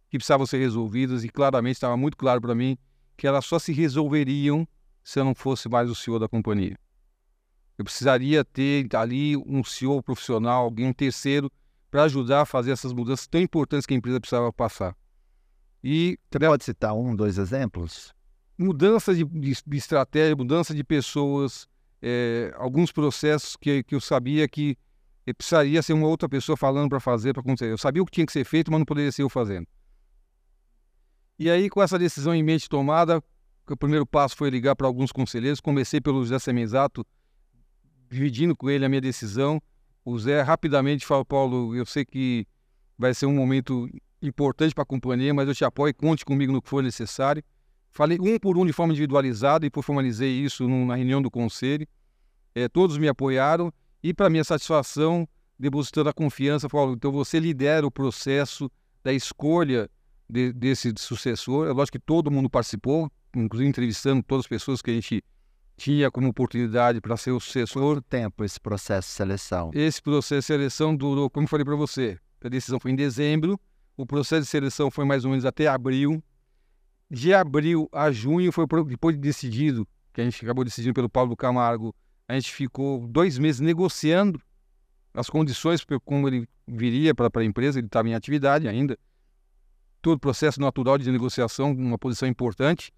que 0.08 0.16
precisavam 0.16 0.46
ser 0.46 0.58
resolvidas 0.58 1.24
e 1.24 1.28
claramente 1.28 1.74
estava 1.74 1.96
muito 1.96 2.16
claro 2.16 2.40
para 2.40 2.54
mim 2.54 2.78
que 3.16 3.26
elas 3.26 3.44
só 3.44 3.58
se 3.58 3.72
resolveriam 3.72 4.66
se 5.02 5.20
eu 5.20 5.24
não 5.24 5.34
fosse 5.34 5.68
mais 5.68 5.90
o 5.90 5.94
CEO 5.94 6.18
da 6.18 6.28
companhia. 6.28 6.76
Eu 7.76 7.84
precisaria 7.84 8.44
ter 8.44 8.86
ali 8.94 9.36
um 9.36 9.62
CEO 9.62 10.02
profissional, 10.02 10.64
alguém, 10.64 10.86
um 10.86 10.92
terceiro, 10.92 11.50
para 11.90 12.04
ajudar 12.04 12.42
a 12.42 12.46
fazer 12.46 12.70
essas 12.70 12.92
mudanças 12.92 13.26
tão 13.26 13.40
importantes 13.40 13.84
que 13.84 13.92
a 13.92 13.96
empresa 13.96 14.20
precisava 14.20 14.52
passar. 14.52 14.96
E 15.82 16.18
Você 16.30 16.38
pode 16.38 16.64
citar 16.64 16.94
um, 16.94 17.14
dois 17.14 17.36
exemplos? 17.36 18.14
Mudança 18.56 19.14
de, 19.14 19.24
de, 19.24 19.52
de 19.66 19.76
estratégia, 19.76 20.34
mudança 20.34 20.74
de 20.74 20.82
pessoas, 20.82 21.68
é, 22.06 22.52
alguns 22.56 22.92
processos 22.92 23.56
que, 23.56 23.82
que 23.82 23.94
eu 23.94 24.00
sabia 24.00 24.46
que 24.46 24.76
precisaria 25.38 25.82
ser 25.82 25.94
uma 25.94 26.06
outra 26.06 26.28
pessoa 26.28 26.54
falando 26.54 26.90
para 26.90 27.00
fazer, 27.00 27.32
para 27.32 27.40
acontecer. 27.40 27.70
Eu 27.70 27.78
sabia 27.78 28.02
o 28.02 28.04
que 28.04 28.12
tinha 28.12 28.26
que 28.26 28.32
ser 28.32 28.44
feito, 28.44 28.70
mas 28.70 28.78
não 28.78 28.84
poderia 28.84 29.10
ser 29.10 29.22
eu 29.22 29.30
fazendo. 29.30 29.66
E 31.38 31.48
aí, 31.48 31.70
com 31.70 31.82
essa 31.82 31.98
decisão 31.98 32.34
em 32.34 32.42
mente 32.42 32.68
tomada, 32.68 33.24
o 33.66 33.76
primeiro 33.76 34.04
passo 34.04 34.36
foi 34.36 34.50
ligar 34.50 34.76
para 34.76 34.86
alguns 34.86 35.10
conselheiros. 35.10 35.62
Comecei 35.62 35.98
pelo 35.98 36.22
José 36.22 36.38
Semenzato, 36.38 37.06
dividindo 38.10 38.54
com 38.54 38.68
ele 38.68 38.84
a 38.84 38.88
minha 38.88 39.00
decisão. 39.00 39.58
O 40.04 40.18
Zé 40.18 40.42
rapidamente 40.42 41.06
falou: 41.06 41.24
Paulo, 41.24 41.74
eu 41.74 41.86
sei 41.86 42.04
que 42.04 42.46
vai 42.98 43.14
ser 43.14 43.24
um 43.24 43.34
momento 43.34 43.88
importante 44.20 44.74
para 44.74 44.82
a 44.82 44.86
companhia, 44.86 45.32
mas 45.32 45.48
eu 45.48 45.54
te 45.54 45.64
apoio, 45.64 45.94
conte 45.94 46.22
comigo 46.22 46.52
no 46.52 46.60
que 46.60 46.68
for 46.68 46.82
necessário. 46.82 47.42
Falei 47.94 48.18
um 48.20 48.36
por 48.40 48.58
um 48.58 48.66
de 48.66 48.72
forma 48.72 48.92
individualizada 48.92 49.64
e 49.64 49.70
formalizei 49.80 50.32
isso 50.32 50.68
na 50.68 50.96
reunião 50.96 51.22
do 51.22 51.30
conselho. 51.30 51.86
É, 52.52 52.68
todos 52.68 52.98
me 52.98 53.06
apoiaram 53.06 53.72
e, 54.02 54.12
para 54.12 54.28
minha 54.28 54.42
satisfação, 54.42 55.28
depositando 55.56 56.08
a 56.08 56.12
confiança, 56.12 56.68
falou: 56.68 56.94
então 56.94 57.12
você 57.12 57.38
lidera 57.38 57.86
o 57.86 57.92
processo 57.92 58.68
da 59.04 59.12
escolha 59.12 59.88
de, 60.28 60.52
desse 60.52 60.92
sucessor. 60.98 61.68
É 61.68 61.72
lógico 61.72 61.96
que 61.96 62.04
todo 62.04 62.32
mundo 62.32 62.50
participou, 62.50 63.08
inclusive 63.34 63.68
entrevistando 63.68 64.24
todas 64.24 64.44
as 64.44 64.48
pessoas 64.48 64.82
que 64.82 64.90
a 64.90 64.94
gente 64.94 65.22
tinha 65.76 66.10
como 66.10 66.28
oportunidade 66.28 67.00
para 67.00 67.16
ser 67.16 67.30
o 67.30 67.38
sucessor. 67.38 67.94
Quanto 67.94 68.02
tempo 68.02 68.42
esse 68.42 68.58
processo 68.58 69.08
de 69.08 69.14
seleção? 69.14 69.70
Esse 69.72 70.02
processo 70.02 70.40
de 70.40 70.46
seleção 70.46 70.96
durou, 70.96 71.30
como 71.30 71.44
eu 71.44 71.48
falei 71.48 71.64
para 71.64 71.76
você, 71.76 72.18
a 72.42 72.48
decisão 72.48 72.80
foi 72.80 72.90
em 72.90 72.96
dezembro, 72.96 73.58
o 73.96 74.04
processo 74.04 74.42
de 74.42 74.48
seleção 74.48 74.90
foi 74.90 75.04
mais 75.04 75.24
ou 75.24 75.30
menos 75.30 75.44
até 75.44 75.68
abril 75.68 76.20
de 77.14 77.32
abril 77.32 77.88
a 77.92 78.10
junho, 78.10 78.50
foi 78.50 78.66
depois 78.86 79.14
de 79.14 79.22
decidido, 79.22 79.86
que 80.12 80.20
a 80.20 80.24
gente 80.24 80.44
acabou 80.44 80.64
decidindo 80.64 80.92
pelo 80.92 81.08
Paulo 81.08 81.36
Camargo, 81.36 81.94
a 82.28 82.34
gente 82.34 82.52
ficou 82.52 83.06
dois 83.06 83.38
meses 83.38 83.60
negociando 83.60 84.40
as 85.14 85.30
condições 85.30 85.84
como 86.04 86.28
ele 86.28 86.48
viria 86.66 87.14
para 87.14 87.30
a 87.32 87.44
empresa, 87.44 87.78
ele 87.78 87.86
estava 87.86 88.08
em 88.08 88.14
atividade 88.14 88.66
ainda. 88.66 88.98
Todo 90.02 90.16
o 90.16 90.20
processo 90.20 90.60
natural 90.60 90.98
de 90.98 91.10
negociação, 91.10 91.72
uma 91.72 91.96
posição 91.96 92.28
importante. 92.28 92.92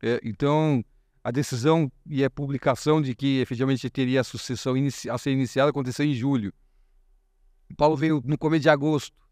É, 0.00 0.20
então, 0.22 0.84
a 1.24 1.30
decisão 1.30 1.90
e 2.06 2.24
a 2.24 2.30
publicação 2.30 3.02
de 3.02 3.14
que 3.14 3.40
efetivamente 3.40 3.90
teria 3.90 4.20
a 4.20 4.24
sucessão 4.24 4.74
a 5.10 5.18
ser 5.18 5.32
iniciada 5.32 5.70
aconteceu 5.70 6.06
em 6.06 6.14
julho. 6.14 6.52
O 7.68 7.74
Paulo 7.74 7.96
veio 7.96 8.22
no 8.24 8.38
começo 8.38 8.62
de 8.62 8.68
agosto 8.68 9.25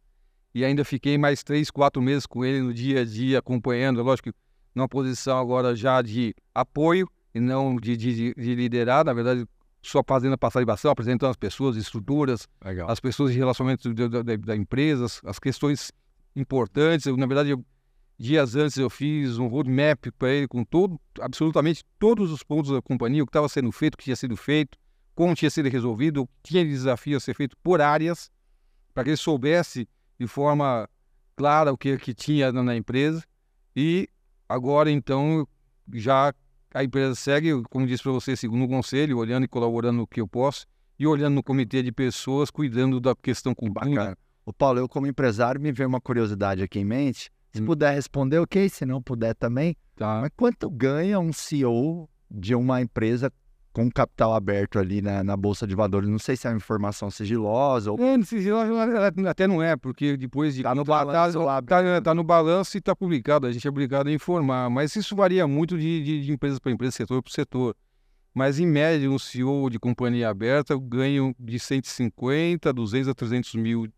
e 0.55 0.65
ainda 0.65 0.85
fiquei 0.85 1.19
mais 1.19 1.43
três, 1.43 1.71
quatro 1.71 2.01
meses 2.01 2.27
com 2.27 2.45
ele 2.45 2.61
no 2.63 2.73
dia 2.73 3.01
a 3.01 3.05
dia, 3.05 3.41
acompanhando, 3.41 4.03
lógico, 4.03 4.31
numa 4.73 4.89
posição 4.89 5.37
agora 5.37 5.75
já 5.75 6.01
de 6.01 6.35
apoio 6.55 7.09
e 7.35 7.41
não 7.41 7.77
de, 7.77 7.97
de, 7.97 8.35
de 8.35 8.55
liderar, 8.55 9.05
na 9.05 9.13
verdade, 9.13 9.45
só 9.83 10.03
fazendo 10.07 10.35
a 10.35 10.39
passaribação, 10.39 10.93
apresentando 10.93 11.31
as 11.31 11.37
pessoas, 11.37 11.77
estruturas, 11.77 12.49
Legal. 12.65 12.89
as 12.89 13.01
pessoas 13.01 13.33
de 13.33 13.39
relacionamento 13.39 13.93
da, 13.93 14.23
da, 14.23 14.37
da 14.37 14.57
empresa, 14.57 15.07
as 15.25 15.39
questões 15.41 15.91
importantes. 16.37 17.07
Eu, 17.07 17.17
na 17.17 17.27
verdade, 17.27 17.51
eu, 17.51 17.65
dias 18.17 18.55
antes 18.55 18.77
eu 18.77 18.89
fiz 18.89 19.39
um 19.39 19.49
roadmap 19.49 20.07
para 20.17 20.31
ele 20.31 20.47
com 20.47 20.65
todo, 20.65 21.01
absolutamente 21.21 21.85
todos 21.99 22.31
os 22.31 22.45
pontos 22.45 22.71
da 22.71 22.81
companhia, 22.81 23.25
o 23.25 23.27
que 23.27 23.31
estava 23.31 23.49
sendo 23.49 23.73
feito, 23.73 23.95
o 23.95 23.99
que 23.99 24.05
tinha 24.05 24.17
sido 24.17 24.37
feito, 24.37 24.79
como 25.17 25.35
tinha 25.35 25.51
sido 25.51 25.69
resolvido, 25.69 26.23
o 26.23 26.27
que 26.27 26.53
tinha 26.53 26.65
desafio 26.65 27.17
a 27.17 27.21
ser 27.21 27.35
feito 27.35 27.57
por 27.63 27.81
áreas, 27.81 28.31
para 28.95 29.03
que 29.03 29.11
ele 29.11 29.17
soubesse 29.17 29.89
de 30.19 30.27
forma 30.27 30.89
clara 31.37 31.73
o 31.73 31.79
que, 31.79 31.97
que 31.99 32.15
tinha 32.15 32.53
na 32.53 32.77
empresa. 32.77 33.23
E 33.75 34.09
agora, 34.49 34.91
então, 34.91 35.47
já 35.93 36.33
a 36.73 36.85
empresa 36.85 37.15
segue, 37.15 37.63
como 37.71 37.87
disse 37.87 38.03
para 38.03 38.13
você, 38.13 38.37
segundo 38.37 38.65
o 38.65 38.69
conselho, 38.69 39.19
olhando 39.19 39.45
e 39.45 39.49
colaborando 39.49 39.99
no 39.99 40.07
que 40.07 40.21
eu 40.21 40.29
posso, 40.29 40.67
e 40.99 41.07
olhando 41.07 41.35
no 41.35 41.43
comitê 41.43 41.83
de 41.83 41.93
pessoas, 41.93 42.51
cuidando 42.51 43.01
da 43.01 43.15
questão 43.15 43.55
com 43.55 43.71
Bacana. 43.71 44.17
O 44.47 44.53
Paulo, 44.53 44.79
eu 44.79 44.89
como 44.89 45.07
empresário, 45.07 45.61
me 45.61 45.73
veio 45.73 45.89
uma 45.89 46.01
curiosidade 46.01 46.63
aqui 46.63 46.79
em 46.79 46.85
mente. 46.85 47.31
Se 47.53 47.63
hum. 47.63 47.67
puder 47.67 47.95
responder, 47.95 48.39
ok. 48.39 48.69
Se 48.69 48.85
não 48.85 49.01
puder 49.01 49.35
também. 49.35 49.77
Tá. 49.97 50.21
Mas 50.21 50.31
quanto 50.37 50.69
ganha 50.69 51.19
um 51.19 51.33
CEO 51.33 52.09
de 52.31 52.55
uma 52.55 52.83
empresa 52.83 53.33
com 53.75 53.91
capital 53.91 54.33
aberto 54.33 54.79
ali 54.79 55.03
na, 55.03 55.25
na 55.25 55.37
Bolsa 55.37 55.67
de 55.67 55.75
Valores. 55.75 56.09
Não 56.09 56.19
sei 56.19 56.37
se 56.37 56.47
é 56.47 56.51
uma 56.51 56.57
informação 56.57 57.11
sigilosa 57.11 57.91
ou... 57.91 57.99
É, 58.01 58.23
sigilosa 58.23 58.73
até 59.29 59.49
não 59.49 59.61
é, 59.61 59.77
porque 59.77 60.17
depois 60.17 60.55
de... 60.55 60.61
Está 60.61 60.77
no 60.77 60.85
balanço. 60.85 61.41
Está 61.41 62.01
tá 62.01 62.15
no 62.15 62.23
balanço 62.23 62.77
e 62.77 62.79
está 62.79 62.95
publicado, 62.95 63.49
a 63.49 63.53
gente 63.53 63.67
é 63.67 63.71
obrigado 63.71 64.07
a 64.07 64.13
informar. 64.13 64.71
Mas 64.71 64.95
isso 64.95 65.17
varia 65.17 65.47
muito 65.49 65.77
de, 65.77 66.05
de, 66.05 66.25
de 66.25 66.33
empresa 66.33 66.61
para 66.61 66.71
empresa, 66.71 66.93
setor 66.93 67.21
para 67.21 67.33
setor. 67.33 67.77
Mas, 68.33 68.61
em 68.61 68.67
média, 68.67 69.11
um 69.11 69.19
CEO 69.19 69.69
de 69.69 69.79
companhia 69.79 70.29
aberta 70.29 70.79
ganha 70.79 71.35
de 71.39 71.59
150, 71.59 72.73
200 72.73 73.09
a 73.09 73.15
300 73.15 73.55
mil, 73.57 73.89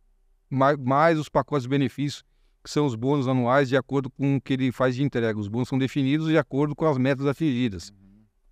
mais, 0.48 0.78
mais 0.78 1.18
os 1.18 1.28
pacotes 1.28 1.64
de 1.64 1.68
benefícios, 1.68 2.24
que 2.64 2.70
são 2.70 2.86
os 2.86 2.94
bônus 2.94 3.28
anuais, 3.28 3.68
de 3.68 3.76
acordo 3.76 4.08
com 4.08 4.36
o 4.36 4.40
que 4.40 4.54
ele 4.54 4.72
faz 4.72 4.96
de 4.96 5.02
entrega. 5.02 5.38
Os 5.38 5.48
bônus 5.48 5.68
são 5.68 5.78
definidos 5.78 6.28
de 6.28 6.38
acordo 6.38 6.74
com 6.74 6.86
as 6.86 6.96
metas 6.96 7.26
atingidas. 7.26 7.92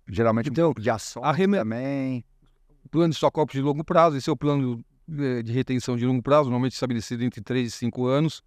Geralmente 0.07 0.49
então, 0.49 0.73
de 0.77 0.89
ação 0.89 1.21
reme... 1.31 1.57
também. 1.57 2.23
Plano 2.91 3.09
de 3.09 3.15
stock 3.15 3.51
de 3.51 3.61
longo 3.61 3.83
prazo, 3.83 4.15
esse 4.15 4.29
é 4.29 4.33
o 4.33 4.37
plano 4.37 4.83
eh, 5.11 5.41
de 5.41 5.51
retenção 5.51 5.97
de 5.97 6.05
longo 6.05 6.21
prazo, 6.21 6.45
normalmente 6.45 6.73
estabelecido 6.73 7.23
entre 7.23 7.41
3 7.41 7.67
e 7.67 7.71
5 7.71 8.05
anos, 8.05 8.43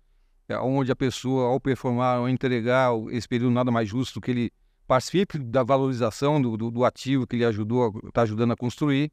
é 0.49 0.59
onde 0.59 0.93
a 0.93 0.97
pessoa, 0.97 1.49
ao 1.49 1.61
performar, 1.61 2.19
ao 2.19 2.29
entregar 2.29 2.91
esse 3.11 3.29
período 3.29 3.53
nada 3.53 3.71
mais 3.71 3.89
justo 3.89 4.21
que 4.21 4.31
ele 4.31 4.53
participe 4.87 5.39
da 5.39 5.63
valorização 5.63 6.41
do, 6.41 6.57
do, 6.57 6.71
do 6.71 6.85
ativo 6.85 7.27
que 7.27 7.37
ele 7.37 7.45
ajudou, 7.45 8.01
está 8.07 8.23
ajudando 8.23 8.53
a 8.53 8.57
construir. 8.57 9.13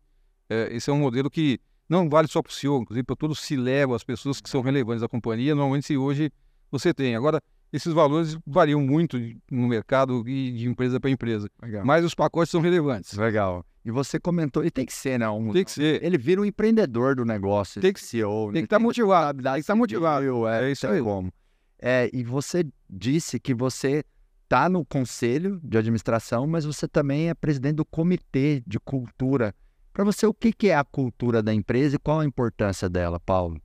É, 0.49 0.69
esse 0.71 0.89
é 0.89 0.93
um 0.93 0.99
modelo 0.99 1.29
que 1.29 1.60
não 1.89 2.10
vale 2.10 2.27
só 2.27 2.41
para 2.41 2.49
o 2.49 2.53
CEO, 2.53 2.81
inclusive 2.81 3.03
para 3.03 3.15
todos 3.15 3.39
se 3.39 3.58
leva 3.58 3.95
as 3.95 4.03
pessoas 4.03 4.39
que 4.39 4.49
são 4.49 4.62
relevantes 4.62 5.01
da 5.01 5.10
companhia. 5.10 5.53
Normalmente, 5.53 5.86
se 5.86 5.97
hoje 5.97 6.31
você 6.71 6.93
tem. 6.93 7.15
Agora, 7.15 7.41
esses 7.75 7.93
valores 7.93 8.38
variam 8.47 8.79
muito 8.79 9.17
no 9.51 9.67
mercado 9.67 10.27
e 10.27 10.51
de 10.51 10.67
empresa 10.67 10.99
para 10.99 11.09
empresa. 11.09 11.49
Legal. 11.61 11.85
Mas 11.85 12.05
os 12.05 12.15
pacotes 12.15 12.49
são 12.49 12.61
relevantes. 12.61 13.13
Legal. 13.17 13.65
E 13.83 13.91
você 13.91 14.19
comentou, 14.19 14.63
e 14.63 14.71
tem 14.71 14.85
que 14.85 14.93
ser, 14.93 15.19
né? 15.19 15.29
Um, 15.29 15.51
tem 15.51 15.63
que 15.63 15.71
ser. 15.71 16.03
Ele 16.03 16.17
vira 16.17 16.41
um 16.41 16.45
empreendedor 16.45 17.15
do 17.15 17.25
negócio. 17.25 17.81
Tem 17.81 17.93
que 17.93 17.99
ser. 17.99 18.25
Tem 18.25 18.53
que 18.53 18.59
estar 18.59 18.77
tá 18.77 18.79
motivado. 18.79 19.43
Tem 19.43 19.53
que 19.53 19.59
estar 19.59 19.73
tá 19.73 19.77
motivado. 19.77 20.47
É, 20.47 20.69
é 20.69 20.71
isso 20.71 20.88
aí. 20.88 21.01
Como. 21.01 21.31
É, 21.77 22.09
e 22.13 22.23
você 22.23 22.65
disse 22.89 23.39
que 23.39 23.53
você 23.53 24.03
está 24.45 24.69
no 24.69 24.85
conselho 24.85 25.59
de 25.61 25.77
administração, 25.77 26.47
mas 26.47 26.63
você 26.65 26.88
também 26.88 27.29
é 27.29 27.33
presidente 27.33 27.75
do 27.75 27.85
comitê 27.85 28.63
de 28.65 28.79
cultura. 28.79 29.53
Para 29.91 30.03
você, 30.03 30.25
o 30.25 30.33
que, 30.33 30.51
que 30.51 30.69
é 30.69 30.75
a 30.75 30.83
cultura 30.83 31.43
da 31.43 31.53
empresa 31.53 31.95
e 31.95 31.99
qual 31.99 32.21
a 32.21 32.25
importância 32.25 32.89
dela, 32.89 33.19
Paulo? 33.19 33.61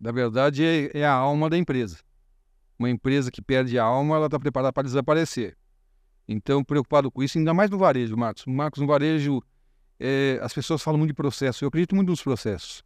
Na 0.00 0.12
verdade, 0.12 0.64
é, 0.64 0.90
é 1.00 1.04
a 1.04 1.12
alma 1.12 1.50
da 1.50 1.58
empresa 1.58 1.98
uma 2.78 2.88
empresa 2.88 3.30
que 3.30 3.42
perde 3.42 3.78
a 3.78 3.84
alma, 3.84 4.16
ela 4.16 4.26
está 4.26 4.38
preparada 4.38 4.72
para 4.72 4.84
desaparecer. 4.84 5.56
Então, 6.26 6.62
preocupado 6.62 7.10
com 7.10 7.22
isso, 7.22 7.38
ainda 7.38 7.52
mais 7.52 7.70
no 7.70 7.78
varejo, 7.78 8.16
Marcos. 8.16 8.44
Marcos, 8.46 8.80
no 8.80 8.86
varejo, 8.86 9.42
é, 9.98 10.38
as 10.42 10.52
pessoas 10.52 10.82
falam 10.82 10.98
muito 10.98 11.10
de 11.10 11.14
processo. 11.14 11.64
Eu 11.64 11.68
acredito 11.68 11.96
muito 11.96 12.10
nos 12.10 12.22
processos. 12.22 12.84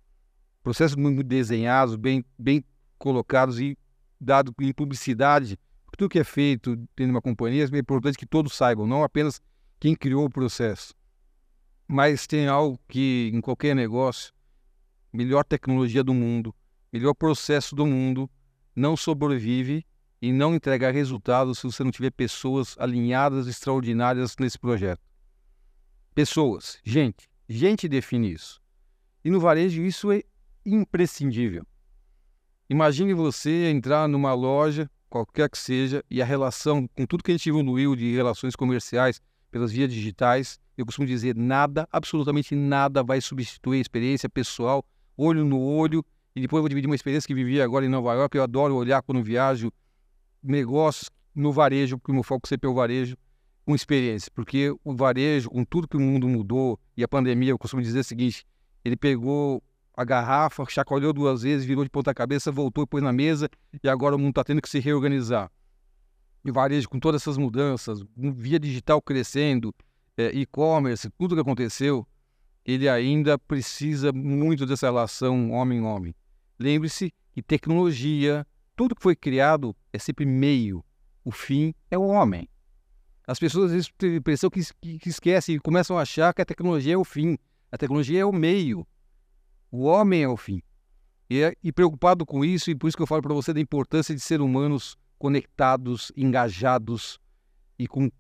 Processos 0.62 0.96
muito 0.96 1.22
desenhados, 1.22 1.96
bem, 1.96 2.24
bem 2.38 2.64
colocados 2.96 3.60
e 3.60 3.76
dado 4.20 4.54
em 4.60 4.72
publicidade. 4.72 5.58
Tudo 5.98 6.08
que 6.08 6.20
é 6.20 6.24
feito 6.24 6.76
dentro 6.76 7.06
de 7.06 7.10
uma 7.10 7.20
companhia 7.20 7.64
é 7.70 7.78
importante 7.78 8.16
que 8.16 8.24
todos 8.24 8.54
saibam, 8.54 8.86
não 8.86 9.02
apenas 9.02 9.40
quem 9.78 9.94
criou 9.94 10.24
o 10.24 10.30
processo. 10.30 10.94
Mas 11.86 12.26
tem 12.26 12.46
algo 12.46 12.78
que, 12.88 13.30
em 13.34 13.40
qualquer 13.40 13.74
negócio, 13.74 14.32
melhor 15.12 15.44
tecnologia 15.44 16.02
do 16.02 16.14
mundo, 16.14 16.54
melhor 16.92 17.12
processo 17.12 17.74
do 17.74 17.84
mundo, 17.84 18.30
não 18.74 18.96
sobrevive 18.96 19.84
e 20.20 20.32
não 20.32 20.54
entregar 20.54 20.92
resultados 20.92 21.58
se 21.58 21.64
você 21.64 21.82
não 21.82 21.90
tiver 21.90 22.10
pessoas 22.10 22.76
alinhadas, 22.78 23.46
extraordinárias 23.46 24.36
nesse 24.38 24.58
projeto. 24.58 25.00
Pessoas, 26.14 26.78
gente, 26.84 27.28
gente 27.48 27.88
define 27.88 28.32
isso. 28.32 28.60
E 29.24 29.30
no 29.30 29.40
varejo 29.40 29.82
isso 29.82 30.12
é 30.12 30.22
imprescindível. 30.64 31.66
Imagine 32.68 33.14
você 33.14 33.70
entrar 33.70 34.08
numa 34.08 34.32
loja, 34.32 34.90
qualquer 35.10 35.50
que 35.50 35.58
seja, 35.58 36.04
e 36.10 36.22
a 36.22 36.24
relação, 36.24 36.88
com 36.88 37.04
tudo 37.04 37.22
que 37.22 37.30
a 37.30 37.34
gente 37.34 37.48
evoluiu 37.48 37.94
de 37.94 38.14
relações 38.14 38.56
comerciais, 38.56 39.20
pelas 39.50 39.70
vias 39.70 39.92
digitais. 39.92 40.58
Eu 40.76 40.86
costumo 40.86 41.06
dizer 41.06 41.36
nada, 41.36 41.86
absolutamente 41.92 42.56
nada 42.56 43.02
vai 43.02 43.20
substituir 43.20 43.78
a 43.78 43.82
experiência 43.82 44.28
pessoal, 44.28 44.84
olho 45.16 45.44
no 45.44 45.60
olho. 45.60 46.04
E 46.34 46.40
depois 46.40 46.58
eu 46.58 46.62
vou 46.62 46.68
dividir 46.68 46.88
uma 46.88 46.94
experiência 46.94 47.26
que 47.26 47.34
vivi 47.34 47.60
agora 47.60 47.84
em 47.84 47.88
Nova 47.88 48.14
York. 48.14 48.36
Eu 48.36 48.42
adoro 48.42 48.74
olhar 48.74 49.02
quando 49.02 49.22
viajo 49.22 49.70
negócios 50.42 51.10
no 51.34 51.52
varejo, 51.52 51.98
porque 51.98 52.10
o 52.10 52.14
meu 52.14 52.22
foco 52.22 52.48
sempre 52.48 52.68
é 52.68 52.70
o 52.70 52.74
varejo, 52.74 53.16
com 53.64 53.74
experiência. 53.74 54.30
Porque 54.34 54.74
o 54.82 54.94
varejo, 54.94 55.50
com 55.50 55.64
tudo 55.64 55.86
que 55.86 55.96
o 55.96 56.00
mundo 56.00 56.28
mudou 56.28 56.78
e 56.96 57.04
a 57.04 57.08
pandemia, 57.08 57.50
eu 57.50 57.58
costumo 57.58 57.82
dizer 57.82 58.00
o 58.00 58.04
seguinte: 58.04 58.46
ele 58.84 58.96
pegou 58.96 59.62
a 59.94 60.04
garrafa, 60.04 60.64
chacoalhou 60.68 61.12
duas 61.12 61.42
vezes, 61.42 61.66
virou 61.66 61.84
de 61.84 61.90
ponta 61.90 62.14
cabeça, 62.14 62.50
voltou 62.50 62.84
e 62.84 62.86
pôs 62.86 63.02
na 63.02 63.12
mesa, 63.12 63.48
e 63.82 63.88
agora 63.88 64.16
o 64.16 64.18
mundo 64.18 64.30
está 64.30 64.44
tendo 64.44 64.62
que 64.62 64.68
se 64.68 64.80
reorganizar. 64.80 65.50
E 66.44 66.50
o 66.50 66.52
varejo, 66.52 66.88
com 66.88 66.98
todas 66.98 67.22
essas 67.22 67.36
mudanças, 67.36 68.02
via 68.16 68.58
digital 68.58 69.00
crescendo, 69.02 69.72
é, 70.16 70.30
e-commerce, 70.30 71.08
tudo 71.18 71.34
que 71.34 71.40
aconteceu, 71.40 72.06
ele 72.64 72.88
ainda 72.88 73.38
precisa 73.38 74.12
muito 74.12 74.66
dessa 74.66 74.86
relação 74.86 75.50
homem-homem. 75.50 76.14
Lembre-se 76.62 77.12
que 77.32 77.42
tecnologia, 77.42 78.46
tudo 78.76 78.94
que 78.94 79.02
foi 79.02 79.16
criado 79.16 79.76
é 79.92 79.98
sempre 79.98 80.24
meio. 80.24 80.84
O 81.24 81.32
fim 81.32 81.74
é 81.90 81.98
o 81.98 82.06
homem. 82.06 82.48
As 83.26 83.38
pessoas 83.38 83.66
às 83.66 83.72
vezes 83.72 83.92
têm 83.98 84.14
a 84.14 84.16
impressão 84.16 84.48
que, 84.48 84.60
que, 84.80 84.98
que 84.98 85.08
esquecem 85.08 85.56
e 85.56 85.58
começam 85.58 85.98
a 85.98 86.02
achar 86.02 86.32
que 86.32 86.40
a 86.40 86.44
tecnologia 86.44 86.94
é 86.94 86.96
o 86.96 87.04
fim. 87.04 87.36
A 87.70 87.76
tecnologia 87.76 88.20
é 88.20 88.24
o 88.24 88.32
meio. 88.32 88.86
O 89.72 89.84
homem 89.84 90.22
é 90.22 90.28
o 90.28 90.36
fim. 90.36 90.62
E, 91.28 91.42
é, 91.42 91.54
e 91.62 91.72
preocupado 91.72 92.24
com 92.24 92.44
isso, 92.44 92.70
e 92.70 92.74
por 92.76 92.86
isso 92.86 92.96
que 92.96 93.02
eu 93.02 93.06
falo 93.06 93.22
para 93.22 93.34
você 93.34 93.52
da 93.52 93.60
importância 93.60 94.14
de 94.14 94.20
ser 94.20 94.40
humanos 94.40 94.96
conectados, 95.18 96.12
engajados 96.16 97.18
e 97.78 97.88
com, 97.88 98.10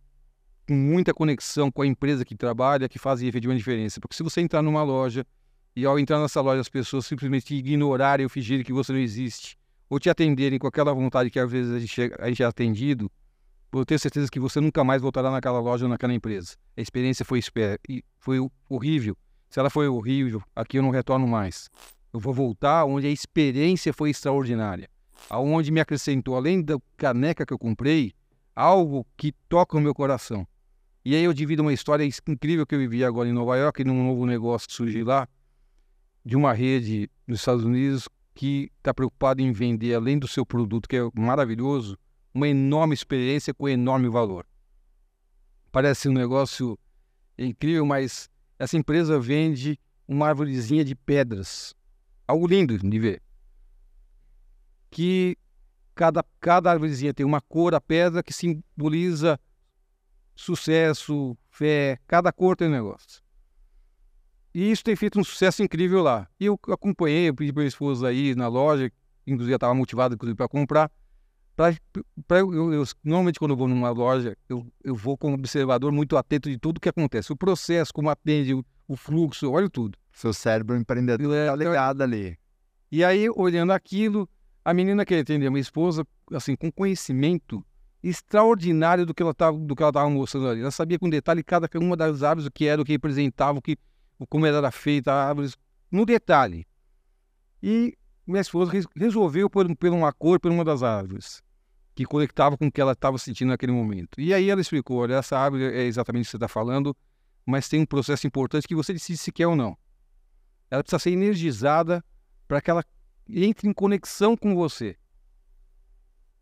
com, 0.66 0.74
muita 0.74 1.14
conexão 1.14 1.70
com 1.70 1.82
a 1.82 1.86
empresa 1.86 2.24
que 2.24 2.34
trabalha, 2.34 2.88
que 2.88 2.98
fazem 2.98 3.28
efetivamente 3.28 3.58
diferença. 3.58 4.00
Porque 4.00 4.16
se 4.16 4.22
você 4.22 4.40
entrar 4.40 4.62
numa 4.62 4.82
loja 4.82 5.24
e 5.74 5.84
ao 5.86 5.98
entrar 5.98 6.20
nessa 6.20 6.40
loja 6.40 6.60
as 6.60 6.68
pessoas 6.68 7.06
simplesmente 7.06 7.54
ignorarem 7.54 8.24
ou 8.24 8.30
fingirem 8.30 8.64
que 8.64 8.72
você 8.72 8.92
não 8.92 8.98
existe, 8.98 9.58
ou 9.88 9.98
te 9.98 10.10
atenderem 10.10 10.58
com 10.58 10.66
aquela 10.66 10.92
vontade 10.92 11.30
que 11.30 11.38
às 11.38 11.50
vezes 11.50 11.72
a 11.72 11.78
gente, 11.78 12.14
a 12.18 12.28
gente 12.28 12.42
é 12.42 12.46
atendido, 12.46 13.10
eu 13.72 13.86
tenho 13.86 13.98
certeza 13.98 14.30
que 14.30 14.38
você 14.38 14.60
nunca 14.60 14.84
mais 14.84 15.00
voltará 15.00 15.30
naquela 15.30 15.58
loja 15.58 15.86
ou 15.86 15.88
naquela 15.88 16.12
empresa. 16.12 16.56
A 16.76 16.80
experiência 16.82 17.24
foi, 17.24 17.40
foi 18.18 18.38
horrível. 18.68 19.16
Se 19.48 19.58
ela 19.58 19.70
foi 19.70 19.88
horrível, 19.88 20.42
aqui 20.54 20.78
eu 20.78 20.82
não 20.82 20.90
retorno 20.90 21.26
mais. 21.26 21.70
Eu 22.12 22.20
vou 22.20 22.34
voltar 22.34 22.84
onde 22.84 23.06
a 23.06 23.10
experiência 23.10 23.92
foi 23.92 24.10
extraordinária. 24.10 24.90
Aonde 25.30 25.70
me 25.70 25.80
acrescentou, 25.80 26.36
além 26.36 26.62
da 26.62 26.78
caneca 26.98 27.46
que 27.46 27.52
eu 27.52 27.58
comprei, 27.58 28.12
algo 28.54 29.06
que 29.16 29.32
toca 29.48 29.76
no 29.76 29.82
meu 29.82 29.94
coração. 29.94 30.46
E 31.04 31.14
aí 31.14 31.24
eu 31.24 31.32
divido 31.32 31.62
uma 31.62 31.72
história 31.72 32.04
incrível 32.04 32.66
que 32.66 32.74
eu 32.74 32.78
vivi 32.78 33.02
agora 33.02 33.28
em 33.28 33.32
Nova 33.32 33.56
York, 33.56 33.82
num 33.84 34.06
novo 34.06 34.26
negócio 34.26 34.68
que 34.68 34.74
surgiu 34.74 35.06
lá, 35.06 35.26
de 36.24 36.36
uma 36.36 36.52
rede 36.52 37.10
nos 37.26 37.40
Estados 37.40 37.64
Unidos 37.64 38.08
que 38.34 38.70
está 38.78 38.94
preocupado 38.94 39.42
em 39.42 39.52
vender, 39.52 39.94
além 39.94 40.18
do 40.18 40.26
seu 40.26 40.46
produto, 40.46 40.88
que 40.88 40.96
é 40.96 41.10
maravilhoso, 41.14 41.98
uma 42.32 42.48
enorme 42.48 42.94
experiência 42.94 43.52
com 43.52 43.68
enorme 43.68 44.08
valor. 44.08 44.46
Parece 45.70 46.08
um 46.08 46.12
negócio 46.12 46.78
incrível, 47.36 47.84
mas 47.84 48.28
essa 48.58 48.76
empresa 48.76 49.18
vende 49.18 49.78
uma 50.06 50.28
árvorezinha 50.28 50.84
de 50.84 50.94
pedras. 50.94 51.74
Algo 52.26 52.46
lindo 52.46 52.78
de 52.78 52.98
ver. 52.98 53.22
Que 54.90 55.36
cada, 55.94 56.24
cada 56.40 56.70
árvorezinha 56.70 57.12
tem 57.12 57.24
uma 57.24 57.40
cor, 57.40 57.74
a 57.74 57.80
pedra, 57.80 58.22
que 58.22 58.32
simboliza 58.32 59.38
sucesso, 60.34 61.36
fé. 61.50 61.98
Cada 62.06 62.32
cor 62.32 62.56
tem 62.56 62.68
um 62.68 62.72
negócio. 62.72 63.22
E 64.54 64.70
isso 64.70 64.84
tem 64.84 64.94
feito 64.94 65.18
um 65.18 65.24
sucesso 65.24 65.62
incrível 65.62 66.02
lá. 66.02 66.28
E 66.38 66.46
eu 66.46 66.58
acompanhei, 66.68 67.28
eu 67.28 67.34
pedi 67.34 67.52
para 67.52 67.60
minha 67.60 67.68
esposa 67.68 68.08
aí 68.08 68.34
na 68.34 68.48
loja, 68.48 68.90
inclusive 69.26 69.54
estava 69.54 69.74
motivado 69.74 70.16
para 70.16 70.48
comprar. 70.48 70.90
Pra, 71.56 71.74
pra 72.26 72.38
eu, 72.38 72.72
eu, 72.72 72.84
normalmente, 73.04 73.38
quando 73.38 73.52
eu 73.52 73.56
vou 73.56 73.68
numa 73.68 73.90
loja, 73.90 74.36
eu, 74.48 74.66
eu 74.82 74.94
vou 74.94 75.16
como 75.16 75.34
observador 75.34 75.92
muito 75.92 76.16
atento 76.16 76.50
de 76.50 76.58
tudo 76.58 76.80
que 76.80 76.88
acontece. 76.88 77.32
O 77.32 77.36
processo, 77.36 77.92
como 77.92 78.10
atende, 78.10 78.54
o, 78.54 78.64
o 78.88 78.96
fluxo, 78.96 79.50
olho 79.50 79.70
tudo. 79.70 79.98
Seu 80.12 80.32
cérebro 80.32 80.76
empreendedor 80.76 81.34
é, 81.34 81.46
tá 81.46 81.56
ligado 81.56 82.02
ali. 82.02 82.38
E 82.90 83.02
aí, 83.02 83.28
olhando 83.30 83.72
aquilo, 83.72 84.28
a 84.64 84.74
menina 84.74 85.04
que 85.04 85.14
atendeu, 85.14 85.50
minha 85.50 85.60
esposa, 85.60 86.06
assim, 86.30 86.54
com 86.54 86.70
conhecimento 86.70 87.64
extraordinário 88.02 89.06
do 89.06 89.14
que 89.14 89.22
ela 89.22 89.32
estava 89.32 89.56
mostrando 90.10 90.48
ali. 90.48 90.60
Ela 90.60 90.70
sabia 90.70 90.98
com 90.98 91.08
detalhe 91.08 91.42
cada 91.42 91.68
uma 91.78 91.96
das 91.96 92.22
árvores, 92.22 92.46
o 92.46 92.50
que 92.50 92.66
era, 92.66 92.82
o 92.82 92.84
que 92.84 92.92
representava, 92.92 93.58
o 93.58 93.62
que, 93.62 93.78
como 94.28 94.46
era 94.46 94.70
feita 94.70 95.12
a 95.12 95.28
árvore, 95.28 95.52
no 95.90 96.06
detalhe. 96.06 96.66
E 97.62 97.96
minha 98.26 98.40
esposa 98.40 98.72
resolveu 98.96 99.48
por, 99.48 99.76
por 99.76 99.90
uma 99.90 100.12
cor, 100.12 100.40
por 100.40 100.50
uma 100.50 100.64
das 100.64 100.82
árvores, 100.82 101.42
que 101.94 102.04
conectava 102.04 102.56
com 102.56 102.66
o 102.66 102.72
que 102.72 102.80
ela 102.80 102.92
estava 102.92 103.18
sentindo 103.18 103.48
naquele 103.48 103.72
momento. 103.72 104.20
E 104.20 104.32
aí 104.32 104.50
ela 104.50 104.60
explicou: 104.60 104.98
olha, 104.98 105.14
essa 105.14 105.38
árvore 105.38 105.64
é 105.64 105.82
exatamente 105.82 106.24
o 106.24 106.26
que 106.26 106.30
você 106.30 106.36
está 106.36 106.48
falando, 106.48 106.96
mas 107.46 107.68
tem 107.68 107.80
um 107.80 107.86
processo 107.86 108.26
importante 108.26 108.66
que 108.66 108.74
você 108.74 108.92
decide 108.92 109.18
se 109.18 109.32
quer 109.32 109.46
ou 109.46 109.56
não. 109.56 109.76
Ela 110.70 110.82
precisa 110.82 110.98
ser 110.98 111.10
energizada 111.10 112.04
para 112.48 112.60
que 112.60 112.70
ela 112.70 112.84
entre 113.28 113.68
em 113.68 113.72
conexão 113.72 114.36
com 114.36 114.54
você. 114.54 114.96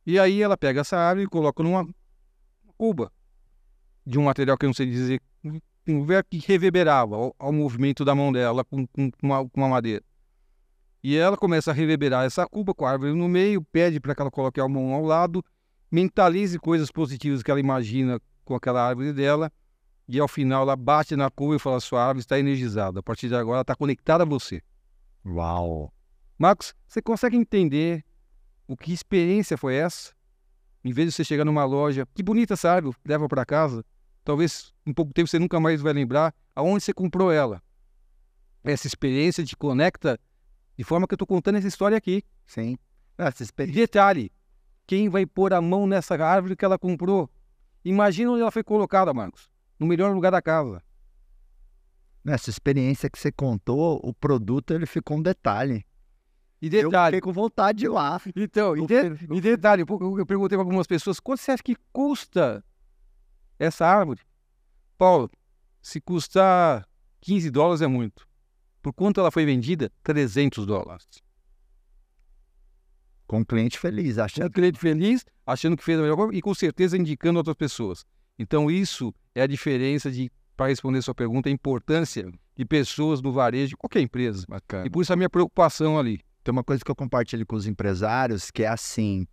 E 0.06 0.18
aí 0.18 0.42
ela 0.42 0.56
pega 0.56 0.80
essa 0.80 0.96
árvore 0.96 1.26
e 1.26 1.28
coloca 1.28 1.62
numa 1.62 1.86
cuba 2.76 3.12
de 4.06 4.18
um 4.18 4.24
material 4.24 4.56
que 4.56 4.64
eu 4.64 4.68
não 4.68 4.74
sei 4.74 4.86
dizer, 4.86 5.20
um 5.86 6.06
que 6.28 6.38
reverberava 6.38 7.16
ao, 7.16 7.34
ao, 7.38 7.52
movimento 7.52 8.04
da 8.04 8.14
mão 8.14 8.32
dela 8.32 8.64
com, 8.64 8.86
com, 8.86 9.10
uma, 9.22 9.48
com 9.48 9.60
uma 9.60 9.68
madeira. 9.68 10.04
E 11.02 11.16
ela 11.16 11.36
começa 11.36 11.70
a 11.70 11.74
reverberar 11.74 12.24
essa 12.24 12.46
cuba 12.46 12.74
com 12.74 12.84
a 12.84 12.90
árvore 12.90 13.14
no 13.14 13.28
meio, 13.28 13.62
pede 13.62 13.98
para 13.98 14.14
que 14.14 14.20
ela 14.20 14.30
coloque 14.30 14.60
a 14.60 14.68
mão 14.68 14.92
ao 14.92 15.04
lado, 15.04 15.42
mentalize 15.90 16.58
coisas 16.58 16.90
positivas 16.90 17.42
que 17.42 17.50
ela 17.50 17.58
imagina 17.58 18.20
com 18.44 18.54
aquela 18.54 18.86
árvore 18.86 19.12
dela, 19.12 19.50
e 20.06 20.18
ao 20.18 20.28
final 20.28 20.62
ela 20.62 20.76
bate 20.76 21.16
na 21.16 21.30
cuba 21.30 21.56
e 21.56 21.58
fala: 21.58 21.80
sua 21.80 22.02
árvore 22.02 22.20
está 22.20 22.38
energizada. 22.38 23.00
A 23.00 23.02
partir 23.02 23.28
de 23.28 23.34
agora 23.34 23.56
ela 23.56 23.62
está 23.62 23.74
conectada 23.74 24.24
a 24.24 24.26
você. 24.26 24.60
Uau! 25.24 25.92
Marcos, 26.38 26.74
você 26.86 27.00
consegue 27.00 27.36
entender 27.36 28.04
o 28.66 28.76
que 28.76 28.92
experiência 28.92 29.56
foi 29.56 29.74
essa? 29.74 30.12
Em 30.84 30.92
vez 30.92 31.08
de 31.08 31.12
você 31.12 31.24
chegar 31.24 31.44
numa 31.44 31.64
loja, 31.64 32.06
que 32.14 32.22
bonita 32.22 32.54
essa 32.54 32.70
árvore, 32.70 32.96
leva 33.06 33.28
para 33.28 33.44
casa. 33.44 33.84
Talvez 34.24 34.72
em 34.90 34.92
pouco 34.92 35.12
tempo 35.12 35.28
você 35.28 35.38
nunca 35.38 35.58
mais 35.60 35.80
vai 35.80 35.92
lembrar 35.92 36.34
aonde 36.54 36.84
você 36.84 36.92
comprou 36.92 37.32
ela. 37.32 37.62
Essa 38.62 38.86
experiência 38.86 39.44
te 39.44 39.56
conecta 39.56 40.18
de 40.76 40.84
forma 40.84 41.06
que 41.06 41.14
eu 41.14 41.16
estou 41.16 41.26
contando 41.26 41.56
essa 41.56 41.68
história 41.68 41.96
aqui. 41.96 42.22
Sim. 42.46 42.76
Essa 43.16 43.42
experiência. 43.42 43.82
Detalhe: 43.82 44.32
quem 44.86 45.08
vai 45.08 45.24
pôr 45.24 45.54
a 45.54 45.60
mão 45.60 45.86
nessa 45.86 46.14
árvore 46.16 46.56
que 46.56 46.64
ela 46.64 46.78
comprou? 46.78 47.30
Imagina 47.84 48.32
onde 48.32 48.42
ela 48.42 48.50
foi 48.50 48.62
colocada, 48.62 49.14
Marcos. 49.14 49.48
No 49.78 49.86
melhor 49.86 50.12
lugar 50.14 50.32
da 50.32 50.42
casa. 50.42 50.82
Nessa 52.22 52.50
experiência 52.50 53.08
que 53.08 53.18
você 53.18 53.32
contou, 53.32 53.98
o 54.02 54.12
produto 54.12 54.74
ele 54.74 54.84
ficou 54.84 55.16
um 55.16 55.22
detalhe. 55.22 55.86
E 56.60 56.68
detalhe. 56.68 56.94
Eu 56.94 57.04
fiquei 57.06 57.20
com 57.22 57.32
vontade 57.32 57.78
de 57.78 57.86
ir 57.86 57.88
lá. 57.88 58.20
Então, 58.36 58.76
e, 58.76 58.86
de, 58.86 59.34
e 59.34 59.40
detalhe, 59.40 59.82
eu 59.82 60.26
perguntei 60.26 60.58
para 60.58 60.64
algumas 60.64 60.86
pessoas, 60.86 61.18
quanto 61.18 61.40
você 61.40 61.52
acha 61.52 61.62
que 61.62 61.74
custa 61.90 62.62
essa 63.58 63.86
árvore? 63.86 64.20
Paulo, 65.00 65.30
se 65.80 65.98
custar 65.98 66.86
15 67.22 67.50
dólares 67.50 67.80
é 67.80 67.86
muito. 67.86 68.28
Por 68.82 68.92
quanto 68.92 69.18
ela 69.18 69.30
foi 69.30 69.46
vendida? 69.46 69.90
300 70.02 70.66
dólares. 70.66 71.06
Com 73.26 73.40
o 73.40 73.46
cliente 73.46 73.78
feliz, 73.78 74.18
achando. 74.18 74.48
O 74.48 74.50
cliente 74.50 74.78
feliz, 74.78 75.24
achando 75.46 75.74
que 75.74 75.82
fez 75.82 75.98
a 75.98 76.02
melhor 76.02 76.16
coisa 76.16 76.34
e 76.34 76.42
com 76.42 76.52
certeza 76.52 76.98
indicando 76.98 77.38
outras 77.38 77.56
pessoas. 77.56 78.04
Então, 78.38 78.70
isso 78.70 79.14
é 79.34 79.40
a 79.40 79.46
diferença 79.46 80.10
de, 80.10 80.30
para 80.54 80.66
responder 80.66 80.98
a 80.98 81.02
sua 81.02 81.14
pergunta, 81.14 81.48
a 81.48 81.52
importância 81.52 82.30
de 82.54 82.64
pessoas 82.66 83.22
no 83.22 83.32
varejo 83.32 83.70
de 83.70 83.76
qualquer 83.78 84.02
empresa. 84.02 84.44
Bacana. 84.46 84.86
E 84.86 84.90
por 84.90 85.00
isso 85.00 85.14
a 85.14 85.16
minha 85.16 85.30
preocupação 85.30 85.98
ali. 85.98 86.20
Tem 86.44 86.52
uma 86.52 86.62
coisa 86.62 86.84
que 86.84 86.90
eu 86.90 86.94
compartilho 86.94 87.46
com 87.46 87.56
os 87.56 87.66
empresários 87.66 88.50
que 88.50 88.64
é 88.64 88.68
assim, 88.68 89.26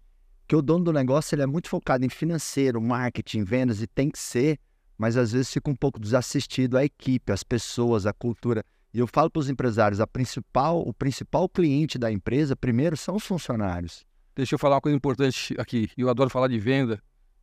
que 0.47 0.55
o 0.55 0.61
dono 0.61 0.85
do 0.85 0.93
negócio 0.93 1.35
ele 1.35 1.41
é 1.41 1.45
muito 1.45 1.67
focado 1.67 2.05
em 2.05 2.09
financeiro, 2.09 2.81
marketing, 2.81 3.43
vendas 3.43 3.81
e 3.81 3.87
tem 3.87 4.09
que 4.09 4.17
ser, 4.17 4.57
mas 4.97 5.15
às 5.15 5.31
vezes 5.31 5.51
fica 5.51 5.69
um 5.69 5.75
pouco 5.75 5.99
desassistido 5.99 6.77
a 6.77 6.83
equipe, 6.83 7.31
as 7.31 7.43
pessoas, 7.43 8.05
a 8.05 8.13
cultura. 8.13 8.63
E 8.93 8.99
eu 8.99 9.07
falo 9.07 9.29
para 9.29 9.39
os 9.39 9.49
empresários, 9.49 9.99
a 9.99 10.07
principal, 10.07 10.81
o 10.81 10.93
principal 10.93 11.47
cliente 11.47 11.99
da 11.99 12.11
empresa, 12.11 12.55
primeiro, 12.55 12.97
são 12.97 13.15
os 13.15 13.25
funcionários. 13.25 14.05
Deixa 14.35 14.55
eu 14.55 14.59
falar 14.59 14.75
uma 14.75 14.81
coisa 14.81 14.95
importante 14.95 15.55
aqui. 15.59 15.89
Eu 15.97 16.09
adoro 16.09 16.29
falar 16.29 16.47
de 16.47 16.59
venda. 16.59 17.01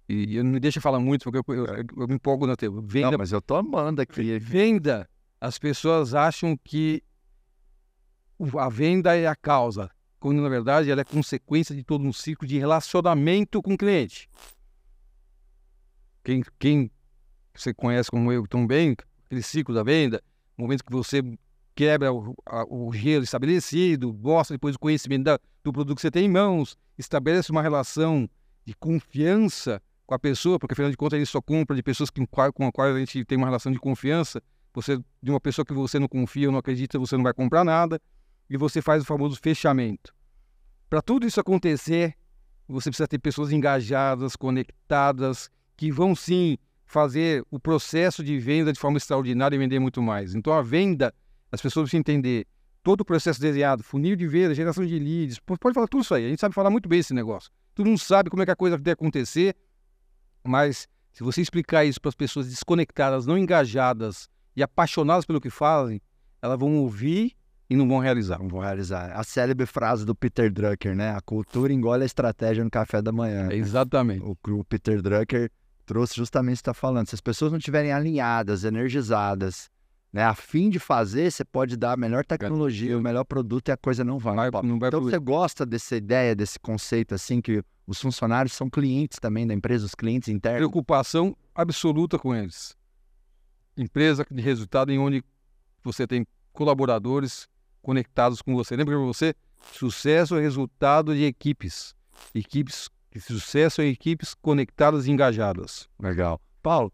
E 0.09 0.43
não 0.43 0.53
me 0.53 0.61
deixa 0.61 0.81
falar 0.81 1.01
muito, 1.01 1.31
porque 1.31 1.39
eu, 1.39 1.55
eu, 1.55 1.85
eu 1.97 2.09
me 2.09 2.15
empolgo 2.15 2.47
na 2.47 2.57
tela. 2.57 2.81
Venda. 2.83 3.13
Não, 3.13 3.19
mas 3.19 3.33
eu 3.33 3.41
tô 3.41 3.57
amando 3.57 4.03
aqui. 4.03 4.39
Venda. 4.39 5.09
As 5.41 5.59
pessoas 5.59 6.15
acham 6.15 6.57
que 6.63 7.03
a 8.59 8.69
venda 8.69 9.17
é 9.17 9.27
a 9.27 9.37
causa, 9.37 9.91
quando 10.19 10.43
na 10.43 10.49
verdade 10.49 10.91
ela 10.91 11.01
é 11.01 11.05
consequência 11.05 11.75
de 11.75 11.85
todo 11.85 12.05
um 12.05 12.13
ciclo 12.13 12.47
de 12.47 12.59
relacionamento 12.59 13.63
com 13.63 13.75
o 13.75 13.79
cliente. 13.79 14.29
Quem, 16.23 16.43
quem 16.59 16.91
você 17.55 17.73
conhece 17.73 18.11
como 18.11 18.33
eu 18.33 18.47
tão 18.47 18.67
bem, 18.67 18.97
aquele 19.27 19.43
ciclo 19.43 19.75
da 19.75 19.83
venda, 19.83 20.23
momento 20.57 20.85
que 20.85 20.93
você 20.93 21.23
quebra 21.75 22.13
o, 22.13 22.35
a, 22.47 22.65
o 22.65 22.93
gelo 22.93 23.25
estabelecido, 23.25 24.13
gosta 24.13 24.55
depois 24.55 24.75
do 24.75 24.79
conhecimento 24.79 25.25
da, 25.25 25.39
do 25.63 25.73
produto 25.73 25.97
que 25.97 26.03
você 26.03 26.11
tem 26.11 26.27
em 26.27 26.31
mãos, 26.31 26.77
estabelece 26.99 27.51
uma 27.51 27.63
relação 27.63 28.29
de 28.65 28.75
confiança 28.75 29.83
com 30.07 30.15
a 30.15 30.19
pessoa, 30.19 30.59
porque 30.59 30.73
afinal 30.73 30.91
de 30.91 30.97
contas 30.97 31.17
ele 31.17 31.27
só 31.27 31.41
compra 31.41 31.75
de 31.75 31.83
pessoas 31.83 32.11
que, 32.11 32.25
com 32.27 32.67
as 32.67 32.71
quais 32.73 32.95
a 32.95 32.99
gente 32.99 33.25
tem 33.25 33.39
uma 33.39 33.47
relação 33.47 33.73
de 33.73 33.79
confiança. 33.79 34.43
Você 34.75 34.99
de 35.23 35.31
uma 35.31 35.41
pessoa 35.41 35.65
que 35.65 35.73
você 35.73 35.99
não 35.99 36.09
confia, 36.09 36.51
não 36.51 36.59
acredita, 36.59 36.99
você 36.99 37.17
não 37.17 37.23
vai 37.23 37.33
comprar 37.33 37.65
nada 37.65 38.01
e 38.51 38.57
você 38.57 38.83
faz 38.83 39.03
o 39.03 39.07
famoso 39.07 39.39
fechamento. 39.43 40.13
Para 40.91 41.01
tudo 41.01 41.27
isso 41.27 41.41
acontecer, 41.41 42.15
você 42.69 42.91
precisa 42.91 43.09
ter 43.09 43.19
pessoas 43.19 43.53
engajadas, 43.53 44.37
conectadas, 44.37 45.51
que 45.77 45.91
vão 45.91 46.15
sim 46.15 46.59
fazer 46.87 47.45
o 47.51 47.59
processo 47.59 48.23
de 48.23 48.39
venda 48.39 48.73
de 48.73 48.79
forma 48.79 48.99
extraordinária 48.99 49.57
e 49.57 49.59
vender 49.59 49.79
muito 49.79 50.03
mais. 50.03 50.35
Então 50.35 50.53
a 50.53 50.63
venda, 50.63 51.13
as 51.51 51.61
pessoas 51.61 51.85
precisam 51.85 52.01
entender 52.01 52.47
todo 52.83 53.01
o 53.01 53.05
processo 53.05 53.41
desenhado, 53.41 53.83
funil 53.83 54.15
de 54.15 54.27
venda, 54.27 54.55
geração 54.55 54.85
de 54.85 54.99
leads, 54.99 55.39
pode 55.41 55.75
falar 55.75 55.89
tudo 55.89 56.03
isso 56.03 56.15
aí. 56.15 56.27
A 56.27 56.29
gente 56.29 56.41
sabe 56.41 56.55
falar 56.55 56.71
muito 56.71 56.89
bem 56.89 57.01
esse 57.01 57.15
negócio. 57.15 57.51
Todo 57.75 57.87
mundo 57.87 57.99
sabe 57.99 58.31
como 58.31 58.43
é 58.43 58.45
que 58.45 58.53
a 58.53 58.57
coisa 58.57 58.77
deve 58.77 58.91
acontecer, 58.91 59.57
mas 60.45 60.87
se 61.13 61.23
você 61.23 61.41
explicar 61.41 61.85
isso 61.85 62.01
para 62.01 62.11
as 62.11 62.15
pessoas 62.15 62.49
desconectadas, 62.49 63.27
não 63.27 63.39
engajadas 63.39 64.29
e 64.55 64.63
apaixonadas 64.63 65.25
pelo 65.25 65.41
que 65.41 65.51
fazem, 65.51 66.01
elas 66.43 66.59
vão 66.59 66.77
ouvir 66.77 67.33
e 67.71 67.77
não 67.77 67.89
vão 67.89 67.99
realizar. 67.99 68.39
Não 68.39 68.49
vão 68.49 68.61
realizar. 68.61 69.13
A 69.13 69.25
célebre 69.25 69.65
frase 69.65 70.05
do 70.05 70.15
Peter 70.15 70.53
Drucker, 70.53 70.95
né? 70.95 71.11
A 71.11 71.21
cultura 71.21 71.73
engole 71.73 72.03
a 72.03 72.07
estratégia 72.07 72.63
no 72.63 72.71
café 72.71 73.01
da 73.01 73.11
manhã. 73.11 73.49
Exatamente. 73.51 74.23
O, 74.23 74.37
o 74.51 74.65
Peter 74.65 75.01
Drucker 75.01 75.51
trouxe 75.85 76.17
justamente 76.17 76.55
o 76.55 76.59
que 76.59 76.61
está 76.63 76.75
falando. 76.75 77.09
Se 77.09 77.15
as 77.15 77.21
pessoas 77.21 77.53
não 77.53 77.59
estiverem 77.59 77.93
alinhadas, 77.93 78.65
energizadas, 78.65 79.71
né, 80.13 80.23
a 80.23 80.35
fim 80.35 80.71
de 80.71 80.79
fazer, 80.79 81.31
você 81.31 81.45
pode 81.45 81.77
dar 81.77 81.93
a 81.93 81.97
melhor 81.97 82.25
tecnologia, 82.25 82.97
o 82.97 83.01
melhor 83.01 83.25
produto 83.25 83.69
e 83.69 83.73
a 83.73 83.77
coisa 83.77 84.05
não 84.05 84.19
vai. 84.19 84.51
vai 84.51 84.63
não 84.63 84.79
vai 84.79 84.89
então 84.89 85.03
você 85.03 85.19
gosta 85.19 85.67
dessa 85.67 85.97
ideia, 85.97 86.35
desse 86.35 86.59
conceito 86.59 87.15
assim 87.15 87.41
que 87.41 87.65
os 87.87 88.01
funcionários 88.01 88.53
são 88.53 88.71
clientes 88.71 89.19
também 89.19 89.47
da 89.47 89.53
empresa, 89.53 89.85
os 89.85 89.95
clientes 89.95 90.29
internos. 90.29 90.59
Preocupação 90.59 91.37
absoluta 91.55 92.19
com 92.19 92.35
eles. 92.35 92.77
Empresa 93.77 94.25
de 94.31 94.41
resultado 94.41 94.93
em 94.93 94.99
onde 94.99 95.23
você 95.83 96.07
tem 96.07 96.27
colaboradores 96.53 97.49
conectados 97.83 98.41
com 98.41 98.55
você. 98.55 98.77
Lembra 98.77 98.97
para 98.97 99.05
você? 99.05 99.35
Sucesso 99.73 100.37
é 100.37 100.41
resultado 100.41 101.15
de 101.15 101.25
equipes. 101.25 101.95
Equipes, 102.35 102.89
sucesso 103.21 103.81
é 103.81 103.87
equipes 103.87 104.35
conectadas 104.35 105.07
e 105.07 105.11
engajadas. 105.11 105.89
Legal. 106.01 106.41
Paulo, 106.63 106.93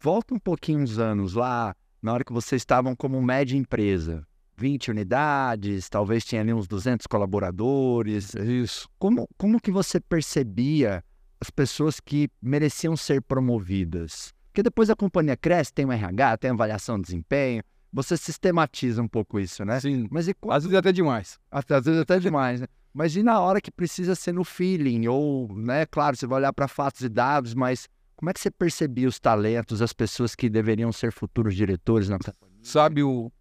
volta 0.00 0.34
um 0.34 0.38
pouquinho 0.38 0.80
uns 0.80 0.98
anos 0.98 1.34
lá, 1.34 1.74
na 2.02 2.12
hora 2.12 2.24
que 2.24 2.32
vocês 2.32 2.60
estavam 2.60 2.94
como 2.94 3.20
média 3.22 3.56
empresa. 3.56 4.26
20 4.56 4.90
unidades, 4.90 5.88
talvez 5.88 6.24
tinha 6.24 6.40
ali 6.40 6.52
uns 6.52 6.68
200 6.68 7.06
colaboradores. 7.06 8.34
Isso. 8.34 8.88
Como, 8.98 9.28
como 9.36 9.60
que 9.60 9.70
você 9.70 9.98
percebia 9.98 11.02
as 11.40 11.50
pessoas 11.50 11.98
que 11.98 12.28
mereciam 12.40 12.96
ser 12.96 13.22
promovidas? 13.22 14.32
Porque 14.52 14.62
depois 14.62 14.90
a 14.90 14.96
companhia 14.96 15.36
cresce, 15.36 15.72
tem 15.72 15.86
um 15.86 15.92
RH, 15.92 16.38
tem 16.38 16.50
avaliação 16.50 16.96
de 16.96 17.04
desempenho, 17.04 17.62
você 17.92 18.16
sistematiza 18.16 19.02
um 19.02 19.08
pouco 19.08 19.40
isso, 19.40 19.64
né? 19.64 19.80
Sim. 19.80 20.06
Mas 20.10 20.28
e 20.28 20.34
Às 20.48 20.64
vezes 20.64 20.78
até 20.78 20.92
demais. 20.92 21.38
Às 21.50 21.64
vezes 21.84 22.00
até 22.00 22.18
demais, 22.18 22.60
né? 22.60 22.66
Mas 22.92 23.16
e 23.16 23.22
na 23.22 23.40
hora 23.40 23.60
que 23.60 23.70
precisa 23.70 24.14
ser 24.14 24.32
no 24.32 24.44
feeling? 24.44 25.06
Ou, 25.08 25.48
né, 25.56 25.86
claro, 25.86 26.16
você 26.16 26.26
vai 26.26 26.38
olhar 26.38 26.52
para 26.52 26.68
fatos 26.68 27.00
e 27.00 27.08
dados, 27.08 27.54
mas 27.54 27.88
como 28.16 28.30
é 28.30 28.32
que 28.32 28.40
você 28.40 28.50
percebia 28.50 29.08
os 29.08 29.18
talentos, 29.18 29.80
as 29.80 29.92
pessoas 29.92 30.34
que 30.34 30.48
deveriam 30.48 30.92
ser 30.92 31.10
futuros 31.12 31.54
diretores 31.54 32.08
na 32.08 32.18
companhia? 32.18 32.58
Sabe 32.62 33.02
o, 33.02 33.32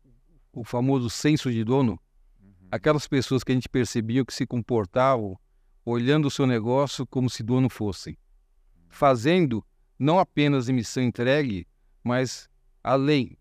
o 0.54 0.64
famoso 0.64 1.10
senso 1.10 1.52
de 1.52 1.64
dono? 1.64 2.00
Uhum. 2.42 2.50
Aquelas 2.72 3.08
pessoas 3.08 3.44
que 3.44 3.52
a 3.52 3.56
gente 3.56 3.70
percebia 3.70 4.26
que 4.26 4.34
se 4.34 4.48
comportavam 4.48 5.38
olhando 5.86 6.28
o 6.28 6.32
seu 6.32 6.48
negócio 6.48 7.06
como 7.06 7.30
se 7.30 7.44
dono 7.44 7.70
fossem. 7.70 8.18
Fazendo 8.90 9.64
não 10.00 10.18
apenas 10.18 10.70
emissão 10.70 11.04
entregue, 11.04 11.68
mas 12.04 12.50
além, 12.84 13.38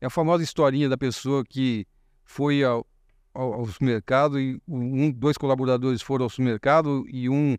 é 0.00 0.06
a 0.06 0.10
famosa 0.10 0.42
historinha 0.42 0.88
da 0.88 0.98
pessoa 0.98 1.44
que 1.44 1.86
foi 2.22 2.62
ao, 2.62 2.86
ao, 3.34 3.54
ao 3.54 3.66
supermercado 3.66 4.38
e 4.38 4.60
um, 4.66 5.10
dois 5.10 5.36
colaboradores 5.36 6.02
foram 6.02 6.24
ao 6.24 6.30
supermercado 6.30 7.04
e 7.08 7.28
um 7.28 7.56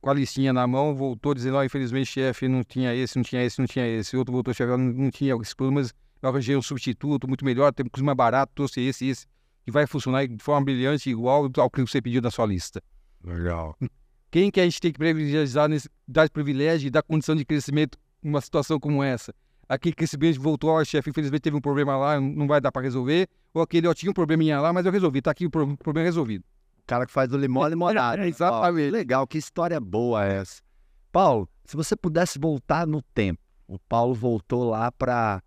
com 0.00 0.10
a 0.10 0.14
listinha 0.14 0.52
na 0.52 0.66
mão 0.66 0.94
voltou 0.94 1.32
dizendo: 1.32 1.56
oh, 1.56 1.64
infelizmente, 1.64 2.06
chefe, 2.06 2.48
não 2.48 2.64
tinha 2.64 2.94
esse, 2.94 3.16
não 3.16 3.22
tinha 3.22 3.42
esse, 3.44 3.58
não 3.58 3.66
tinha 3.66 3.86
esse. 3.86 4.16
outro 4.16 4.32
voltou, 4.32 4.52
chefe, 4.52 4.70
não, 4.70 4.78
não 4.78 5.10
tinha 5.10 5.34
esse 5.40 5.54
problema, 5.54 5.80
mas 5.80 5.94
eu 6.20 6.28
arranjei 6.28 6.56
um 6.56 6.62
substituto 6.62 7.26
muito 7.28 7.44
melhor, 7.44 7.72
tem 7.72 7.86
um 7.86 8.04
mais 8.04 8.16
barato, 8.16 8.52
trouxe 8.54 8.80
esse, 8.80 9.06
esse, 9.06 9.26
que 9.64 9.70
vai 9.70 9.86
funcionar 9.86 10.26
de 10.26 10.42
forma 10.42 10.64
brilhante, 10.64 11.08
igual 11.08 11.48
ao 11.56 11.70
que 11.70 11.80
você 11.80 12.02
pediu 12.02 12.20
na 12.20 12.30
sua 12.30 12.46
lista. 12.46 12.82
Legal. 13.24 13.76
Quem 14.30 14.50
que 14.50 14.60
a 14.60 14.64
gente 14.64 14.80
tem 14.80 14.92
que 14.92 14.98
privilegiar, 14.98 15.46
dar 16.08 16.28
privilégio 16.30 16.88
e 16.88 16.90
dar 16.90 17.02
condição 17.02 17.36
de 17.36 17.44
crescimento 17.44 17.98
numa 18.22 18.40
situação 18.40 18.80
como 18.80 19.02
essa? 19.02 19.32
Aquele 19.68 19.94
crescimento 19.94 20.40
voltou, 20.40 20.70
ó, 20.70 20.84
chefe, 20.84 21.10
infelizmente 21.10 21.42
teve 21.42 21.56
um 21.56 21.60
problema 21.60 21.96
lá, 21.96 22.20
não 22.20 22.46
vai 22.46 22.60
dar 22.60 22.72
para 22.72 22.82
resolver, 22.82 23.28
ou 23.54 23.62
aquele, 23.62 23.86
ó, 23.86 23.94
tinha 23.94 24.10
um 24.10 24.14
probleminha 24.14 24.60
lá, 24.60 24.72
mas 24.72 24.86
eu 24.86 24.92
resolvi, 24.92 25.22
tá 25.22 25.30
aqui 25.30 25.46
o 25.46 25.50
problema 25.50 26.04
resolvido. 26.04 26.44
O 26.78 26.86
cara 26.86 27.06
que 27.06 27.12
faz 27.12 27.32
o 27.32 27.36
limão 27.36 27.66
limonada. 27.68 28.22
É, 28.22 28.28
exatamente. 28.28 28.90
legal, 28.90 29.26
que 29.26 29.38
história 29.38 29.80
boa 29.80 30.24
é 30.26 30.38
essa. 30.38 30.60
Paulo, 31.12 31.48
se 31.64 31.76
você 31.76 31.96
pudesse 31.96 32.38
voltar 32.38 32.86
no 32.86 33.00
tempo, 33.14 33.40
o 33.68 33.78
Paulo 33.78 34.14
voltou 34.14 34.68
lá 34.68 34.90
para 34.90 35.40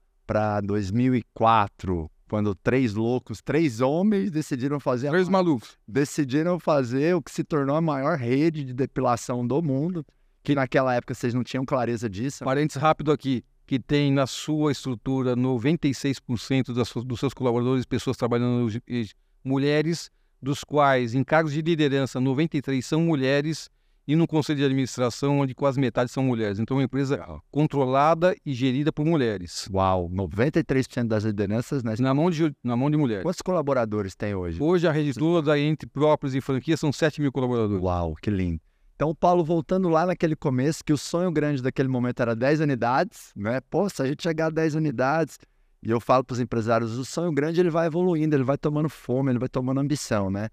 2004, 0.63 2.09
quando 2.29 2.55
três 2.55 2.93
loucos, 2.93 3.41
três 3.41 3.81
homens 3.81 4.31
decidiram 4.31 4.79
fazer... 4.79 5.09
Três 5.09 5.27
a... 5.27 5.31
malucos. 5.31 5.77
Decidiram 5.87 6.59
fazer 6.59 7.15
o 7.15 7.21
que 7.21 7.31
se 7.31 7.43
tornou 7.43 7.75
a 7.75 7.81
maior 7.81 8.17
rede 8.17 8.63
de 8.63 8.73
depilação 8.73 9.45
do 9.45 9.61
mundo, 9.61 10.05
que 10.41 10.55
naquela 10.55 10.93
época 10.95 11.13
vocês 11.13 11.33
não 11.33 11.43
tinham 11.43 11.65
clareza 11.65 12.09
disso. 12.09 12.43
Parênteses 12.43 12.81
rápido 12.81 13.11
aqui 13.11 13.43
que 13.65 13.79
tem 13.79 14.11
na 14.11 14.27
sua 14.27 14.71
estrutura 14.71 15.35
96% 15.35 16.73
das, 16.73 16.91
dos 17.03 17.19
seus 17.19 17.33
colaboradores 17.33 17.85
pessoas 17.85 18.17
trabalhando 18.17 18.69
mulheres, 19.43 20.11
dos 20.41 20.63
quais 20.63 21.13
em 21.13 21.23
cargos 21.23 21.53
de 21.53 21.61
liderança 21.61 22.19
93 22.19 22.85
são 22.85 23.01
mulheres 23.01 23.69
e 24.07 24.15
no 24.15 24.27
conselho 24.27 24.59
de 24.59 24.65
administração 24.65 25.39
onde 25.39 25.55
quase 25.55 25.79
metade 25.79 26.11
são 26.11 26.23
mulheres. 26.23 26.59
Então 26.59 26.77
é 26.77 26.79
uma 26.79 26.85
empresa 26.85 27.25
controlada 27.49 28.35
e 28.45 28.53
gerida 28.53 28.91
por 28.91 29.05
mulheres. 29.05 29.67
Uau, 29.73 30.09
93% 30.09 31.07
das 31.07 31.23
lideranças 31.23 31.83
né? 31.83 31.95
na 31.99 32.13
mão 32.13 32.29
de 32.29 32.53
na 32.63 32.75
mão 32.75 32.91
de 32.91 32.97
mulheres. 32.97 33.23
Quantos 33.23 33.41
colaboradores 33.41 34.15
tem 34.15 34.35
hoje? 34.35 34.61
Hoje 34.61 34.87
a 34.87 34.91
rede 34.91 35.13
toda 35.13 35.59
entre 35.59 35.89
próprios 35.89 36.35
e 36.35 36.41
franquias 36.41 36.79
são 36.79 36.91
7 36.91 37.21
mil 37.21 37.31
colaboradores. 37.31 37.83
Uau, 37.83 38.13
que 38.21 38.29
lindo. 38.29 38.61
Então, 38.95 39.13
Paulo, 39.13 39.43
voltando 39.43 39.89
lá 39.89 40.05
naquele 40.05 40.37
começo, 40.37 40.83
que 40.83 40.93
o 40.93 40.97
sonho 40.97 41.29
grande 41.29 41.61
daquele 41.61 41.89
momento 41.89 42.21
era 42.21 42.33
10 42.33 42.61
unidades, 42.61 43.33
né? 43.35 43.59
Pô, 43.69 43.89
se 43.89 44.01
a 44.01 44.05
gente 44.05 44.23
chegar 44.23 44.47
a 44.47 44.49
10 44.49 44.75
unidades, 44.75 45.37
e 45.83 45.89
eu 45.89 45.99
falo 45.99 46.23
para 46.23 46.33
os 46.33 46.39
empresários, 46.39 46.97
o 46.97 47.03
sonho 47.03 47.31
grande 47.33 47.59
ele 47.59 47.69
vai 47.69 47.87
evoluindo, 47.87 48.33
ele 48.33 48.45
vai 48.45 48.57
tomando 48.57 48.87
fome, 48.87 49.31
ele 49.31 49.39
vai 49.39 49.49
tomando 49.49 49.81
ambição, 49.81 50.31
né? 50.31 50.49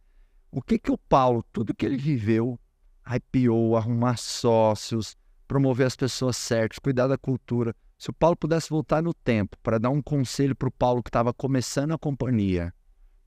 O 0.50 0.60
que 0.60 0.76
que 0.76 0.90
o 0.90 0.98
Paulo, 0.98 1.44
tudo 1.52 1.72
que 1.72 1.86
ele 1.86 1.96
viveu, 1.96 2.58
IPO, 3.06 3.76
arrumar 3.76 4.16
sócios, 4.16 5.16
promover 5.46 5.86
as 5.86 5.94
pessoas 5.94 6.36
certas, 6.36 6.80
cuidar 6.80 7.06
da 7.06 7.16
cultura. 7.16 7.74
Se 7.96 8.10
o 8.10 8.12
Paulo 8.12 8.36
pudesse 8.36 8.68
voltar 8.70 9.00
no 9.00 9.14
tempo 9.14 9.56
para 9.62 9.78
dar 9.78 9.90
um 9.90 10.02
conselho 10.02 10.56
para 10.56 10.68
o 10.68 10.72
Paulo 10.72 11.00
que 11.00 11.10
estava 11.10 11.32
começando 11.32 11.92
a 11.92 11.98
companhia, 11.98 12.74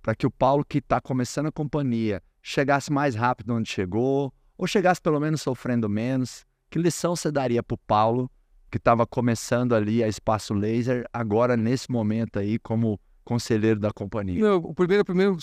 para 0.01 0.13
que 0.13 0.27
o 0.27 0.31
Paulo 0.31 0.65
que 0.65 0.79
está 0.79 0.99
começando 0.99 1.47
a 1.47 1.51
companhia 1.53 2.21
chegasse 2.41 2.91
mais 2.91 3.15
rápido 3.15 3.53
onde 3.55 3.69
chegou, 3.69 4.33
ou 4.57 4.67
chegasse 4.67 5.01
pelo 5.01 5.19
menos 5.19 5.41
sofrendo 5.41 5.89
menos? 5.89 6.45
Que 6.69 6.79
lição 6.79 7.15
você 7.15 7.31
daria 7.31 7.61
para 7.61 7.75
o 7.75 7.77
Paulo, 7.77 8.29
que 8.69 8.77
estava 8.77 9.05
começando 9.05 9.73
ali 9.73 10.03
a 10.03 10.07
Espaço 10.07 10.53
Laser, 10.53 11.07
agora 11.13 11.55
nesse 11.55 11.89
momento 11.91 12.39
aí, 12.39 12.59
como 12.59 12.99
conselheiro 13.23 13.79
da 13.79 13.91
companhia? 13.91 14.39
Não, 14.39 14.57
o 14.57 14.73
primeiro, 14.73 15.01
o 15.01 15.05
primeiro 15.05 15.37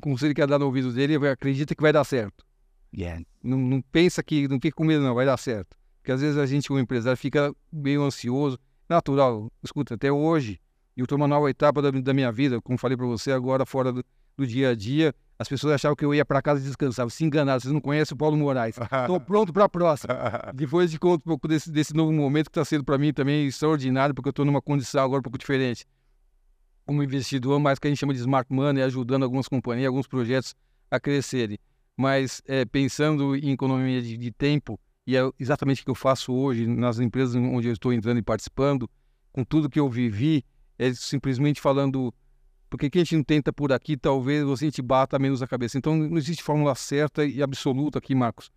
conselho 0.00 0.34
que 0.34 0.40
ia 0.40 0.46
dar 0.46 0.58
no 0.58 0.66
ouvido 0.66 0.92
dele 0.92 1.14
é 1.26 1.30
acredita 1.30 1.74
que 1.74 1.82
vai 1.82 1.92
dar 1.92 2.04
certo. 2.04 2.44
Yeah. 2.96 3.24
Não, 3.42 3.58
não 3.58 3.82
pensa 3.82 4.22
que, 4.22 4.46
não 4.46 4.60
fica 4.60 4.76
com 4.76 4.84
medo 4.84 5.02
não, 5.02 5.14
vai 5.14 5.26
dar 5.26 5.36
certo. 5.36 5.76
Porque 6.00 6.12
às 6.12 6.20
vezes 6.20 6.36
a 6.36 6.46
gente, 6.46 6.68
como 6.68 6.78
empresário, 6.78 7.16
fica 7.16 7.52
meio 7.72 8.02
ansioso. 8.02 8.58
Natural, 8.88 9.50
escuta, 9.62 9.94
até 9.94 10.12
hoje, 10.12 10.60
eu 10.96 11.04
estou 11.04 11.18
numa 11.18 11.26
nova 11.26 11.50
etapa 11.50 11.80
da, 11.80 11.90
da 11.90 12.14
minha 12.14 12.30
vida, 12.30 12.60
como 12.60 12.78
falei 12.78 12.96
para 12.96 13.06
você 13.06 13.32
agora, 13.32 13.64
fora 13.64 13.90
do, 13.90 14.04
do 14.36 14.46
dia 14.46 14.70
a 14.70 14.74
dia, 14.74 15.14
as 15.38 15.48
pessoas 15.48 15.74
achavam 15.74 15.96
que 15.96 16.04
eu 16.04 16.14
ia 16.14 16.24
para 16.24 16.40
casa 16.40 16.60
e 16.60 16.64
descansava. 16.64 17.10
Se 17.10 17.24
enganaram, 17.24 17.58
vocês 17.58 17.72
não 17.72 17.80
conhecem 17.80 18.14
o 18.14 18.18
Paulo 18.18 18.36
Moraes. 18.36 18.76
Estou 19.02 19.20
pronto 19.20 19.52
para 19.52 19.64
a 19.64 19.68
próxima. 19.68 20.14
Depois 20.54 20.90
de 20.90 20.98
conto 20.98 21.22
um 21.22 21.30
pouco 21.30 21.48
desse, 21.48 21.70
desse 21.70 21.94
novo 21.94 22.12
momento 22.12 22.46
que 22.46 22.58
está 22.58 22.64
sendo 22.64 22.84
para 22.84 22.96
mim 22.96 23.12
também 23.12 23.46
extraordinário, 23.46 24.14
porque 24.14 24.28
eu 24.28 24.30
estou 24.30 24.44
numa 24.44 24.62
condição 24.62 25.02
agora 25.02 25.20
um 25.20 25.22
pouco 25.22 25.38
diferente. 25.38 25.84
Como 26.86 27.02
investidor, 27.02 27.58
mais 27.58 27.78
que 27.78 27.88
a 27.88 27.90
gente 27.90 27.98
chama 27.98 28.12
de 28.12 28.20
smart 28.20 28.52
money, 28.52 28.82
ajudando 28.82 29.24
algumas 29.24 29.48
companhias, 29.48 29.88
alguns 29.88 30.06
projetos 30.06 30.54
a 30.90 31.00
crescerem. 31.00 31.58
Mas 31.96 32.42
é, 32.46 32.64
pensando 32.64 33.34
em 33.34 33.52
economia 33.52 34.02
de, 34.02 34.16
de 34.16 34.30
tempo, 34.30 34.78
e 35.06 35.16
é 35.16 35.30
exatamente 35.38 35.82
o 35.82 35.84
que 35.84 35.90
eu 35.90 35.94
faço 35.94 36.32
hoje 36.32 36.66
nas 36.66 36.98
empresas 36.98 37.34
onde 37.34 37.68
eu 37.68 37.72
estou 37.72 37.92
entrando 37.92 38.18
e 38.18 38.22
participando, 38.22 38.88
com 39.32 39.44
tudo 39.44 39.68
que 39.68 39.80
eu 39.80 39.88
vivi, 39.88 40.44
é 40.78 40.92
simplesmente 40.94 41.60
falando, 41.60 42.12
porque 42.74 42.90
que 42.90 42.98
a 42.98 43.02
gente 43.02 43.14
não 43.14 43.22
tenta 43.22 43.52
por 43.52 43.72
aqui, 43.72 43.96
talvez 43.96 44.42
você 44.42 44.68
te 44.68 44.82
bata 44.82 45.16
menos 45.16 45.40
a 45.40 45.46
cabeça. 45.46 45.78
Então 45.78 45.96
não 45.96 46.18
existe 46.18 46.42
fórmula 46.42 46.74
certa 46.74 47.24
e 47.24 47.40
absoluta 47.40 48.00
aqui, 48.00 48.16
Marcos. 48.16 48.50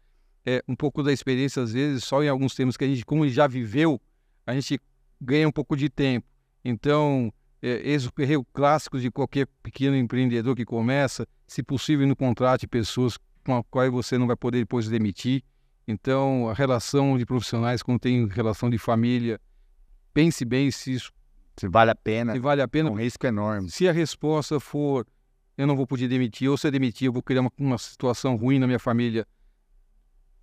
É 0.44 0.64
um 0.68 0.76
pouco 0.76 1.04
da 1.04 1.14
experiência, 1.14 1.62
às 1.62 1.72
vezes, 1.72 2.04
só 2.04 2.24
em 2.24 2.28
alguns 2.28 2.56
temas 2.56 2.76
que 2.76 2.84
a 2.84 2.88
gente, 2.88 3.06
como 3.06 3.30
já 3.30 3.46
viveu, 3.46 4.02
a 4.44 4.56
gente 4.56 4.82
ganha 5.22 5.48
um 5.48 5.52
pouco 5.52 5.78
de 5.78 5.88
tempo. 5.88 6.26
Então, 6.66 7.32
é, 7.62 7.80
esse 7.88 8.10
erro 8.18 8.44
clássico 8.52 9.00
de 9.00 9.12
qualquer 9.12 9.46
pequeno 9.62 9.96
empreendedor 9.96 10.56
que 10.56 10.66
começa, 10.66 11.28
se 11.46 11.62
possível, 11.62 12.08
não 12.08 12.16
contrate 12.16 12.66
pessoas 12.66 13.20
com 13.46 13.56
as 13.56 13.64
quais 13.70 13.92
você 13.92 14.18
não 14.18 14.26
vai 14.26 14.36
poder 14.36 14.58
depois 14.58 14.90
demitir. 14.90 15.44
Então, 15.88 16.50
a 16.50 16.56
relação 16.56 17.20
de 17.20 17.26
profissionais, 17.26 17.84
quando 17.84 18.00
tem 18.00 18.26
relação 18.26 18.68
de 18.68 18.80
família, 18.80 19.40
pense 20.12 20.44
bem 20.44 20.72
se 20.72 20.94
isso 20.94 21.12
se 21.58 21.68
vale 21.68 21.92
a 21.92 21.96
pena. 21.96 22.34
Se 22.34 22.40
vale 22.40 22.62
a 22.62 22.68
pena. 22.68 22.90
Um 22.92 22.96
risco 22.96 23.26
enorme. 23.26 23.70
Se 23.70 23.88
a 23.88 23.92
resposta 23.92 24.60
for 24.60 25.06
eu 25.58 25.66
não 25.66 25.76
vou 25.76 25.88
poder 25.88 26.08
demitir, 26.08 26.50
ou 26.50 26.58
se 26.58 26.68
eu 26.68 26.72
demitir, 26.72 27.08
eu 27.08 27.14
vou 27.14 27.24
criar 27.24 27.42
uma, 27.42 27.52
uma 27.58 27.78
situação 27.80 28.36
ruim 28.36 28.60
na 28.60 28.68
minha 28.68 28.78
família, 28.78 29.26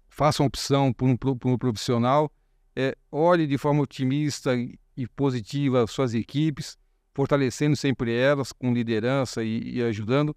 faça 0.08 0.42
uma 0.42 0.48
opção 0.48 0.92
por 0.92 1.08
um, 1.08 1.16
por 1.16 1.48
um 1.48 1.56
profissional. 1.56 2.30
É, 2.74 2.96
olhe 3.12 3.46
de 3.46 3.56
forma 3.56 3.80
otimista 3.80 4.56
e, 4.56 4.76
e 4.96 5.06
positiva 5.06 5.86
suas 5.86 6.14
equipes, 6.14 6.76
fortalecendo 7.14 7.76
sempre 7.76 8.12
elas 8.12 8.52
com 8.52 8.74
liderança 8.74 9.44
e, 9.44 9.76
e 9.76 9.82
ajudando. 9.82 10.36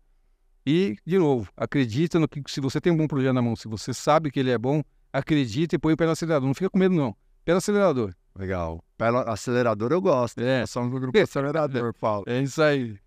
E, 0.64 0.96
de 1.04 1.18
novo, 1.18 1.52
acredita 1.58 2.20
no 2.20 2.28
que 2.28 2.44
se 2.48 2.62
você 2.62 2.80
tem 2.80 2.94
um 2.94 2.98
bom 2.98 3.08
projeto 3.08 3.34
na 3.34 3.42
mão, 3.42 3.56
se 3.56 3.68
você 3.68 3.94
sabe 3.94 4.30
que 4.30 4.40
ele 4.40 4.52
é 4.52 4.58
bom, 4.60 4.84
acredita 5.12 5.76
e 5.76 5.80
põe 5.80 5.94
o 5.94 5.98
pé 5.98 6.06
no 6.06 6.12
acelerador. 6.12 6.46
Não 6.48 6.54
fica 6.54 6.70
com 6.70 6.78
medo, 6.78 6.94
não. 6.94 7.16
Pé 7.44 7.54
no 7.54 7.58
acelerador. 7.58 8.14
Legal. 8.38 8.84
Pé 8.98 9.12
no 9.12 9.18
acelerador 9.18 9.92
eu 9.92 10.02
gosto. 10.02 10.40
É. 10.40 10.66
Somos 10.66 10.92
do 10.92 11.00
grupo 11.00 11.18
acelerador, 11.20 11.94
Paulo. 11.94 12.24
É 12.28 12.42
isso 12.42 12.62
aí. 12.62 12.98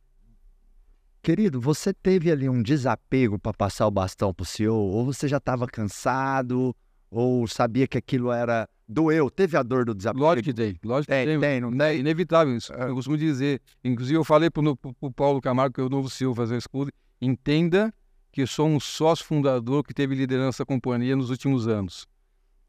Querido, 1.23 1.61
você 1.61 1.93
teve 1.93 2.31
ali 2.31 2.49
um 2.49 2.63
desapego 2.63 3.39
para 3.39 3.53
passar 3.53 3.87
o 3.87 3.91
bastão 3.91 4.33
para 4.33 4.43
o 4.43 4.47
CEO? 4.47 4.75
Ou 4.75 5.05
você 5.05 5.29
já 5.29 5.37
estava 5.37 5.67
cansado? 5.67 6.75
Ou 7.11 7.47
sabia 7.47 7.87
que 7.87 7.99
aquilo 7.99 8.33
era. 8.33 8.69
Doeu? 8.89 9.31
Teve 9.31 9.57
a 9.57 9.63
dor 9.63 9.85
do 9.85 9.95
desapego? 9.95 10.25
Lógico 10.25 10.47
que 10.47 10.55
tem. 10.55 10.77
Lógico 10.83 11.13
tem, 11.13 11.27
que 11.27 11.39
tem. 11.39 11.41
tem 11.41 11.61
não 11.61 11.85
é 11.85 11.97
inevitável 11.97 12.57
isso. 12.57 12.73
Eu 12.73 12.95
costumo 12.95 13.17
dizer. 13.17 13.61
Inclusive, 13.85 14.17
eu 14.17 14.25
falei 14.25 14.51
para 14.51 14.63
o 15.01 15.13
Paulo 15.13 15.41
Camargo, 15.41 15.75
que 15.75 15.81
é 15.81 15.85
o 15.85 15.89
novo 15.89 16.09
CEO, 16.09 16.35
fazer 16.35 16.55
o 16.55 16.59
escudo. 16.59 16.91
Entenda 17.21 17.93
que 18.33 18.47
sou 18.47 18.67
um 18.67 18.81
sócio 18.81 19.25
fundador 19.25 19.85
que 19.85 19.93
teve 19.93 20.15
liderança 20.15 20.63
da 20.63 20.67
companhia 20.67 21.15
nos 21.15 21.31
últimos 21.31 21.69
anos. 21.69 22.07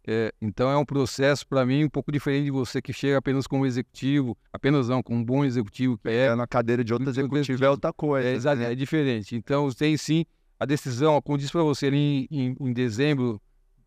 É, 0.07 0.33
então 0.41 0.69
é 0.69 0.75
um 0.75 0.85
processo 0.85 1.47
para 1.47 1.63
mim 1.63 1.83
um 1.83 1.89
pouco 1.89 2.11
diferente 2.11 2.45
de 2.45 2.51
você 2.51 2.81
que 2.81 2.91
chega 2.91 3.19
apenas 3.19 3.45
como 3.45 3.67
executivo, 3.67 4.35
apenas 4.51 4.89
não, 4.89 5.03
como 5.03 5.19
um 5.19 5.23
bom 5.23 5.45
executivo 5.45 5.97
que 5.97 6.09
é. 6.09 6.25
é 6.25 6.35
na 6.35 6.47
cadeira 6.47 6.83
de 6.83 6.91
outro 6.91 7.09
executivo 7.09 7.63
é 7.63 7.69
outra 7.69 7.93
coisa. 7.93 8.27
É, 8.27 8.33
exato, 8.33 8.57
né? 8.57 8.71
é 8.71 8.75
diferente. 8.75 9.35
Então 9.35 9.69
tem 9.71 9.95
sim 9.97 10.25
a 10.59 10.65
decisão, 10.65 11.21
como 11.21 11.37
disse 11.37 11.51
para 11.51 11.63
você 11.63 11.87
ali 11.87 12.27
em, 12.31 12.55
em, 12.59 12.73
dezembro, 12.73 13.41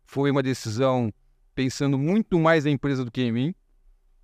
foi 0.05 0.31
uma 0.31 0.41
decisão 0.41 1.11
pensando 1.53 1.97
muito 1.97 2.39
mais 2.39 2.63
na 2.63 2.71
empresa 2.71 3.03
do 3.03 3.11
que 3.11 3.21
em 3.21 3.31
mim. 3.31 3.55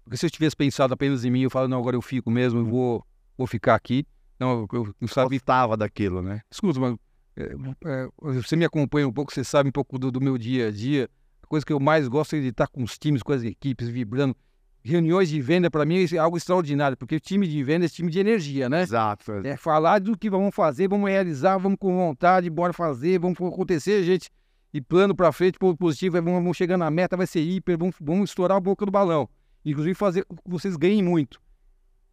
Porque 0.04 0.18
se 0.18 0.26
eu 0.26 0.30
tivesse 0.30 0.56
pensado 0.56 0.94
apenas 0.94 1.24
em 1.26 1.30
mim, 1.30 1.42
eu 1.42 1.50
falo, 1.50 1.68
não, 1.68 1.78
agora 1.78 1.96
eu 1.96 2.02
fico 2.02 2.32
mesmo, 2.32 2.60
eu 2.60 2.66
vou, 2.66 3.06
vou 3.38 3.48
ficar 3.48 3.76
aqui. 3.76 4.06
Não, 4.40 4.52
eu, 4.52 4.68
eu, 4.74 4.96
eu 5.00 5.08
sabia. 5.08 5.40
Gostava 5.40 5.78
daquilo, 5.78 6.22
né? 6.22 6.42
Escuta, 6.50 6.80
mas, 6.80 6.96
é, 7.38 7.54
é, 7.86 8.08
você 8.34 8.56
me 8.56 8.66
acompanha 8.66 9.08
um 9.08 9.14
pouco, 9.14 9.32
você 9.34 9.44
sabe 9.44 9.70
um 9.70 9.72
pouco 9.72 9.98
do, 10.00 10.12
do 10.12 10.20
meu 10.20 10.38
dia 10.38 10.68
a 10.68 10.72
dia 10.72 11.10
coisa 11.52 11.66
que 11.66 11.74
eu 11.74 11.82
mais 11.82 12.08
gosto 12.08 12.38
é 12.38 12.40
de 12.40 12.48
estar 12.48 12.66
com 12.66 12.82
os 12.82 12.98
times, 12.98 13.22
com 13.22 13.34
as 13.34 13.44
equipes, 13.44 13.90
vibrando. 13.90 14.34
Reuniões 14.82 15.28
de 15.28 15.42
venda, 15.42 15.70
para 15.70 15.86
mim, 15.86 16.06
é 16.10 16.18
algo 16.18 16.38
extraordinário, 16.38 16.96
porque 16.96 17.20
time 17.20 17.46
de 17.46 17.62
venda 17.62 17.86
é 17.86 17.90
time 17.90 18.10
de 18.10 18.20
energia, 18.20 18.70
né? 18.70 18.84
Exato. 18.84 19.34
É 19.44 19.58
falar 19.58 20.00
do 20.00 20.18
que 20.18 20.30
vamos 20.30 20.56
fazer, 20.56 20.88
vamos 20.88 21.10
realizar, 21.10 21.58
vamos 21.58 21.78
com 21.78 21.94
vontade, 21.94 22.50
bora 22.50 22.72
fazer, 22.72 23.20
vamos 23.20 23.38
acontecer, 23.38 24.02
gente. 24.04 24.30
E 24.74 24.80
plano 24.80 25.14
para 25.14 25.30
frente, 25.34 25.60
positivo, 25.60 26.16
é, 26.16 26.22
vamos, 26.22 26.40
vamos 26.42 26.56
chegar 26.56 26.78
na 26.78 26.90
meta, 26.90 27.18
vai 27.18 27.28
ser 27.28 27.42
hiper, 27.42 27.78
vamos, 27.78 27.96
vamos 28.00 28.30
estourar 28.30 28.58
a 28.58 28.62
boca 28.62 28.86
do 28.86 28.92
balão. 28.92 29.30
Inclusive 29.66 29.94
fazer 29.94 30.26
que 30.26 30.36
vocês 30.46 30.78
ganhem 30.78 31.04
muito. 31.04 31.40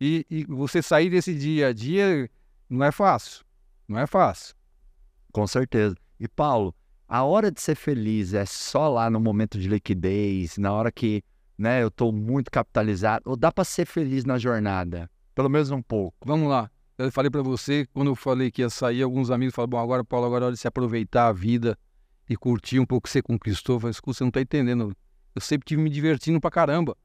E, 0.00 0.26
e 0.28 0.44
você 0.46 0.82
sair 0.82 1.10
desse 1.10 1.32
dia 1.32 1.68
a 1.68 1.72
dia 1.72 2.28
não 2.68 2.84
é 2.84 2.90
fácil. 2.90 3.44
Não 3.86 4.00
é 4.00 4.06
fácil. 4.06 4.56
Com 5.32 5.46
certeza. 5.46 5.94
E 6.18 6.26
Paulo, 6.26 6.74
a 7.08 7.24
hora 7.24 7.50
de 7.50 7.60
ser 7.60 7.74
feliz 7.74 8.34
é 8.34 8.44
só 8.44 8.88
lá 8.88 9.08
no 9.08 9.18
momento 9.18 9.58
de 9.58 9.66
liquidez, 9.66 10.58
na 10.58 10.72
hora 10.72 10.92
que 10.92 11.22
né, 11.56 11.82
eu 11.82 11.88
estou 11.88 12.12
muito 12.12 12.50
capitalizado, 12.50 13.22
ou 13.30 13.36
dá 13.36 13.50
para 13.50 13.64
ser 13.64 13.86
feliz 13.86 14.24
na 14.24 14.38
jornada? 14.38 15.10
Pelo 15.34 15.48
menos 15.48 15.70
um 15.70 15.80
pouco. 15.80 16.16
Vamos 16.24 16.48
lá. 16.48 16.70
Eu 16.98 17.10
falei 17.10 17.30
para 17.30 17.42
você, 17.42 17.86
quando 17.94 18.08
eu 18.08 18.14
falei 18.14 18.50
que 18.50 18.60
ia 18.60 18.68
sair, 18.68 19.02
alguns 19.02 19.30
amigos 19.30 19.54
falaram, 19.54 19.70
bom, 19.70 19.78
agora, 19.78 20.04
Paulo, 20.04 20.26
agora 20.26 20.44
é 20.44 20.46
hora 20.46 20.54
de 20.54 20.60
se 20.60 20.68
aproveitar 20.68 21.28
a 21.28 21.32
vida 21.32 21.78
e 22.28 22.36
curtir 22.36 22.78
um 22.78 22.84
pouco 22.84 23.06
o 23.06 23.08
que 23.08 23.10
você 23.10 23.22
conquistou. 23.22 23.76
Eu 23.76 23.80
falei, 23.80 23.94
você 24.04 24.24
não 24.24 24.28
está 24.28 24.40
entendendo. 24.40 24.94
Eu 25.34 25.40
sempre 25.40 25.64
tive 25.64 25.80
me 25.80 25.88
divertindo 25.88 26.40
pra 26.40 26.50
caramba. 26.50 26.96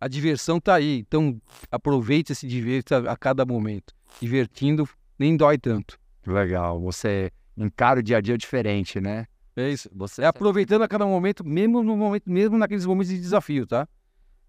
A 0.00 0.08
diversão 0.08 0.58
tá 0.60 0.74
aí. 0.74 1.00
Então, 1.00 1.40
aproveite 1.70 2.32
e 2.32 2.34
se 2.34 2.46
divirta 2.46 3.10
a 3.10 3.16
cada 3.16 3.44
momento. 3.44 3.92
Divertindo 4.20 4.88
nem 5.18 5.36
dói 5.36 5.58
tanto. 5.58 5.98
Legal. 6.26 6.80
Você 6.80 7.30
encara 7.56 8.00
o 8.00 8.02
dia 8.02 8.18
a 8.18 8.20
dia 8.20 8.38
diferente, 8.38 9.00
né? 9.00 9.26
É 9.56 9.68
isso. 9.70 9.88
Você 9.92 10.22
é 10.22 10.26
aproveitando 10.26 10.82
a 10.82 10.88
cada 10.88 11.06
momento, 11.06 11.44
mesmo 11.44 11.82
no 11.82 11.96
momento, 11.96 12.30
mesmo 12.30 12.56
naqueles 12.56 12.86
momentos 12.86 13.10
de 13.10 13.20
desafio, 13.20 13.66
tá? 13.66 13.88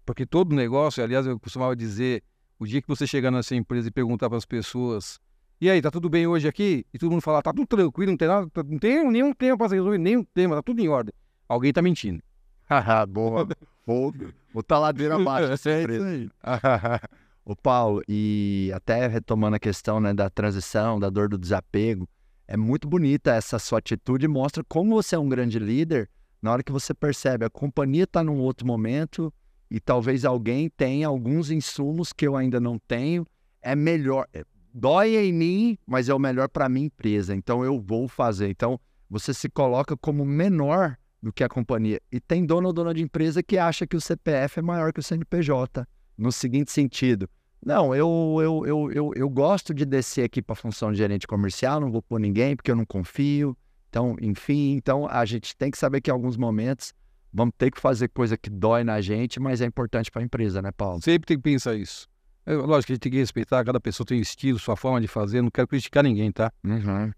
Porque 0.04 0.26
todo 0.26 0.54
negócio, 0.54 1.02
aliás, 1.02 1.26
eu 1.26 1.38
costumava 1.38 1.76
dizer, 1.76 2.22
o 2.58 2.66
dia 2.66 2.80
que 2.80 2.88
você 2.88 3.06
chegar 3.06 3.30
nessa 3.30 3.54
empresa 3.54 3.88
e 3.88 3.90
perguntar 3.90 4.28
para 4.28 4.38
as 4.38 4.44
pessoas, 4.44 5.20
e 5.62 5.70
aí, 5.70 5.80
tá 5.80 5.92
tudo 5.92 6.10
bem 6.10 6.26
hoje 6.26 6.48
aqui? 6.48 6.84
E 6.92 6.98
todo 6.98 7.12
mundo 7.12 7.20
falar, 7.20 7.40
tá 7.40 7.52
tudo 7.52 7.68
tranquilo, 7.68 8.10
não 8.10 8.16
tem 8.16 8.26
nada, 8.26 8.50
tá, 8.50 8.64
não 8.64 8.80
tem 8.80 9.08
nenhum 9.08 9.32
tema 9.32 9.56
para 9.56 9.68
resolver, 9.68 9.96
nenhum 9.96 10.24
tema, 10.24 10.56
tá 10.56 10.62
tudo 10.62 10.80
em 10.80 10.88
ordem. 10.88 11.14
Alguém 11.48 11.72
tá 11.72 11.80
mentindo. 11.80 12.20
Haha, 12.68 13.06
boa. 13.06 13.46
Vou 13.86 14.12
botar 14.52 14.80
ladeira 14.80 15.14
abaixo. 15.14 15.52
é 15.54 15.54
isso 15.54 15.68
aí. 15.68 16.28
Ô 17.44 17.54
Paulo, 17.54 18.02
e 18.08 18.72
até 18.74 19.06
retomando 19.06 19.54
a 19.54 19.58
questão 19.60 20.00
né, 20.00 20.12
da 20.12 20.28
transição, 20.28 20.98
da 20.98 21.08
dor 21.08 21.28
do 21.28 21.38
desapego, 21.38 22.08
é 22.46 22.56
muito 22.56 22.88
bonita 22.88 23.34
essa 23.34 23.58
sua 23.58 23.78
atitude 23.78 24.26
mostra 24.28 24.64
como 24.64 24.94
você 24.94 25.14
é 25.14 25.18
um 25.18 25.28
grande 25.28 25.58
líder 25.58 26.08
na 26.40 26.52
hora 26.52 26.62
que 26.62 26.72
você 26.72 26.92
percebe 26.92 27.44
a 27.44 27.50
companhia 27.50 28.04
está 28.04 28.22
num 28.22 28.38
outro 28.38 28.66
momento 28.66 29.32
e 29.72 29.80
talvez 29.80 30.26
alguém 30.26 30.68
tenha 30.68 31.08
alguns 31.08 31.50
insumos 31.50 32.12
que 32.12 32.26
eu 32.26 32.36
ainda 32.36 32.60
não 32.60 32.78
tenho. 32.78 33.26
É 33.62 33.74
melhor, 33.74 34.28
é, 34.34 34.44
dói 34.74 35.16
em 35.16 35.32
mim, 35.32 35.78
mas 35.86 36.10
é 36.10 36.14
o 36.14 36.18
melhor 36.18 36.46
para 36.50 36.68
minha 36.68 36.84
empresa, 36.84 37.34
então 37.34 37.64
eu 37.64 37.80
vou 37.80 38.06
fazer. 38.06 38.50
Então 38.50 38.78
você 39.08 39.32
se 39.32 39.48
coloca 39.48 39.96
como 39.96 40.26
menor 40.26 40.98
do 41.22 41.32
que 41.32 41.42
a 41.42 41.48
companhia. 41.48 42.02
E 42.12 42.20
tem 42.20 42.44
dono 42.44 42.66
ou 42.66 42.72
dona 42.74 42.92
de 42.92 43.02
empresa 43.02 43.42
que 43.42 43.56
acha 43.56 43.86
que 43.86 43.96
o 43.96 44.00
CPF 44.00 44.58
é 44.58 44.62
maior 44.62 44.92
que 44.92 45.00
o 45.00 45.02
CNPJ, 45.02 45.86
no 46.18 46.30
seguinte 46.30 46.70
sentido 46.70 47.26
não, 47.64 47.94
eu, 47.94 48.38
eu, 48.40 48.66
eu, 48.66 48.92
eu, 48.92 49.12
eu 49.14 49.30
gosto 49.30 49.72
de 49.72 49.84
descer 49.84 50.24
aqui 50.24 50.42
para 50.42 50.54
a 50.54 50.56
função 50.56 50.90
de 50.90 50.98
gerente 50.98 51.26
comercial, 51.26 51.80
não 51.80 51.92
vou 51.92 52.02
pôr 52.02 52.18
ninguém 52.18 52.56
porque 52.56 52.70
eu 52.70 52.76
não 52.76 52.84
confio. 52.84 53.56
Então, 53.88 54.16
enfim, 54.20 54.72
então 54.72 55.06
a 55.08 55.24
gente 55.24 55.56
tem 55.56 55.70
que 55.70 55.78
saber 55.78 56.00
que 56.00 56.10
em 56.10 56.12
alguns 56.12 56.36
momentos 56.36 56.92
vamos 57.32 57.54
ter 57.56 57.70
que 57.70 57.80
fazer 57.80 58.08
coisa 58.08 58.36
que 58.36 58.50
dói 58.50 58.82
na 58.82 59.00
gente, 59.00 59.38
mas 59.38 59.60
é 59.60 59.66
importante 59.66 60.10
para 60.10 60.22
a 60.22 60.24
empresa, 60.24 60.60
né, 60.60 60.72
Paulo? 60.72 61.00
Sempre 61.00 61.26
tem 61.26 61.36
que 61.36 61.42
pensar 61.42 61.74
isso. 61.74 62.08
É, 62.44 62.54
lógico 62.54 62.88
que 62.88 62.92
a 62.92 62.94
gente 62.94 63.02
tem 63.02 63.12
que 63.12 63.18
respeitar, 63.18 63.64
cada 63.64 63.78
pessoa 63.78 64.04
tem 64.04 64.18
estilo, 64.18 64.58
sua 64.58 64.76
forma 64.76 65.00
de 65.00 65.06
fazer, 65.06 65.40
não 65.40 65.50
quero 65.50 65.68
criticar 65.68 66.02
ninguém, 66.02 66.32
tá? 66.32 66.52
Uhum. 66.64 67.12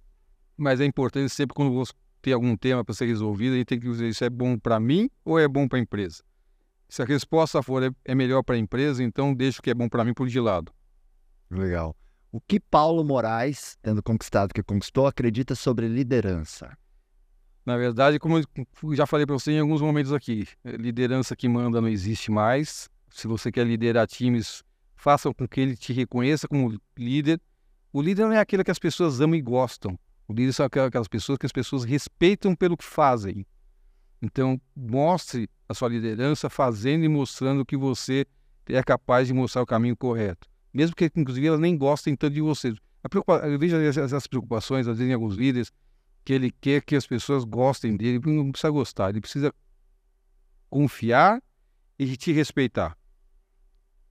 Mas 0.56 0.80
é 0.80 0.84
importante 0.84 1.30
sempre 1.30 1.54
quando 1.54 1.72
você 1.72 1.92
tem 2.20 2.34
algum 2.34 2.54
tema 2.56 2.84
para 2.84 2.94
ser 2.94 3.06
resolvido, 3.06 3.54
a 3.54 3.56
gente 3.56 3.66
tem 3.66 3.80
que 3.80 3.88
dizer 3.88 4.08
isso 4.08 4.24
é 4.24 4.30
bom 4.30 4.58
para 4.58 4.78
mim 4.78 5.08
ou 5.24 5.38
é 5.38 5.48
bom 5.48 5.66
para 5.66 5.78
a 5.78 5.82
empresa. 5.82 6.22
Se 6.94 7.02
a 7.02 7.04
resposta 7.04 7.60
for 7.60 7.82
é, 7.82 7.90
é 8.04 8.14
melhor 8.14 8.44
para 8.44 8.54
a 8.54 8.58
empresa, 8.58 9.02
então 9.02 9.34
deixa 9.34 9.58
o 9.58 9.62
que 9.64 9.70
é 9.70 9.74
bom 9.74 9.88
para 9.88 10.04
mim 10.04 10.14
por 10.14 10.28
de 10.28 10.38
lado. 10.38 10.72
Legal. 11.50 11.96
O 12.30 12.40
que 12.40 12.60
Paulo 12.60 13.02
Moraes, 13.02 13.76
tendo 13.82 14.00
conquistado 14.00 14.52
o 14.52 14.54
que 14.54 14.62
conquistou, 14.62 15.04
acredita 15.04 15.56
sobre 15.56 15.88
liderança? 15.88 16.78
Na 17.66 17.76
verdade, 17.76 18.20
como 18.20 18.38
eu 18.38 18.44
já 18.94 19.06
falei 19.06 19.26
para 19.26 19.32
você 19.32 19.50
em 19.50 19.58
alguns 19.58 19.80
momentos 19.80 20.12
aqui, 20.12 20.46
liderança 20.64 21.34
que 21.34 21.48
manda 21.48 21.80
não 21.80 21.88
existe 21.88 22.30
mais. 22.30 22.88
Se 23.10 23.26
você 23.26 23.50
quer 23.50 23.66
liderar 23.66 24.06
times, 24.06 24.62
faça 24.94 25.34
com 25.34 25.48
que 25.48 25.60
ele 25.60 25.76
te 25.76 25.92
reconheça 25.92 26.46
como 26.46 26.80
líder. 26.96 27.40
O 27.92 28.00
líder 28.00 28.22
não 28.26 28.32
é 28.34 28.38
aquele 28.38 28.62
que 28.62 28.70
as 28.70 28.78
pessoas 28.78 29.20
amam 29.20 29.34
e 29.34 29.42
gostam. 29.42 29.98
O 30.28 30.32
líder 30.32 30.52
são 30.52 30.64
aquelas 30.64 31.08
pessoas 31.08 31.38
que 31.38 31.46
as 31.46 31.50
pessoas 31.50 31.82
respeitam 31.82 32.54
pelo 32.54 32.76
que 32.76 32.84
fazem. 32.84 33.44
Então, 34.24 34.58
mostre 34.74 35.50
a 35.68 35.74
sua 35.74 35.90
liderança 35.90 36.48
fazendo 36.48 37.04
e 37.04 37.08
mostrando 37.08 37.64
que 37.64 37.76
você 37.76 38.24
é 38.66 38.82
capaz 38.82 39.28
de 39.28 39.34
mostrar 39.34 39.60
o 39.60 39.66
caminho 39.66 39.94
correto. 39.94 40.48
Mesmo 40.72 40.96
que, 40.96 41.10
inclusive, 41.14 41.46
elas 41.46 41.60
nem 41.60 41.76
gostem 41.76 42.16
tanto 42.16 42.32
de 42.32 42.40
você. 42.40 42.68
Eu 42.68 43.58
vejo 43.58 43.76
essas 43.76 44.26
preocupações, 44.26 44.88
às 44.88 44.96
vezes, 44.96 45.10
em 45.10 45.14
alguns 45.14 45.36
líderes, 45.36 45.70
que 46.24 46.32
ele 46.32 46.50
quer 46.50 46.80
que 46.80 46.96
as 46.96 47.06
pessoas 47.06 47.44
gostem 47.44 47.98
dele. 47.98 48.18
Ele 48.24 48.36
não 48.36 48.50
precisa 48.50 48.70
gostar, 48.70 49.10
ele 49.10 49.20
precisa 49.20 49.52
confiar 50.70 51.42
e 51.98 52.16
te 52.16 52.32
respeitar. 52.32 52.96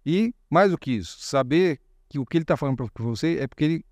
E, 0.05 0.31
mais 0.47 0.69
do 0.69 0.77
que 0.77 0.91
isso, 0.91 1.17
saber 1.21 1.79
que 2.07 2.19
o 2.19 2.25
que 2.25 2.37
ele 2.37 2.43
está 2.43 2.55
falando 2.55 2.77
para 2.77 3.03
você 3.03 3.39
é 3.39 3.47
porque 3.47 3.63
ele 3.63 3.85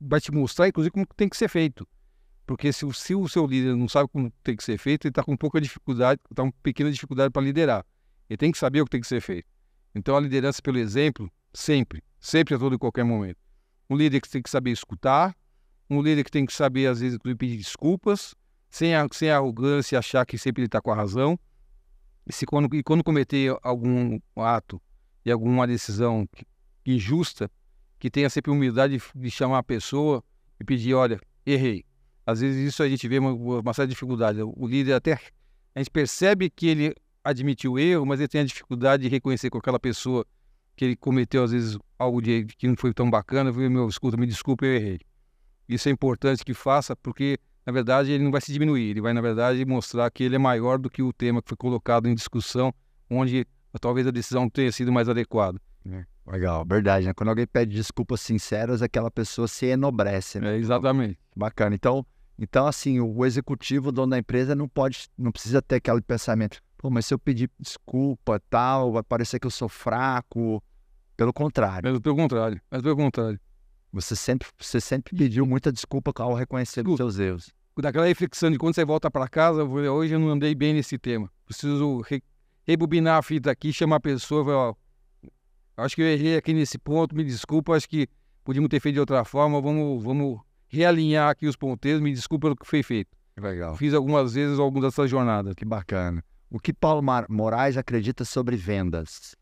vai 0.00 0.20
te 0.20 0.32
mostrar, 0.32 0.66
inclusive, 0.66 0.90
como 0.90 1.06
tem 1.16 1.28
que 1.28 1.36
ser 1.36 1.48
feito. 1.48 1.86
Porque 2.48 2.72
se, 2.72 2.90
se 2.94 3.14
o 3.14 3.28
seu 3.28 3.46
líder 3.46 3.76
não 3.76 3.86
sabe 3.86 4.08
como 4.08 4.32
tem 4.42 4.56
que 4.56 4.64
ser 4.64 4.78
feito, 4.78 5.06
ele 5.06 5.10
está 5.10 5.22
com 5.22 5.36
pouca 5.36 5.60
dificuldade, 5.60 6.18
está 6.30 6.42
com 6.42 6.50
pequena 6.50 6.90
dificuldade 6.90 7.30
para 7.30 7.42
liderar. 7.42 7.84
Ele 8.26 8.38
tem 8.38 8.50
que 8.50 8.56
saber 8.56 8.80
o 8.80 8.86
que 8.86 8.90
tem 8.90 9.02
que 9.02 9.06
ser 9.06 9.20
feito. 9.20 9.46
Então, 9.94 10.16
a 10.16 10.20
liderança 10.20 10.62
pelo 10.62 10.78
exemplo, 10.78 11.30
sempre, 11.52 12.02
sempre 12.18 12.54
a 12.54 12.58
todo 12.58 12.74
e 12.74 12.78
qualquer 12.78 13.04
momento. 13.04 13.36
Um 13.90 13.94
líder 13.94 14.22
que 14.22 14.30
tem 14.30 14.40
que 14.40 14.48
saber 14.48 14.70
escutar, 14.70 15.36
um 15.90 16.00
líder 16.00 16.24
que 16.24 16.30
tem 16.30 16.46
que 16.46 16.52
saber, 16.54 16.86
às 16.86 17.00
vezes, 17.00 17.18
pedir 17.18 17.58
desculpas, 17.58 18.34
sem, 18.70 18.92
sem 19.12 19.30
arrogância 19.30 19.98
achar 19.98 20.24
que 20.24 20.38
sempre 20.38 20.62
ele 20.62 20.68
está 20.68 20.80
com 20.80 20.90
a 20.90 20.94
razão. 20.94 21.38
E, 22.26 22.32
se 22.32 22.46
quando, 22.46 22.74
e 22.74 22.82
quando 22.82 23.04
cometer 23.04 23.54
algum 23.62 24.18
ato 24.36 24.80
e 25.22 25.30
alguma 25.30 25.66
decisão 25.66 26.26
injusta, 26.86 27.50
que 27.98 28.08
tenha 28.08 28.30
sempre 28.30 28.50
humildade 28.50 28.96
de, 28.96 29.20
de 29.20 29.30
chamar 29.30 29.58
a 29.58 29.62
pessoa 29.62 30.24
e 30.58 30.64
pedir, 30.64 30.94
olha, 30.94 31.20
errei. 31.44 31.84
Às 32.28 32.40
vezes 32.40 32.68
isso 32.68 32.82
a 32.82 32.88
gente 32.90 33.08
vê 33.08 33.18
uma, 33.18 33.32
uma 33.32 33.72
certa 33.72 33.88
dificuldade. 33.88 34.42
O 34.42 34.66
líder 34.66 34.92
até, 34.92 35.18
a 35.74 35.78
gente 35.78 35.90
percebe 35.90 36.50
que 36.50 36.66
ele 36.66 36.94
admitiu 37.24 37.72
o 37.72 37.78
erro, 37.78 38.04
mas 38.04 38.20
ele 38.20 38.28
tem 38.28 38.42
a 38.42 38.44
dificuldade 38.44 39.04
de 39.04 39.08
reconhecer 39.08 39.48
com 39.48 39.56
aquela 39.56 39.80
pessoa 39.80 40.26
que 40.76 40.84
ele 40.84 40.94
cometeu, 40.94 41.42
às 41.42 41.52
vezes, 41.52 41.78
algo 41.98 42.20
de, 42.20 42.44
que 42.44 42.68
não 42.68 42.76
foi 42.76 42.92
tão 42.92 43.08
bacana. 43.08 43.48
Eu 43.48 43.70
meu, 43.70 43.88
escuta, 43.88 44.14
me 44.18 44.26
desculpe, 44.26 44.66
eu 44.66 44.74
errei. 44.74 45.00
Isso 45.66 45.88
é 45.88 45.90
importante 45.90 46.44
que 46.44 46.52
faça, 46.52 46.94
porque, 46.94 47.38
na 47.64 47.72
verdade, 47.72 48.12
ele 48.12 48.22
não 48.22 48.30
vai 48.30 48.42
se 48.42 48.52
diminuir. 48.52 48.90
Ele 48.90 49.00
vai, 49.00 49.14
na 49.14 49.22
verdade, 49.22 49.64
mostrar 49.64 50.10
que 50.10 50.22
ele 50.22 50.36
é 50.36 50.38
maior 50.38 50.78
do 50.78 50.90
que 50.90 51.02
o 51.02 51.14
tema 51.14 51.40
que 51.40 51.48
foi 51.48 51.56
colocado 51.56 52.10
em 52.10 52.14
discussão, 52.14 52.74
onde 53.08 53.46
talvez 53.80 54.06
a 54.06 54.10
decisão 54.10 54.50
tenha 54.50 54.70
sido 54.70 54.92
mais 54.92 55.08
adequada. 55.08 55.58
É, 55.90 56.04
legal, 56.30 56.62
verdade, 56.66 57.06
né? 57.06 57.14
Quando 57.14 57.30
alguém 57.30 57.46
pede 57.46 57.74
desculpas 57.74 58.20
sinceras, 58.20 58.82
aquela 58.82 59.10
pessoa 59.10 59.48
se 59.48 59.64
enobrece, 59.64 60.38
né? 60.38 60.56
É, 60.56 60.58
exatamente. 60.58 61.18
Bacana. 61.34 61.74
Então, 61.74 62.04
então, 62.38 62.68
assim, 62.68 63.00
o 63.00 63.26
executivo, 63.26 63.88
o 63.88 63.92
dono 63.92 64.10
da 64.10 64.18
empresa, 64.18 64.54
não 64.54 64.68
pode, 64.68 65.08
não 65.18 65.32
precisa 65.32 65.60
ter 65.60 65.76
aquele 65.76 66.00
pensamento, 66.00 66.62
pô, 66.76 66.88
mas 66.88 67.06
se 67.06 67.12
eu 67.12 67.18
pedir 67.18 67.50
desculpa 67.58 68.40
tal, 68.48 68.92
vai 68.92 69.02
parecer 69.02 69.40
que 69.40 69.46
eu 69.46 69.50
sou 69.50 69.68
fraco. 69.68 70.62
Pelo 71.16 71.32
contrário. 71.32 71.82
Pelo, 71.82 72.00
pelo 72.00 72.14
contrário, 72.14 72.60
mas 72.70 72.80
pelo 72.80 72.94
contrário. 72.94 73.40
Você 73.92 74.14
sempre, 74.14 74.46
você 74.56 74.80
sempre 74.80 75.16
pediu 75.16 75.44
muita 75.44 75.72
desculpa 75.72 76.12
ao 76.22 76.34
reconhecer 76.34 76.86
os 76.86 76.96
seus 76.96 77.18
erros. 77.18 77.52
Daquela 77.76 78.06
reflexão 78.06 78.50
de 78.50 78.58
quando 78.58 78.74
você 78.74 78.84
volta 78.84 79.10
para 79.10 79.26
casa, 79.26 79.60
eu 79.60 79.68
falei, 79.68 79.88
hoje 79.88 80.14
eu 80.14 80.20
não 80.20 80.28
andei 80.28 80.54
bem 80.54 80.74
nesse 80.74 80.96
tema. 80.98 81.30
Preciso 81.44 82.00
re, 82.02 82.22
rebobinar 82.64 83.18
a 83.18 83.22
fita 83.22 83.50
aqui, 83.50 83.72
chamar 83.72 83.96
a 83.96 84.00
pessoa, 84.00 84.44
falar, 84.44 84.70
ó, 84.70 84.74
acho 85.78 85.96
que 85.96 86.02
eu 86.02 86.06
errei 86.06 86.36
aqui 86.36 86.52
nesse 86.52 86.76
ponto, 86.76 87.16
me 87.16 87.24
desculpa, 87.24 87.74
acho 87.74 87.88
que 87.88 88.08
podíamos 88.44 88.68
ter 88.68 88.80
feito 88.80 88.94
de 88.94 89.00
outra 89.00 89.24
forma, 89.24 89.60
vamos, 89.60 90.02
vamos 90.02 90.40
realinhar 90.68 91.30
aqui 91.30 91.46
os 91.46 91.56
ponteiros, 91.56 92.00
me 92.00 92.12
desculpa 92.12 92.46
pelo 92.46 92.56
que 92.56 92.66
foi 92.66 92.82
feito. 92.82 93.16
Legal. 93.36 93.76
Fiz 93.76 93.94
algumas 93.94 94.34
vezes 94.34 94.58
algumas 94.58 94.90
dessas 94.92 95.10
jornadas. 95.10 95.54
Que 95.54 95.64
bacana. 95.64 96.24
O 96.50 96.58
que 96.58 96.72
Paulo 96.72 97.02
Moraes 97.28 97.76
acredita 97.76 98.24
sobre 98.24 98.56
vendas? 98.56 99.34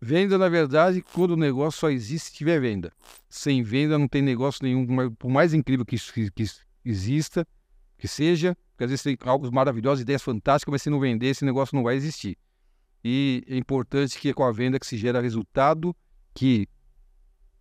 Venda, 0.00 0.38
na 0.38 0.48
verdade, 0.48 1.02
quando 1.02 1.32
o 1.32 1.36
negócio 1.36 1.80
só 1.80 1.90
existe 1.90 2.30
se 2.30 2.34
tiver 2.34 2.60
venda. 2.60 2.90
Sem 3.28 3.62
venda 3.62 3.98
não 3.98 4.08
tem 4.08 4.22
negócio 4.22 4.64
nenhum, 4.64 5.14
por 5.14 5.30
mais 5.30 5.52
incrível 5.52 5.84
que, 5.84 5.96
que, 5.98 6.30
que 6.30 6.46
exista, 6.84 7.46
que 7.98 8.08
seja, 8.08 8.56
porque 8.72 8.84
às 8.84 8.90
vezes 8.90 9.02
tem 9.02 9.18
algo 9.24 9.52
maravilhosos, 9.52 10.00
ideias 10.00 10.22
fantásticas, 10.22 10.72
mas 10.72 10.82
se 10.82 10.88
não 10.88 10.98
vender, 10.98 11.26
esse 11.26 11.44
negócio 11.44 11.76
não 11.76 11.82
vai 11.82 11.96
existir. 11.96 12.38
E 13.04 13.44
é 13.46 13.56
importante 13.56 14.18
que 14.18 14.30
é 14.30 14.32
com 14.32 14.42
a 14.42 14.50
venda 14.50 14.80
que 14.80 14.86
se 14.86 14.96
gera 14.96 15.20
resultado, 15.20 15.94
que 16.34 16.66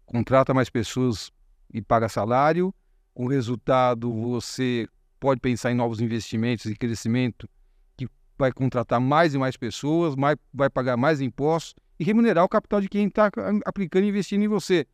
contrata 0.06 0.54
mais 0.54 0.70
pessoas 0.70 1.30
e 1.74 1.82
paga 1.82 2.08
salário, 2.08 2.74
com 3.14 3.28
resultado 3.28 4.12
você 4.14 4.88
pode 5.20 5.42
pensar 5.42 5.72
em 5.72 5.76
novos 5.76 6.00
investimentos 6.00 6.66
e 6.66 6.76
crescimento 6.76 7.50
que 7.98 8.08
vai 8.38 8.52
contratar 8.52 9.00
mais 9.00 9.34
e 9.34 9.38
mais 9.38 9.58
pessoas, 9.58 10.16
mais, 10.16 10.38
vai 10.54 10.70
pagar 10.70 10.96
mais 10.96 11.20
impostos 11.20 11.76
e 12.00 12.04
remunerar 12.04 12.46
o 12.46 12.50
capital 12.50 12.80
de 12.80 12.88
quem 12.88 13.08
está 13.08 13.30
aplicando 13.66 14.06
e 14.06 14.10
investindo 14.10 14.44
em 14.44 14.48
você. 14.48 14.88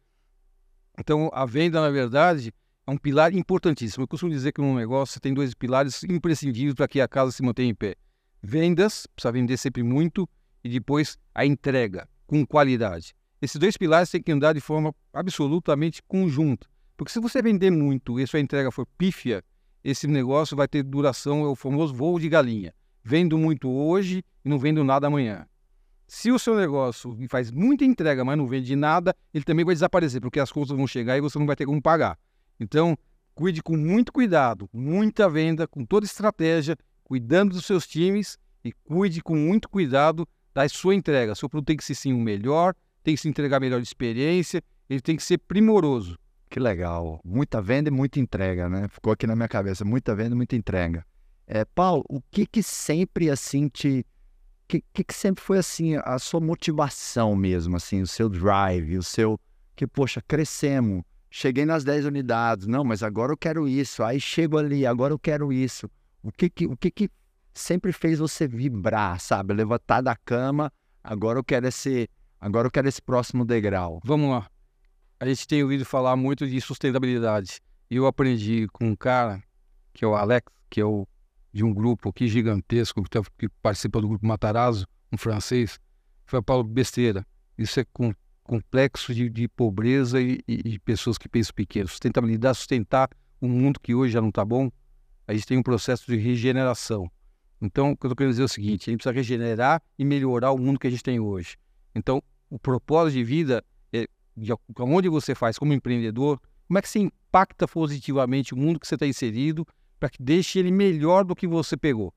Então, 0.97 1.30
a 1.34 1.45
venda, 1.45 1.80
na 1.82 1.89
verdade, 1.89 2.51
é 2.88 2.91
um 2.91 2.97
pilar 2.97 3.34
importantíssimo. 3.34 4.03
Eu 4.03 4.07
costumo 4.07 4.32
dizer 4.32 4.51
que 4.51 4.61
num 4.61 4.76
negócio 4.76 5.13
você 5.13 5.20
tem 5.20 5.34
dois 5.34 5.53
pilares 5.53 6.03
imprescindíveis 6.03 6.74
para 6.74 6.88
que 6.88 7.01
a 7.01 7.07
casa 7.07 7.32
se 7.32 7.43
mantenha 7.43 7.70
em 7.70 7.76
pé. 7.76 7.95
Vendas, 8.41 9.07
precisa 9.07 9.32
vender 9.32 9.57
sempre 9.57 9.84
muito, 9.84 10.28
e 10.63 10.70
depois 10.70 11.18
a 11.34 11.45
entrega 11.45 12.07
com 12.26 12.45
qualidade. 12.45 13.13
Esses 13.41 13.57
dois 13.57 13.78
pilares 13.78 14.09
têm 14.09 14.22
que 14.22 14.32
andar 14.32 14.53
de 14.53 14.61
forma 14.61 14.95
absolutamente 15.13 16.01
conjunta. 16.07 16.68
Porque 16.98 17.12
se 17.12 17.20
você 17.20 17.41
vender 17.41 17.72
muito 17.72 18.20
e 18.20 18.28
sua 18.28 18.39
entrega 18.39 18.72
for 18.72 18.86
pífia, 18.98 19.43
esse 19.84 20.08
negócio 20.08 20.56
vai 20.56 20.68
ter 20.68 20.82
duração, 20.84 21.43
é 21.43 21.48
o 21.48 21.56
famoso 21.56 21.93
voo 21.93 22.20
de 22.20 22.30
galinha. 22.30 22.74
Vendo 23.04 23.38
muito 23.38 23.70
hoje 23.70 24.24
e 24.43 24.50
não 24.50 24.58
vendo 24.58 24.84
nada 24.84 25.08
amanhã. 25.08 25.46
Se 26.08 26.32
o 26.32 26.39
seu 26.39 26.56
negócio 26.56 27.18
faz 27.30 27.52
muita 27.52 27.84
entrega, 27.84 28.24
mas 28.24 28.38
não 28.38 28.48
vende 28.48 28.76
nada, 28.76 29.16
ele 29.34 29.43
também 29.43 29.66
vai 29.66 29.76
desaparecer, 29.76 30.22
porque 30.22 30.39
as 30.39 30.52
contas 30.52 30.76
vão 30.76 30.88
chegar 30.88 31.18
e 31.18 31.22
você 31.22 31.38
não 31.38 31.46
vai 31.46 31.56
ter 31.56 31.66
como 31.66 31.82
pagar. 31.82 32.18
Então, 32.60 32.98
cuide 33.34 33.62
com 33.62 33.76
muito 33.76 34.14
cuidado, 34.14 34.70
muita 34.72 35.30
venda, 35.30 35.68
com 35.68 35.86
toda 35.86 36.06
estratégia, 36.06 36.78
cuidando 37.04 37.52
dos 37.52 37.66
seus 37.66 37.86
times 37.86 38.38
e 38.64 38.72
cuide 38.72 39.22
com 39.22 39.36
muito 39.36 39.68
cuidado 39.68 40.28
da 40.54 40.68
sua 40.70 40.96
entrega. 40.96 41.36
Seu 41.36 41.50
produto 41.50 41.68
tem 41.68 41.78
que 41.78 41.84
ser 41.84 41.96
sim 41.96 42.14
o 42.14 42.20
melhor, 42.20 42.74
tem 43.04 43.16
que 43.16 43.22
se 43.22 43.28
entregar 43.28 43.60
melhor 43.60 43.82
experiência, 43.82 44.64
ele 44.89 45.02
tem 45.02 45.16
que 45.16 45.24
ser 45.24 45.38
primoroso. 45.38 46.18
Que 46.56 46.60
legal. 46.62 47.20
Muita 47.22 47.62
venda 47.62 47.89
e 47.89 47.91
muita 47.91 48.18
entrega, 48.18 48.70
né? 48.70 48.88
Ficou 48.88 49.12
aqui 49.12 49.28
na 49.28 49.36
minha 49.36 49.47
cabeça. 49.49 49.84
Muita 49.84 50.16
venda 50.16 50.36
e 50.36 50.38
muita 50.38 50.56
entrega. 50.56 51.06
É, 51.45 51.66
Paulo, 51.66 52.06
o 52.08 52.22
que 52.32 52.45
que 52.45 52.64
sempre 52.64 53.30
assim 53.30 53.68
te. 53.68 54.06
O 54.64 54.68
que, 54.70 54.82
que, 54.93 55.03
que 55.03 55.14
sempre 55.14 55.43
foi 55.43 55.58
assim 55.58 55.97
a 55.97 56.18
sua 56.18 56.39
motivação 56.39 57.36
mesmo, 57.36 57.76
assim, 57.76 58.01
o 58.01 58.08
seu 58.08 58.30
drive, 58.30 58.97
o 58.97 59.03
seu. 59.03 59.38
Que, 59.76 59.86
poxa, 59.86 60.24
crescemos, 60.26 61.03
cheguei 61.30 61.66
nas 61.66 61.84
10 61.84 62.06
unidades, 62.06 62.68
não, 62.68 62.86
mas 62.86 63.03
agora 63.03 63.34
eu 63.34 63.38
quero 63.38 63.68
isso, 63.68 64.01
aí 64.01 64.18
chego 64.18 64.58
ali, 64.58 64.86
agora 64.86 65.14
eu 65.14 65.20
quero 65.20 65.51
isso. 65.51 65.91
O 66.24 66.32
que 66.32 66.49
que, 66.49 66.68
o 66.68 66.78
que, 66.78 66.89
que 66.89 67.10
sempre 67.53 67.91
fez 67.91 68.20
você 68.20 68.47
vibrar, 68.47 69.20
sabe? 69.20 69.53
Levantar 69.53 69.99
da 69.99 70.16
cama, 70.16 70.72
agora 71.03 71.38
eu 71.38 71.43
quero 71.43 71.68
esse, 71.68 72.10
agora 72.39 72.68
eu 72.68 72.72
quero 72.72 72.88
esse 72.88 73.01
próximo 73.01 73.43
degrau. 73.43 73.99
Vamos 74.06 74.30
lá 74.30 74.47
a 75.26 75.34
gente 75.34 75.48
tem 75.48 75.64
ouvido 75.64 75.84
falar 75.84 76.16
muito 76.16 76.48
de 76.48 76.62
sustentabilidade. 76.62 77.60
Eu 77.90 78.06
aprendi 78.06 78.68
com 78.72 78.90
um 78.90 78.96
cara, 78.96 79.42
que 79.94 80.06
é 80.06 80.08
o 80.08 80.16
Alex, 80.16 80.52
que 80.70 80.80
é 80.80 80.86
o, 80.86 81.08
de 81.52 81.64
um 81.64 81.74
grupo 81.74 82.10
aqui 82.10 82.28
gigantesco, 82.28 83.02
que, 83.04 83.10
tá, 83.10 83.22
participa 83.62 84.00
do 84.00 84.08
grupo 84.08 84.26
Matarazzo, 84.26 84.86
um 85.12 85.18
francês. 85.18 85.80
Foi 86.26 86.42
Paulo 86.42 86.64
besteira. 86.64 87.26
Isso 87.58 87.80
é 87.80 87.86
com, 87.92 88.14
complexo 88.44 89.16
de, 89.16 89.30
de 89.30 89.48
pobreza 89.48 90.22
e, 90.22 90.42
e, 90.48 90.78
pessoas 90.80 91.18
que 91.18 91.28
pensam 91.28 91.54
pequeno. 91.56 91.88
Sustentabilidade, 91.88 92.58
sustentar 92.58 93.10
um 93.42 93.50
mundo 93.50 93.80
que 93.80 93.96
hoje 93.96 94.14
já 94.14 94.22
não 94.22 94.30
está 94.30 94.46
bom, 94.46 94.70
a 95.28 95.34
gente 95.34 95.48
tem 95.48 95.58
um 95.58 95.64
processo 95.64 96.06
de 96.06 96.18
regeneração. 96.18 97.10
Então, 97.60 97.92
o 97.92 97.98
que 97.98 98.06
eu 98.06 98.10
estou 98.10 98.16
querendo 98.16 98.32
dizer 98.32 98.44
é 98.44 98.46
o 98.46 98.50
seguinte: 98.50 98.90
a 98.90 98.92
gente 98.92 99.00
precisa 99.00 99.16
regenerar 99.16 99.82
e 99.98 100.06
melhorar 100.06 100.52
o 100.52 100.58
mundo 100.58 100.80
que 100.80 100.86
a 100.86 100.90
gente 100.90 101.02
tem 101.02 101.20
hoje. 101.20 101.58
Então, 101.96 102.22
o 102.50 102.60
propósito 102.60 103.18
de 103.18 103.24
vida 103.24 103.64
de 104.36 104.54
onde 104.80 105.10
você 105.10 105.34
faz 105.34 105.58
como 105.58 105.74
empreendedor, 105.74 106.40
como 106.68 106.78
é 106.78 106.82
que 106.82 106.90
você 106.90 107.00
impacta 107.00 107.68
positivamente 107.68 108.54
o 108.54 108.58
mundo 108.58 108.80
que 108.80 108.88
você 108.88 108.96
está 108.96 109.08
inserido 109.08 109.66
para 110.00 110.10
que 110.10 110.22
deixe 110.22 110.60
ele 110.60 110.72
melhor 110.72 111.24
do 111.24 111.36
que 111.36 111.48
você 111.48 111.78
pegou? 111.78 112.14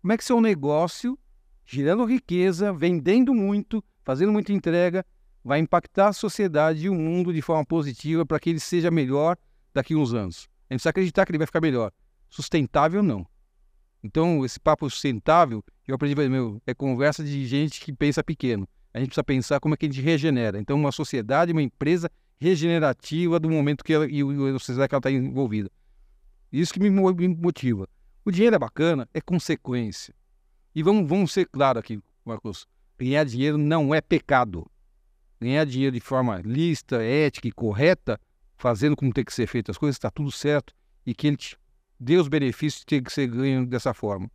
Como 0.00 0.12
é 0.12 0.16
que 0.16 0.24
seu 0.24 0.40
negócio, 0.40 1.18
gerando 1.66 2.04
riqueza, 2.04 2.72
vendendo 2.72 3.34
muito, 3.34 3.84
fazendo 4.04 4.32
muita 4.32 4.52
entrega, 4.52 5.04
vai 5.44 5.58
impactar 5.58 6.08
a 6.08 6.12
sociedade 6.12 6.86
e 6.86 6.88
o 6.88 6.94
mundo 6.94 7.32
de 7.32 7.42
forma 7.42 7.64
positiva 7.64 8.24
para 8.24 8.38
que 8.38 8.50
ele 8.50 8.60
seja 8.60 8.90
melhor 8.90 9.36
daqui 9.74 9.94
a 9.94 9.98
uns 9.98 10.14
anos? 10.14 10.48
A 10.70 10.74
gente 10.74 10.78
precisa 10.78 10.90
acreditar 10.90 11.26
que 11.26 11.32
ele 11.32 11.38
vai 11.38 11.46
ficar 11.46 11.60
melhor. 11.60 11.92
Sustentável, 12.30 13.02
não. 13.02 13.26
Então, 14.02 14.44
esse 14.44 14.60
papo 14.60 14.88
sustentável, 14.88 15.64
eu 15.86 15.94
aprendi, 15.94 16.14
meu, 16.28 16.62
é 16.66 16.72
conversa 16.72 17.24
de 17.24 17.46
gente 17.46 17.80
que 17.80 17.92
pensa 17.92 18.22
pequeno 18.22 18.68
a 18.98 19.00
gente 19.00 19.10
precisa 19.10 19.24
pensar 19.24 19.60
como 19.60 19.74
é 19.74 19.76
que 19.76 19.86
a 19.86 19.88
gente 19.88 20.02
regenera. 20.02 20.58
Então, 20.58 20.76
uma 20.76 20.92
sociedade, 20.92 21.52
uma 21.52 21.62
empresa 21.62 22.10
regenerativa 22.40 23.38
do 23.38 23.48
momento 23.48 23.84
que 23.84 23.92
ela, 23.92 24.06
e 24.08 24.20
a 24.20 24.58
sociedade 24.58 24.88
que 24.88 24.94
ela 24.94 24.98
está 24.98 25.10
envolvida. 25.10 25.70
Isso 26.52 26.72
que 26.72 26.80
me 26.80 26.90
motiva. 26.90 27.88
O 28.24 28.30
dinheiro 28.30 28.56
é 28.56 28.58
bacana, 28.58 29.08
é 29.14 29.20
consequência. 29.20 30.14
E 30.74 30.82
vamos, 30.82 31.08
vamos 31.08 31.32
ser 31.32 31.46
claros 31.46 31.80
aqui, 31.80 32.00
Marcos. 32.24 32.66
Ganhar 32.98 33.24
dinheiro 33.24 33.56
não 33.56 33.94
é 33.94 34.00
pecado. 34.00 34.66
Ganhar 35.40 35.64
dinheiro 35.64 35.94
de 35.94 36.00
forma 36.00 36.40
lista, 36.44 37.02
ética 37.02 37.46
e 37.46 37.52
correta, 37.52 38.20
fazendo 38.56 38.96
como 38.96 39.12
tem 39.12 39.24
que 39.24 39.32
ser 39.32 39.46
feito 39.46 39.70
as 39.70 39.78
coisas, 39.78 39.96
está 39.96 40.10
tudo 40.10 40.32
certo. 40.32 40.74
E 41.06 41.14
que 41.14 41.28
ele 41.28 41.36
te 41.36 41.56
dê 42.00 42.16
os 42.16 42.26
benefícios 42.26 42.82
que 42.82 42.86
tem 42.86 43.02
que 43.02 43.12
ser 43.12 43.28
ganho 43.28 43.64
dessa 43.64 43.94
forma. 43.94 44.28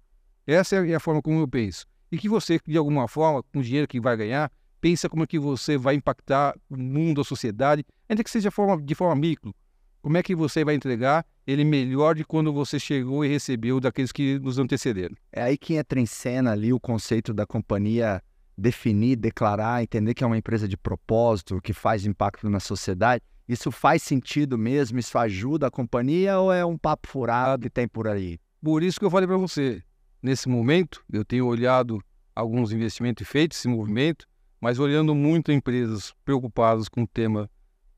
Essa 0.48 0.78
é 0.78 0.96
a 0.96 1.00
forma 1.00 1.22
como 1.22 1.40
eu 1.40 1.48
penso 1.48 1.86
e 2.14 2.18
que 2.20 2.30
você, 2.30 2.60
de 2.68 2.78
alguma 2.78 3.08
forma, 3.08 3.42
com 3.42 3.58
o 3.58 3.64
dinheiro 3.64 3.88
que 3.88 4.00
vai 4.00 4.16
ganhar, 4.16 4.52
pensa 4.80 5.10
como 5.10 5.24
é 5.24 5.26
que 5.26 5.40
você 5.40 5.80
vai 5.80 5.96
impactar 5.96 6.56
o 6.70 6.78
mundo, 6.78 7.22
a 7.22 7.24
sociedade, 7.24 7.84
ainda 8.08 8.24
que 8.24 8.30
seja 8.30 8.50
de 8.50 8.56
forma, 8.56 8.80
de 8.80 8.94
forma 8.94 9.16
micro. 9.16 9.52
Como 10.00 10.16
é 10.16 10.22
que 10.22 10.36
você 10.36 10.64
vai 10.64 10.76
entregar 10.76 11.26
ele 11.48 11.66
melhor 11.66 12.14
de 12.14 12.24
quando 12.24 12.54
você 12.54 12.80
chegou 12.80 13.26
e 13.26 13.28
recebeu 13.28 13.80
daqueles 13.80 14.12
que 14.12 14.38
nos 14.38 14.60
antecederam? 14.60 15.16
É 15.32 15.42
aí 15.42 15.58
que 15.58 15.74
entra 15.74 16.00
em 16.00 16.06
cena 16.06 16.52
ali 16.52 16.72
o 16.72 16.80
conceito 16.80 17.34
da 17.34 17.48
companhia 17.48 18.22
definir, 18.56 19.16
declarar, 19.16 19.82
entender 19.82 20.14
que 20.14 20.24
é 20.24 20.28
uma 20.28 20.38
empresa 20.38 20.68
de 20.68 20.78
propósito, 20.78 21.60
que 21.64 21.74
faz 21.74 22.06
impacto 22.06 22.48
na 22.48 22.60
sociedade. 22.60 23.24
Isso 23.50 23.72
faz 23.72 24.04
sentido 24.04 24.56
mesmo? 24.56 25.00
Isso 25.00 25.18
ajuda 25.18 25.66
a 25.66 25.72
companhia 25.72 26.38
ou 26.38 26.54
é 26.54 26.64
um 26.64 26.78
papo 26.78 27.08
furado 27.08 27.64
que 27.64 27.72
tem 27.72 27.88
por 27.88 28.08
aí? 28.08 28.38
Por 28.62 28.84
isso 28.84 29.00
que 29.00 29.06
eu 29.06 29.10
falei 29.10 29.26
para 29.26 29.38
você, 29.38 29.82
nesse 30.24 30.48
momento, 30.48 31.04
eu 31.12 31.26
tenho 31.26 31.46
olhado 31.46 32.02
alguns 32.34 32.72
investimentos 32.72 33.28
feitos, 33.28 33.58
esse 33.60 33.68
movimento, 33.68 34.26
mas 34.60 34.80
olhando 34.80 35.14
muito 35.14 35.52
empresas 35.52 36.16
preocupadas 36.24 36.88
com 36.88 37.04
o 37.04 37.08
tema 37.08 37.52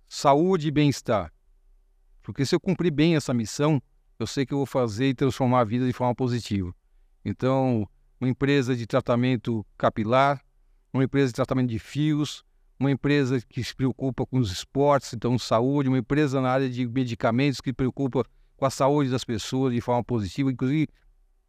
saúde 0.07 0.67
e 0.67 0.71
bem-estar. 0.71 1.31
Porque 2.23 2.43
se 2.43 2.55
eu 2.55 2.59
cumprir 2.59 2.91
bem 2.91 3.15
essa 3.15 3.33
missão, 3.33 3.81
eu 4.17 4.25
sei 4.25 4.45
que 4.45 4.53
eu 4.53 4.57
vou 4.57 4.65
fazer 4.65 5.09
e 5.09 5.13
transformar 5.13 5.59
a 5.59 5.63
vida 5.63 5.85
de 5.85 5.93
forma 5.93 6.15
positiva. 6.15 6.73
Então, 7.23 7.87
uma 8.19 8.29
empresa 8.29 8.75
de 8.75 8.87
tratamento 8.87 9.65
capilar, 9.77 10.41
uma 10.91 11.03
empresa 11.03 11.27
de 11.27 11.33
tratamento 11.33 11.69
de 11.69 11.77
fios, 11.77 12.43
uma 12.79 12.89
empresa 12.89 13.39
que 13.47 13.63
se 13.63 13.75
preocupa 13.75 14.25
com 14.25 14.39
os 14.39 14.51
esportes, 14.51 15.13
então 15.13 15.37
saúde, 15.37 15.87
uma 15.87 15.99
empresa 15.99 16.41
na 16.41 16.49
área 16.49 16.69
de 16.69 16.87
medicamentos 16.87 17.61
que 17.61 17.69
se 17.69 17.73
preocupa 17.73 18.25
com 18.57 18.65
a 18.65 18.69
saúde 18.69 19.11
das 19.11 19.23
pessoas 19.23 19.73
de 19.73 19.81
forma 19.81 20.03
positiva, 20.03 20.51
inclusive 20.51 20.87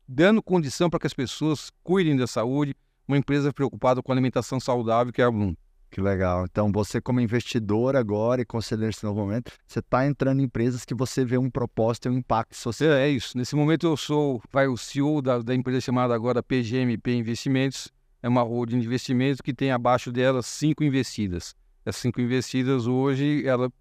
dando 0.08 0.42
condição 0.42 0.88
para 0.88 1.00
que 1.00 1.06
as 1.06 1.14
pessoas 1.14 1.70
cuidem 1.82 2.16
da 2.16 2.26
saúde, 2.26 2.74
uma 3.06 3.16
empresa 3.16 3.52
preocupada 3.52 4.02
com 4.02 4.12
alimentação 4.12 4.60
saudável, 4.60 5.12
que 5.12 5.22
é 5.22 5.24
a 5.24 5.30
Bloom. 5.30 5.54
Que 5.90 6.00
legal. 6.00 6.44
Então, 6.44 6.70
você 6.70 7.00
como 7.00 7.20
investidor 7.20 7.96
agora 7.96 8.42
e 8.42 8.44
conselheiro 8.44 8.88
nesse 8.88 9.04
novo 9.04 9.20
momento, 9.20 9.52
você 9.66 9.78
está 9.78 10.06
entrando 10.06 10.40
em 10.40 10.44
empresas 10.44 10.84
que 10.84 10.94
você 10.94 11.24
vê 11.24 11.38
um 11.38 11.48
propósito 11.48 12.08
e 12.08 12.10
um 12.10 12.18
impacto 12.18 12.56
social. 12.56 12.92
É, 12.92 13.06
é 13.06 13.10
isso. 13.10 13.38
Nesse 13.38 13.54
momento 13.54 13.86
eu 13.86 13.96
sou 13.96 14.42
vai, 14.52 14.66
o 14.66 14.76
CEO 14.76 15.22
da, 15.22 15.38
da 15.38 15.54
empresa 15.54 15.80
chamada 15.80 16.14
agora 16.14 16.42
PGMP 16.42 17.14
Investimentos. 17.14 17.92
É 18.22 18.28
uma 18.28 18.42
holding 18.42 18.80
de 18.80 18.86
investimentos 18.86 19.40
que 19.40 19.54
tem 19.54 19.70
abaixo 19.70 20.10
dela 20.10 20.42
cinco 20.42 20.82
investidas. 20.82 21.54
Essas 21.84 22.02
cinco 22.02 22.20
investidas 22.20 22.86
hoje, 22.86 23.46
ela, 23.46 23.72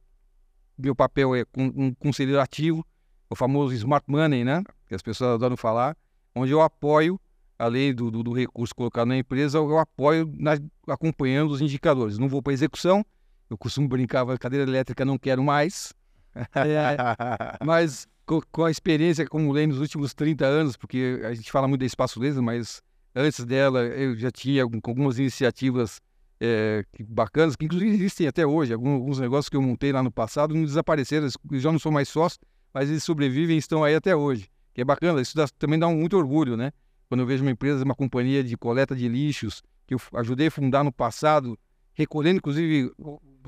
meu 0.77 0.95
papel 0.95 1.35
é 1.35 1.43
um, 1.57 1.87
um 1.87 1.93
conselheiro 1.95 2.39
ativo, 2.39 2.85
o 3.29 3.35
famoso 3.35 3.73
smart 3.73 4.05
money, 4.07 4.43
né? 4.43 4.63
Que 4.87 4.93
as 4.93 5.01
pessoas 5.01 5.31
adoram 5.31 5.57
falar 5.57 5.97
onde 6.35 6.51
eu 6.51 6.61
apoio, 6.61 7.19
além 7.57 7.93
do, 7.93 8.11
do, 8.11 8.21
do 8.21 8.33
recurso 8.33 8.75
colocado 8.75 9.07
na 9.07 9.17
empresa, 9.17 9.57
eu 9.57 9.79
apoio 9.79 10.29
na, 10.37 10.59
acompanhando 10.87 11.51
os 11.51 11.61
indicadores. 11.61 12.17
Não 12.17 12.27
vou 12.27 12.41
para 12.41 12.53
execução, 12.53 13.05
eu 13.49 13.57
costumo 13.57 13.87
brincar, 13.87 14.29
a 14.29 14.37
cadeira 14.37 14.69
elétrica 14.69 15.05
não 15.05 15.17
quero 15.17 15.41
mais, 15.43 15.93
é, 16.35 16.97
mas 17.65 18.07
com, 18.25 18.41
com, 18.51 18.65
a 18.65 18.71
experiência 18.71 19.23
que 19.23 19.29
acumulei 19.29 19.65
nos 19.65 19.79
últimos 19.79 20.13
30 20.13 20.45
anos, 20.45 20.75
porque 20.75 21.21
a 21.23 21.33
gente 21.33 21.51
fala 21.51 21.67
muito 21.67 21.79
da 21.79 21.85
espaço 21.85 22.19
laser, 22.19 22.43
mas 22.43 22.81
antes 23.15 23.45
dela 23.45 23.83
eu 23.83 24.15
já 24.15 24.29
tinha 24.29 24.63
algumas 24.63 25.17
iniciativas 25.17 26.01
é, 26.41 26.83
que, 26.91 27.03
bacanas, 27.03 27.55
que 27.55 27.63
inclusive 27.63 27.91
existem 27.91 28.27
até 28.27 28.45
hoje, 28.45 28.73
alguns, 28.73 28.95
alguns, 28.95 29.19
negócios 29.19 29.47
que 29.47 29.55
eu 29.55 29.61
montei 29.61 29.93
lá 29.93 30.03
no 30.03 30.11
passado 30.11 30.53
não 30.53 30.65
desapareceram, 30.65 31.29
já 31.53 31.71
não 31.71 31.79
sou 31.79 31.91
mais 31.91 32.09
sócio, 32.09 32.39
mas 32.73 32.89
eles 32.89 33.03
sobrevivem 33.03 33.55
e 33.55 33.59
estão 33.59 33.83
aí 33.83 33.95
até 33.95 34.13
hoje 34.13 34.49
que 34.75 34.81
é 34.81 34.85
bacana. 34.85 35.21
Isso 35.21 35.35
dá, 35.35 35.47
também 35.57 35.79
dá 35.79 35.87
muito 35.87 36.17
orgulho, 36.17 36.55
né? 36.55 36.71
Quando 37.07 37.21
eu 37.21 37.25
vejo 37.25 37.43
uma 37.43 37.51
empresa, 37.51 37.83
uma 37.83 37.95
companhia 37.95 38.43
de 38.43 38.55
coleta 38.57 38.95
de 38.95 39.07
lixos, 39.07 39.63
que 39.87 39.95
eu 39.95 39.99
ajudei 40.15 40.47
a 40.47 40.51
fundar 40.51 40.83
no 40.83 40.91
passado, 40.91 41.57
recolhendo 41.93 42.37
inclusive 42.37 42.91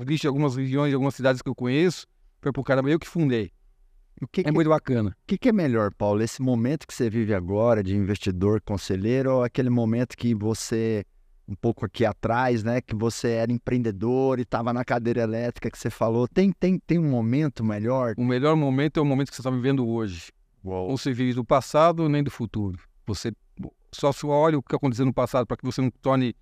lixo 0.00 0.22
de 0.22 0.26
algumas 0.26 0.56
regiões, 0.56 0.88
de 0.88 0.94
algumas 0.94 1.14
cidades 1.14 1.42
que 1.42 1.48
eu 1.48 1.54
conheço, 1.54 2.06
foi 2.40 2.50
por 2.50 2.64
caramba, 2.64 2.88
eu 2.88 2.98
que 2.98 3.06
fundei. 3.06 3.52
Que 4.32 4.40
é 4.40 4.44
que, 4.44 4.52
muito 4.52 4.70
bacana. 4.70 5.10
O 5.10 5.26
que, 5.26 5.38
que, 5.38 5.48
é 5.48 5.52
melhor, 5.52 5.92
Paulo? 5.94 6.22
Esse 6.22 6.42
momento 6.42 6.86
que 6.86 6.94
você 6.94 7.08
vive 7.08 7.32
agora 7.34 7.84
de 7.84 7.94
investidor, 7.94 8.60
conselheiro, 8.60 9.36
ou 9.36 9.44
aquele 9.44 9.70
momento 9.70 10.16
que 10.16 10.34
você, 10.34 11.04
um 11.46 11.54
pouco 11.54 11.84
aqui 11.84 12.04
atrás, 12.04 12.64
né, 12.64 12.80
que 12.80 12.96
você 12.96 13.32
era 13.32 13.52
empreendedor 13.52 14.40
e 14.40 14.42
estava 14.42 14.72
na 14.72 14.84
cadeira 14.84 15.20
elétrica 15.20 15.70
que 15.70 15.78
você 15.78 15.90
falou, 15.90 16.26
tem, 16.26 16.50
tem, 16.50 16.80
tem 16.80 16.98
um 16.98 17.08
momento 17.08 17.62
melhor? 17.62 18.14
O 18.16 18.24
melhor 18.24 18.56
momento 18.56 18.98
é 18.98 19.00
o 19.00 19.06
momento 19.06 19.28
que 19.28 19.36
você 19.36 19.42
está 19.42 19.50
vivendo 19.50 19.86
hoje. 19.86 20.32
Uou. 20.68 20.88
Não 20.88 20.96
se 20.96 21.12
vive 21.12 21.32
do 21.34 21.44
passado 21.44 22.08
nem 22.08 22.22
do 22.22 22.30
futuro. 22.30 22.78
Você 23.06 23.32
só 23.90 24.12
olha 24.26 24.58
o 24.58 24.62
que 24.62 24.76
aconteceu 24.76 25.06
no 25.06 25.14
passado 25.14 25.46
para 25.46 25.56
que 25.56 25.64
você 25.64 25.80
não 25.80 25.90
torne 25.90 26.34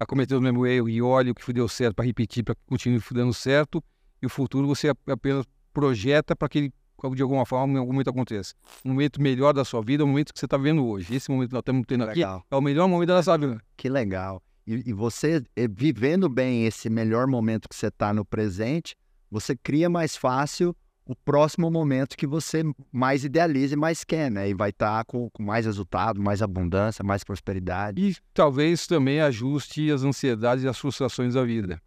a 0.00 0.06
cometer 0.06 0.34
o 0.34 0.40
mesmo 0.40 0.66
erro 0.66 0.88
e 0.88 1.00
olhe 1.00 1.30
o 1.30 1.34
que 1.34 1.52
deu 1.52 1.68
certo 1.68 1.94
para 1.94 2.04
repetir, 2.04 2.42
para 2.42 2.54
que 2.54 2.60
continue 2.66 3.00
dando 3.12 3.32
certo. 3.32 3.82
E 4.20 4.26
o 4.26 4.28
futuro 4.28 4.66
você 4.66 4.92
apenas 5.06 5.44
projeta 5.72 6.34
para 6.34 6.48
que 6.48 6.58
ele, 6.58 6.72
de 7.14 7.22
alguma 7.22 7.46
forma, 7.46 7.74
em 7.74 7.76
algum 7.78 7.92
momento 7.92 8.10
aconteça. 8.10 8.52
Um 8.84 8.90
momento 8.90 9.22
melhor 9.22 9.52
da 9.52 9.64
sua 9.64 9.80
vida 9.80 10.02
é 10.02 10.04
o 10.04 10.08
momento 10.08 10.32
que 10.32 10.40
você 10.40 10.46
está 10.46 10.56
vendo 10.56 10.84
hoje. 10.84 11.14
Esse 11.14 11.30
momento 11.30 11.50
que 11.50 11.54
nós 11.54 11.62
estamos 11.62 11.84
tendo 11.86 12.04
aqui 12.04 12.14
legal. 12.18 12.44
é 12.50 12.56
o 12.56 12.60
melhor 12.60 12.88
momento 12.88 13.08
da 13.08 13.14
nossa 13.14 13.38
vida. 13.38 13.62
Que 13.76 13.88
legal. 13.88 14.42
E, 14.66 14.90
e 14.90 14.92
você, 14.92 15.42
eh, 15.56 15.68
vivendo 15.68 16.28
bem 16.28 16.66
esse 16.66 16.90
melhor 16.90 17.26
momento 17.28 17.68
que 17.68 17.76
você 17.76 17.86
está 17.86 18.12
no 18.12 18.24
presente, 18.24 18.96
você 19.30 19.56
cria 19.56 19.88
mais 19.88 20.16
fácil 20.16 20.76
o 21.08 21.16
próximo 21.16 21.70
momento 21.70 22.18
que 22.18 22.26
você 22.26 22.62
mais 22.92 23.24
idealiza 23.24 23.72
e 23.72 23.78
mais 23.78 24.04
quer, 24.04 24.30
né? 24.30 24.50
E 24.50 24.52
vai 24.52 24.68
estar 24.68 24.98
tá 24.98 25.04
com, 25.04 25.30
com, 25.30 25.42
mais 25.42 25.64
resultado, 25.64 26.20
mais 26.20 26.42
abundância, 26.42 27.02
mais 27.02 27.24
prosperidade. 27.24 28.10
E 28.10 28.16
talvez 28.34 28.86
também 28.86 29.18
ajuste 29.18 29.90
as 29.90 30.02
ansiedades 30.02 30.64
e 30.64 30.68
as 30.68 30.78
frustrações 30.78 31.32
da 31.32 31.42
vida. 31.42 31.80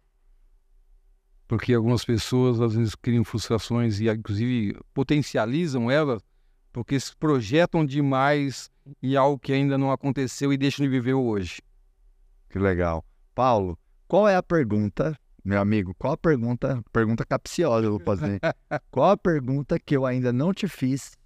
Porque 1.46 1.72
algumas 1.72 2.04
pessoas 2.04 2.60
às 2.60 2.74
vezes 2.74 2.96
criam 2.96 3.22
frustrações 3.22 4.00
e 4.00 4.08
inclusive 4.08 4.76
potencializam 4.92 5.88
elas 5.88 6.20
porque 6.72 6.98
se 6.98 7.14
projetam 7.14 7.86
demais 7.86 8.70
em 9.00 9.14
algo 9.14 9.38
que 9.38 9.52
ainda 9.52 9.78
não 9.78 9.92
aconteceu 9.92 10.52
e 10.52 10.56
deixam 10.56 10.84
de 10.84 10.90
viver 10.90 11.14
hoje. 11.14 11.62
Que 12.50 12.58
legal. 12.58 13.04
Paulo, 13.36 13.78
qual 14.08 14.26
é 14.26 14.34
a 14.34 14.42
pergunta 14.42 15.16
meu 15.44 15.60
amigo, 15.60 15.94
qual 15.98 16.12
a 16.12 16.16
pergunta, 16.16 16.82
pergunta 16.92 17.24
capciosa 17.24 17.86
eu 17.86 17.92
vou 17.92 18.00
fazer. 18.00 18.40
qual 18.90 19.10
a 19.10 19.16
pergunta 19.16 19.78
que 19.78 19.96
eu 19.96 20.06
ainda 20.06 20.32
não 20.32 20.54
te 20.54 20.68
fiz, 20.68 21.16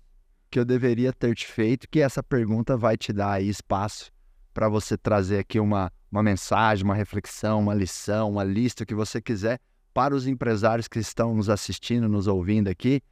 que 0.50 0.58
eu 0.58 0.64
deveria 0.64 1.12
ter 1.12 1.34
te 1.34 1.46
feito, 1.46 1.88
que 1.88 2.00
essa 2.00 2.22
pergunta 2.22 2.76
vai 2.76 2.96
te 2.96 3.12
dar 3.12 3.32
aí 3.32 3.48
espaço 3.48 4.10
para 4.54 4.68
você 4.68 4.96
trazer 4.96 5.38
aqui 5.40 5.60
uma, 5.60 5.92
uma 6.10 6.22
mensagem, 6.22 6.82
uma 6.82 6.94
reflexão, 6.94 7.60
uma 7.60 7.74
lição, 7.74 8.30
uma 8.30 8.42
lista, 8.42 8.86
que 8.86 8.94
você 8.94 9.20
quiser, 9.20 9.60
para 9.92 10.14
os 10.14 10.26
empresários 10.26 10.88
que 10.88 10.98
estão 10.98 11.34
nos 11.34 11.50
assistindo, 11.50 12.08
nos 12.08 12.26
ouvindo 12.26 12.68
aqui, 12.68 13.02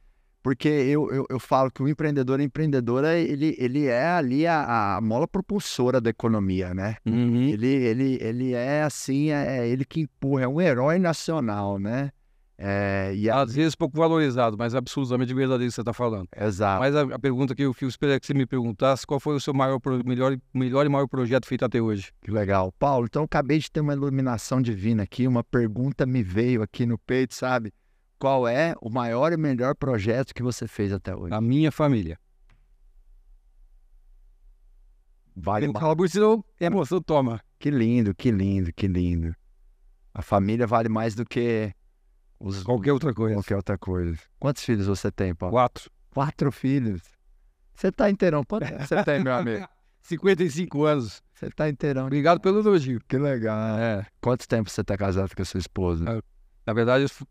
porque 0.45 0.67
eu, 0.67 1.11
eu, 1.11 1.25
eu, 1.27 1.39
falo 1.39 1.71
que 1.71 1.81
o 1.81 1.89
empreendedor, 1.89 2.39
a 2.39 2.43
empreendedora, 2.43 3.17
ele, 3.17 3.55
ele 3.57 3.87
é 3.87 4.05
ali 4.05 4.45
a, 4.45 4.97
a 4.97 5.01
mola 5.01 5.27
propulsora 5.27 5.99
da 5.99 6.11
economia, 6.11 6.71
né? 6.71 6.97
Uhum. 7.03 7.49
Ele, 7.49 7.67
ele, 7.67 8.19
ele 8.21 8.53
é 8.53 8.83
assim, 8.83 9.31
é, 9.31 9.57
é 9.57 9.67
ele 9.67 9.83
que 9.83 10.01
empurra, 10.01 10.43
é 10.43 10.47
um 10.47 10.61
herói 10.61 10.99
nacional, 10.99 11.79
né? 11.79 12.11
É, 12.59 13.11
e 13.15 13.27
a... 13.27 13.41
Às 13.41 13.55
vezes 13.55 13.73
pouco 13.73 13.97
valorizado, 13.97 14.55
mas 14.55 14.75
absolutamente 14.75 15.33
verdadeiro 15.33 15.71
que 15.71 15.73
você 15.73 15.81
está 15.81 15.93
falando. 15.93 16.27
Exato. 16.39 16.79
Mas 16.79 16.95
a, 16.95 17.01
a, 17.15 17.17
pergunta 17.17 17.55
que 17.55 17.63
eu 17.63 17.73
fiz, 17.73 17.89
esperei 17.89 18.19
que 18.19 18.27
você 18.27 18.35
me 18.35 18.45
perguntasse, 18.45 19.03
qual 19.03 19.19
foi 19.19 19.35
o 19.35 19.39
seu 19.39 19.51
maior, 19.51 19.79
melhor, 20.05 20.37
melhor 20.53 20.85
e 20.85 20.89
maior 20.89 21.07
projeto 21.07 21.47
feito 21.47 21.65
até 21.65 21.81
hoje? 21.81 22.11
Que 22.21 22.29
legal. 22.29 22.71
Paulo, 22.77 23.07
então 23.07 23.23
eu 23.23 23.25
acabei 23.25 23.57
de 23.57 23.71
ter 23.71 23.79
uma 23.79 23.93
iluminação 23.93 24.61
divina 24.61 25.01
aqui, 25.01 25.27
uma 25.27 25.43
pergunta 25.43 26.05
me 26.05 26.21
veio 26.21 26.61
aqui 26.61 26.85
no 26.85 26.99
peito, 26.99 27.33
sabe? 27.33 27.73
Qual 28.25 28.47
é 28.47 28.73
o 28.81 28.89
maior 28.89 29.31
e 29.33 29.37
melhor 29.37 29.75
projeto 29.75 30.33
que 30.33 30.41
você 30.41 30.67
fez 30.67 30.91
até 30.91 31.15
hoje? 31.15 31.31
A 31.31 31.39
minha 31.39 31.71
família. 31.71 32.17
Vale 35.35 35.67
mais. 35.67 35.79
Fala, 35.79 36.07
senão 36.07 36.43
é 36.59 36.65
emoção, 36.65 36.99
toma. 36.99 37.39
Que 37.59 37.69
lindo, 37.69 38.15
que 38.15 38.31
lindo, 38.31 38.73
que 38.73 38.87
lindo. 38.87 39.35
A 40.11 40.23
família 40.23 40.65
vale 40.65 40.89
mais 40.89 41.13
do 41.13 41.23
que 41.23 41.71
os... 42.39 42.63
qualquer 42.63 42.93
outra 42.93 43.13
coisa. 43.13 43.35
Qualquer 43.35 43.57
outra 43.57 43.77
coisa. 43.77 44.17
Quantos 44.39 44.63
filhos 44.63 44.87
você 44.87 45.11
tem, 45.11 45.35
Paulo? 45.35 45.53
Quatro. 45.53 45.91
Quatro 46.09 46.51
filhos. 46.51 47.03
Você 47.75 47.91
tá 47.91 48.09
inteirão. 48.09 48.43
Quanto 48.43 48.65
você 48.65 49.03
tem, 49.03 49.23
meu 49.23 49.33
amigo? 49.37 49.67
55 50.01 50.83
anos. 50.83 51.21
Você 51.35 51.51
tá 51.51 51.69
inteirão. 51.69 52.07
Obrigado 52.07 52.39
pelo 52.41 52.61
elogio. 52.61 52.99
Que 53.07 53.19
legal. 53.19 53.77
É. 53.77 54.07
Quanto 54.19 54.47
tempo 54.47 54.67
você 54.67 54.83
tá 54.83 54.97
casado 54.97 55.35
com 55.35 55.43
a 55.43 55.45
sua 55.45 55.59
esposa? 55.59 56.23
Na 56.65 56.73
verdade, 56.73 57.03
eu 57.03 57.27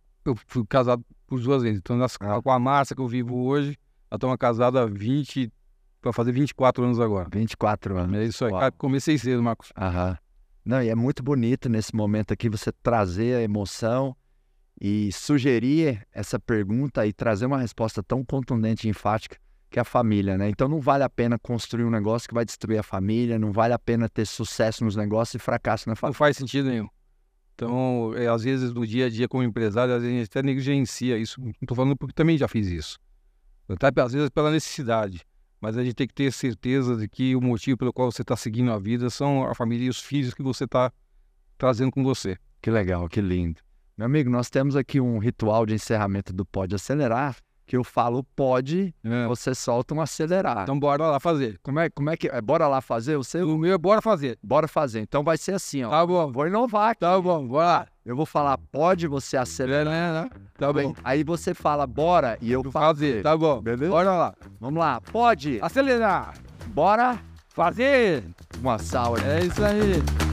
fui 0.47 0.64
casado 0.66 1.05
por 1.27 1.41
duas 1.41 1.62
vezes. 1.62 1.79
Então, 1.79 1.97
nas, 1.97 2.16
ah. 2.20 2.41
com 2.43 2.51
a 2.51 2.59
Márcia 2.59 2.97
que 2.97 3.03
eu 3.03 3.09
vivo 3.09 3.45
hoje, 3.45 3.77
ela 4.11 4.16
estamos 4.16 4.37
casada 4.37 4.83
há 4.83 4.87
20, 4.87 5.53
para 6.01 6.12
fazer 6.12 6.33
24 6.33 6.85
anos 6.85 7.01
agora. 7.01 7.29
24 7.33 7.99
anos. 7.99 8.16
É 8.18 8.25
isso 8.25 8.45
aí. 8.45 8.53
Uau. 8.53 8.72
Comecei 8.79 9.18
cedo, 9.18 9.43
Marcos. 9.43 9.72
Aham. 9.77 10.16
Não, 10.64 10.83
e 10.83 10.89
é 10.89 10.95
muito 10.95 11.22
bonito 11.22 11.68
nesse 11.68 11.95
momento 11.95 12.33
aqui 12.33 12.49
você 12.49 12.72
trazer 12.72 13.37
a 13.37 13.43
emoção 13.43 14.16
e 14.81 15.12
sugerir 15.12 16.07
essa 16.12 16.39
pergunta 16.39 17.07
e 17.07 17.12
trazer 17.12 17.47
uma 17.47 17.59
resposta 17.59 18.03
tão 18.03 18.25
contundente 18.25 18.87
e 18.87 18.91
enfática 18.91 19.37
que 19.75 19.79
é 19.79 19.83
a 19.83 19.85
família, 19.85 20.39
né? 20.39 20.49
Então 20.49 20.68
não 20.68 20.81
vale 20.81 21.03
a 21.03 21.11
pena 21.11 21.37
construir 21.37 21.85
um 21.85 21.91
negócio 21.91 22.29
que 22.29 22.35
vai 22.35 22.45
destruir 22.45 22.79
a 22.79 22.83
família, 22.83 23.41
não 23.41 23.51
vale 23.51 23.75
a 23.75 23.79
pena 23.79 24.09
ter 24.09 24.25
sucesso 24.25 24.85
nos 24.85 24.95
negócios 24.95 25.35
e 25.35 25.39
fracasso 25.41 25.89
na 25.89 25.97
família. 25.97 26.12
Não 26.12 26.18
faz 26.18 26.37
sentido 26.37 26.68
nenhum. 26.68 26.89
Então, 27.55 28.12
é, 28.16 28.26
às 28.26 28.42
vezes, 28.42 28.72
no 28.72 28.86
dia 28.86 29.07
a 29.07 29.11
dia, 29.11 29.28
como 29.28 29.42
empresário, 29.42 29.94
a 29.94 30.00
gente 30.00 30.24
até 30.24 30.42
negligencia 30.42 31.16
isso. 31.16 31.40
Não 31.40 31.52
estou 31.62 31.76
falando 31.76 31.96
porque 31.96 32.12
também 32.12 32.36
já 32.36 32.48
fiz 32.48 32.66
isso. 32.66 32.98
Até, 33.68 33.88
às 34.00 34.12
vezes, 34.12 34.28
pela 34.28 34.50
necessidade. 34.50 35.24
Mas 35.61 35.78
a 35.78 35.84
gente 35.84 35.94
tem 35.94 36.07
que 36.07 36.14
ter 36.14 36.32
certeza 36.32 36.96
de 36.96 37.09
que 37.09 37.34
o 37.34 37.40
motivo 37.40 37.78
pelo 37.78 37.92
qual 37.92 38.11
você 38.11 38.22
está 38.22 38.36
seguindo 38.36 38.70
a 38.72 38.78
vida 38.78 39.09
são 39.09 39.44
a 39.48 39.55
família 39.55 39.86
e 39.86 39.88
os 39.88 40.00
filhos 40.00 40.34
que 40.34 40.42
você 40.42 40.64
está 40.64 40.92
trazendo 41.57 41.90
com 41.90 42.02
você. 42.02 42.36
Que 42.61 42.70
legal, 42.70 43.09
que 43.09 43.20
lindo. 43.20 43.62
Meu 43.96 44.07
amigo, 44.07 44.28
nós 44.28 44.50
temos 44.50 44.74
aqui 44.74 45.00
um 45.00 45.18
ritual 45.18 45.64
de 45.64 45.74
encerramento 45.74 46.32
do 46.32 46.44
Pode 46.44 46.74
Acelerar, 46.74 47.36
que 47.67 47.77
eu 47.77 47.83
falo 47.85 48.23
pode, 48.37 48.95
É. 49.05 49.27
você 49.27 49.55
solta 49.55 49.95
um 49.95 50.01
acelerar. 50.01 50.62
Então, 50.65 50.79
bora 50.79 51.07
lá 51.11 51.19
fazer. 51.19 51.59
como, 51.62 51.81
é, 51.81 51.89
como 51.89 52.11
é 52.11 52.17
que 52.17 52.29
é? 52.29 52.41
Bora 52.41 52.69
lá 52.69 52.81
fazer? 52.81 53.17
Você, 53.17 53.43
O 53.43 53.57
meu 53.57 53.75
é 53.75 53.79
bora 53.79 54.03
fazer. 54.03 54.39
bora 54.43 54.69
fazer. 54.69 55.01
Então 55.01 55.25
vai 55.25 55.37
ser 55.39 55.53
assim, 55.55 55.83
ó. 55.83 55.91
Tá 55.91 56.07
bom, 56.07 56.31
Vou 56.31 56.47
inovar 56.47 56.91
aqui. 56.91 57.01
tá 57.01 57.19
bom, 57.21 57.47
bora 57.47 57.67
lá. 57.67 57.87
Eu 58.05 58.15
vou 58.15 58.27
falar 58.27 58.59
pode, 58.71 59.07
você 59.07 59.37
acelerar. 59.37 59.95
É, 59.95 60.12
né? 60.25 60.31
Tá 60.59 60.71
bom. 60.73 60.95
Aí 61.03 61.25
você 61.25 61.55
fala 61.55 61.87
bora 61.87 62.37
e 62.41 62.53
eu 62.53 62.62
faço. 62.65 62.73
Fazer, 62.87 63.23
tá 63.23 63.35
bom. 63.37 63.62
Beleza? 63.62 63.91
Bora 63.91 64.12
lá. 64.12 64.35
Vamos 64.61 64.79
lá, 64.79 65.01
pode, 65.01 65.59
Acelerar. 65.62 66.35
bora, 66.69 67.19
Fazer. 67.49 68.25
uma 68.61 68.79
salva. 68.79 69.21
É 69.27 69.41
isso 69.45 69.65
aí. 69.65 70.24